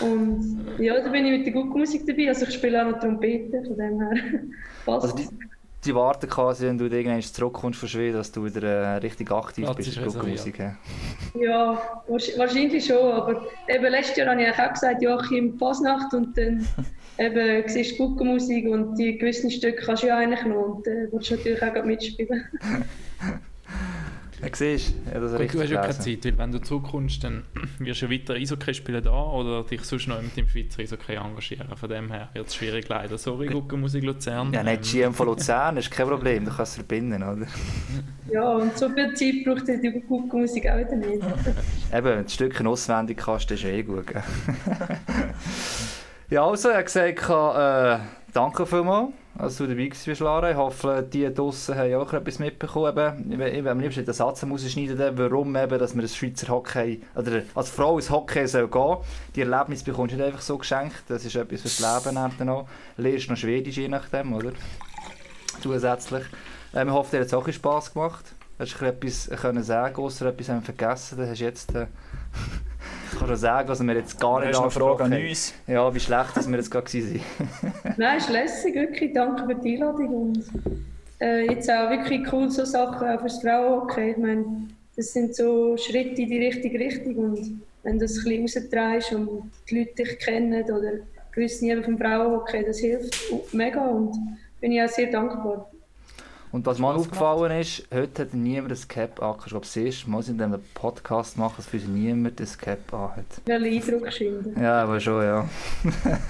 Und 0.01 0.59
ja, 0.79 1.01
da 1.01 1.09
bin 1.11 1.27
ich 1.27 1.39
mit 1.39 1.47
der 1.47 1.53
Guckenmusik 1.53 2.07
dabei, 2.07 2.29
also 2.29 2.47
ich 2.47 2.55
spiele 2.55 2.85
auch 2.85 2.91
noch 2.91 3.01
Trompete, 3.01 3.63
von 3.65 3.77
dem 3.77 4.01
her 4.01 4.15
passt 4.85 5.05
Also 5.05 5.17
die, 5.17 5.48
die 5.89 5.95
warten 5.95 6.29
quasi, 6.29 6.67
wenn 6.67 6.79
du 6.79 6.85
irgendwann 6.87 7.23
zurückkommst 7.23 7.81
von 7.81 7.89
Schweden, 7.89 8.17
dass 8.19 8.31
du 8.31 8.45
wieder 8.45 8.63
äh, 8.63 8.97
richtig 8.99 9.31
aktiv 9.33 9.65
Platz 9.65 9.77
bist 9.77 9.89
ist 9.89 9.97
in 9.97 10.03
der 10.03 10.07
reserviert. 10.09 10.39
Musik. 10.39 10.59
Ja. 10.59 10.77
Ja, 11.41 11.83
wahrsch- 12.09 12.39
wahrscheinlich 12.39 12.85
schon, 12.85 13.13
aber 13.13 13.47
eben 13.69 13.85
letztes 13.87 14.17
Jahr 14.17 14.29
habe 14.29 14.43
ich 14.43 14.49
auch 14.59 14.73
gesagt, 14.73 15.03
Joachim, 15.03 15.59
Fasnacht 15.59 16.13
und 16.15 16.37
dann 16.37 16.67
eben 17.19 17.69
siehst 17.69 17.99
du 17.99 18.09
Guckenmusik 18.09 18.69
und 18.69 18.97
die 18.97 19.19
gewissen 19.19 19.51
Stücke 19.51 19.83
kannst 19.85 20.03
du 20.03 20.09
ja 20.09 20.19
eigentlich 20.19 20.45
noch 20.45 20.57
und 20.77 20.87
äh, 20.87 21.09
willst 21.11 21.31
du 21.31 21.37
natürlich 21.37 21.63
auch 21.63 21.85
mitspielen. 21.85 22.45
Ja, 24.41 24.49
siehst 24.53 24.95
du? 25.07 25.11
Ja, 25.13 25.21
das 25.21 25.33
Gut, 25.33 25.55
du 25.55 25.63
hast 25.63 25.71
ja 25.71 25.81
keine. 25.81 25.99
Zeit, 25.99 26.25
weil 26.25 26.39
wenn 26.39 26.53
du 26.53 26.59
zurückkommst, 26.61 27.25
dann 27.25 27.45
wirst 27.79 28.03
du 28.03 28.11
weiter 28.11 28.35
Eishockey 28.35 28.75
spielen 28.75 29.03
da 29.03 29.11
oder 29.11 29.65
dich 29.65 29.83
sonst 29.83 30.07
noch 30.09 30.21
mit 30.23 30.37
dem 30.37 30.49
Schweizer 30.49 30.81
Eishockey 30.81 31.15
engagieren. 31.15 31.77
Von 31.77 31.89
dem 31.89 32.11
her 32.11 32.29
wird 32.33 32.47
es 32.47 32.55
schwierig 32.55 32.89
leider. 32.89 33.19
Sorry, 33.19 33.49
Guckenmusik 33.49 34.05
Luzern. 34.05 34.53
Ja, 34.53 34.63
nicht 34.63 34.95
Ähm, 34.95 35.01
GM 35.01 35.15
von 35.15 35.27
Luzern, 35.27 35.77
ist 35.77 35.91
kein 35.91 36.07
Problem, 36.07 36.45
du 36.45 36.51
kannst 36.51 36.73
es 36.73 36.75
verbinden, 36.77 37.23
oder? 37.23 37.47
Ja, 38.31 38.47
und 38.53 38.77
so 38.77 38.91
viel 38.91 39.15
Zeit 39.15 39.43
braucht 39.45 39.67
die 39.67 40.03
Guckenmusik 40.07 40.69
auch 40.69 40.77
wieder 40.77 40.97
nicht. 40.97 41.23
Eben, 41.95 42.05
wenn 42.05 42.23
du 42.25 42.29
Stücke 42.29 42.69
auswendig 42.69 43.17
kannst, 43.17 43.51
ist 43.51 43.65
eh 43.65 43.83
gut. 43.83 44.05
Ja, 46.31 46.47
also, 46.47 46.69
er 46.69 46.79
hat 46.79 46.85
gesagt, 46.87 47.23
äh, 47.31 48.05
danke 48.35 48.67
vielmals, 48.67 49.13
dass 49.39 49.57
du 49.57 49.67
dabei 49.67 49.89
warst, 49.91 50.21
Lara. 50.21 50.51
Ich 50.51 50.57
hoffe, 50.57 51.07
die 51.13 51.33
draussen 51.33 51.77
haben 51.77 51.95
auch 51.95 52.13
etwas 52.13 52.39
mitbekommen. 52.39 53.31
Eben, 53.33 53.41
ich- 53.41 53.55
ich- 53.55 53.69
am 53.69 53.81
liebsten 53.81 54.05
den 54.05 54.13
Satz 54.15 54.45
rausschneiden, 54.45 54.99
warum 55.17 55.55
eben, 55.57 55.79
dass 55.79 55.95
man 55.95 56.03
das 56.03 56.17
Schweizer 56.17 56.49
Hockey, 56.49 57.03
oder 57.15 57.43
als 57.55 57.71
Frau 57.71 57.97
ins 57.97 58.11
Hockey 58.11 58.47
soll 58.47 58.69
gehen 58.69 58.97
Die 59.35 59.43
Erlebnis 59.43 59.83
bekommst 59.83 60.13
du 60.13 60.17
nicht 60.17 60.27
einfach 60.27 60.41
so 60.41 60.59
geschenkt, 60.59 61.05
das 61.09 61.25
ist 61.25 61.37
etwas 61.37 61.61
fürs 61.63 61.79
Leben 61.81 62.17
dann 62.39 62.49
auch. 62.49 62.69
Lernst 62.97 63.31
noch 63.31 63.37
Schwedisch, 63.37 63.77
je 63.77 63.89
nachdem, 63.89 64.33
oder? 64.35 64.53
Zusätzlich. 65.63 66.25
Ähm, 66.75 66.89
ich 66.89 66.95
hoffe, 66.95 67.11
dir 67.13 67.21
hat 67.21 67.27
es 67.29 67.35
auch 67.35 67.49
Spass 67.49 67.93
gemacht. 67.93 68.25
Hast 68.59 68.81
du 68.81 68.85
etwas 68.85 69.31
können 69.41 69.63
sagen, 69.63 69.97
außer 69.97 70.27
etwas 70.27 70.49
haben 70.49 70.59
wir 70.59 70.63
vergessen? 70.75 71.19
Dann 71.19 71.31
hast 71.31 71.41
du 71.41 71.45
jetzt... 71.45 71.75
Äh, 71.75 71.87
kannst 73.19 73.33
du 73.33 73.37
sagen, 73.37 73.69
was 73.69 73.83
wir 73.83 73.95
jetzt 73.95 74.21
gar 74.21 74.45
nicht 74.45 74.57
Frage 74.57 75.05
an 75.05 75.13
uns? 75.13 75.55
Ja, 75.67 75.93
wie 75.95 76.01
schlecht 76.01 76.37
dass 76.37 76.49
wir 76.49 76.57
jetzt 76.57 76.71
gerade 76.71 76.87
waren. 76.87 77.21
Nein, 77.97 78.19
ist 78.19 78.31
lässig, 78.31 78.75
wirklich. 78.75 79.13
Danke 79.13 79.47
für 79.47 79.55
die 79.55 79.75
Einladung. 79.75 80.09
Und 80.09 80.45
äh, 81.21 81.47
jetzt 81.51 81.71
auch 81.71 81.91
wirklich 81.91 82.33
cool, 82.33 82.51
so 82.51 82.65
Sachen 82.65 83.09
auch 83.09 83.21
fürs 83.21 83.41
Frauenhockey. 83.43 84.13
Ich 84.13 84.17
meine, 84.17 84.45
das 84.97 85.13
sind 85.13 85.35
so 85.35 85.77
Schritte 85.77 86.23
in 86.23 86.29
die 86.29 86.47
richtige 86.47 86.79
Richtung. 86.79 87.17
Und 87.17 87.61
wenn 87.83 87.99
du 87.99 88.07
das 88.07 88.19
ein 88.19 88.43
bisschen 88.43 88.63
rausdrehst 88.65 89.13
und 89.13 89.51
die 89.69 89.79
Leute 89.79 89.95
dich 89.95 90.19
kennen 90.19 90.65
oder 90.65 90.93
gewisse 91.33 91.67
eben 91.67 91.85
vom 91.85 91.99
Frauenhockey, 91.99 92.65
das 92.65 92.79
hilft 92.79 93.15
mega. 93.53 93.87
Und 93.87 94.17
bin 94.61 94.73
ich 94.73 94.83
auch 94.83 94.89
sehr 94.89 95.11
dankbar. 95.11 95.71
Und 96.51 96.65
was 96.65 96.79
mir 96.79 96.95
aufgefallen 96.95 97.61
ist, 97.61 97.87
heute 97.93 98.23
hat 98.23 98.33
niemand 98.35 98.73
ein 98.73 98.89
Cap 98.89 99.23
an. 99.23 99.35
Ich 99.39 99.45
glaube, 99.47 99.67
das 99.67 99.77
erste 99.77 100.09
Mal 100.09 100.23
in 100.29 100.41
einem 100.41 100.61
Podcast 100.75 101.37
machen, 101.37 101.55
dass 101.59 101.67
für 101.67 101.77
niemand 101.77 102.41
ein 102.41 102.49
Cap 102.59 102.95
anhat. 102.95 103.25
Welchen 103.45 103.95
Eindruck 103.95 104.13
schinden. 104.13 104.63
Ja, 104.63 104.83
aber 104.83 104.99
schon, 104.99 105.23
ja. 105.23 105.47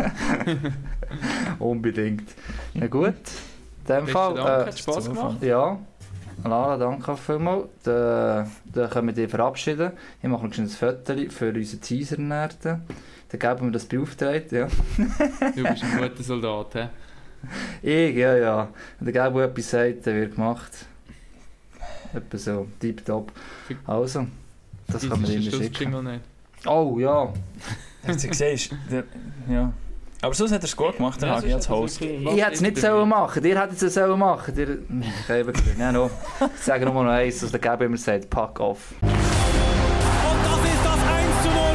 Unbedingt. 1.58 2.28
Na 2.74 2.86
gut, 2.86 3.14
in 3.14 3.86
dem 3.94 4.06
Fall. 4.08 4.34
Dank, 4.34 4.48
Äh, 4.48 4.66
hat 4.66 4.78
Spass 4.78 5.08
gemacht. 5.08 5.42
ja, 5.42 5.78
Lara, 6.44 6.76
danke 6.76 7.16
vielmals. 7.16 7.66
Dann, 7.84 8.50
dann 8.72 8.90
können 8.90 9.08
wir 9.08 9.14
dich 9.14 9.30
verabschieden. 9.30 9.92
Ich 10.22 10.28
mache 10.28 10.46
noch 10.46 10.56
ein 10.58 10.68
Foto 10.68 11.14
für 11.30 11.52
unseren 11.52 11.80
Teaser-Nerden. 11.80 12.82
Dann 13.30 13.38
geben 13.40 13.66
wir 13.66 13.70
das 13.72 13.84
beauftragt, 13.84 14.52
ja. 14.52 14.68
Du 14.96 15.62
bist 15.62 15.84
ein 15.84 15.98
guter 15.98 16.22
Soldat, 16.22 16.74
hä? 16.74 16.88
ich, 17.82 18.16
ja, 18.16 18.36
ja. 18.36 18.68
Und 19.00 19.08
egal, 19.08 19.32
wo 19.32 19.40
etwas 19.40 19.70
sagt, 19.70 20.06
dann 20.06 20.14
wird 20.14 20.34
gemacht. 20.34 20.72
Etwas 22.14 22.44
so, 22.44 22.66
deep 22.82 23.04
top. 23.04 23.32
Also, 23.86 24.26
das 24.86 25.08
kann 25.08 25.20
man 25.20 25.30
immer 25.30 25.50
schicken. 25.50 26.20
Oh, 26.66 26.98
ja. 26.98 27.32
Hast 28.06 28.24
du 28.24 28.28
gesehen? 28.28 28.58
Ja. 29.48 29.72
Aber 30.20 30.34
sonst 30.34 30.52
hat 30.52 30.62
er 30.62 30.64
es 30.64 30.74
gut 30.74 30.96
gemacht, 30.96 31.20
der 31.22 31.28
ja, 31.28 31.36
Hagi 31.36 31.52
als 31.52 31.68
Host. 31.68 32.00
Ich 32.00 32.44
hätte 32.44 32.54
es 32.54 32.60
nicht 32.60 32.78
sollen 32.78 33.08
machen, 33.08 33.44
ihr 33.44 33.60
hättet 33.60 33.80
es 33.80 33.94
sollen 33.94 34.18
machen. 34.18 34.52
Ihr... 34.56 34.78
Ich 35.00 35.28
habe 35.28 35.52
gesagt. 35.52 36.12
Ich 36.56 36.62
sage 36.62 36.86
nur 36.86 37.04
noch 37.04 37.10
eins, 37.10 37.40
was 37.42 37.50
der 37.52 37.60
Gabi 37.60 37.84
immer 37.84 37.96
sagt, 37.96 38.28
pack 38.28 38.58
off. 38.58 38.94
Und 39.00 39.10
das 39.12 40.64
ist 40.64 40.84
das 40.84 40.98
1 41.06 41.42
zu 41.42 41.48
0. 41.50 41.67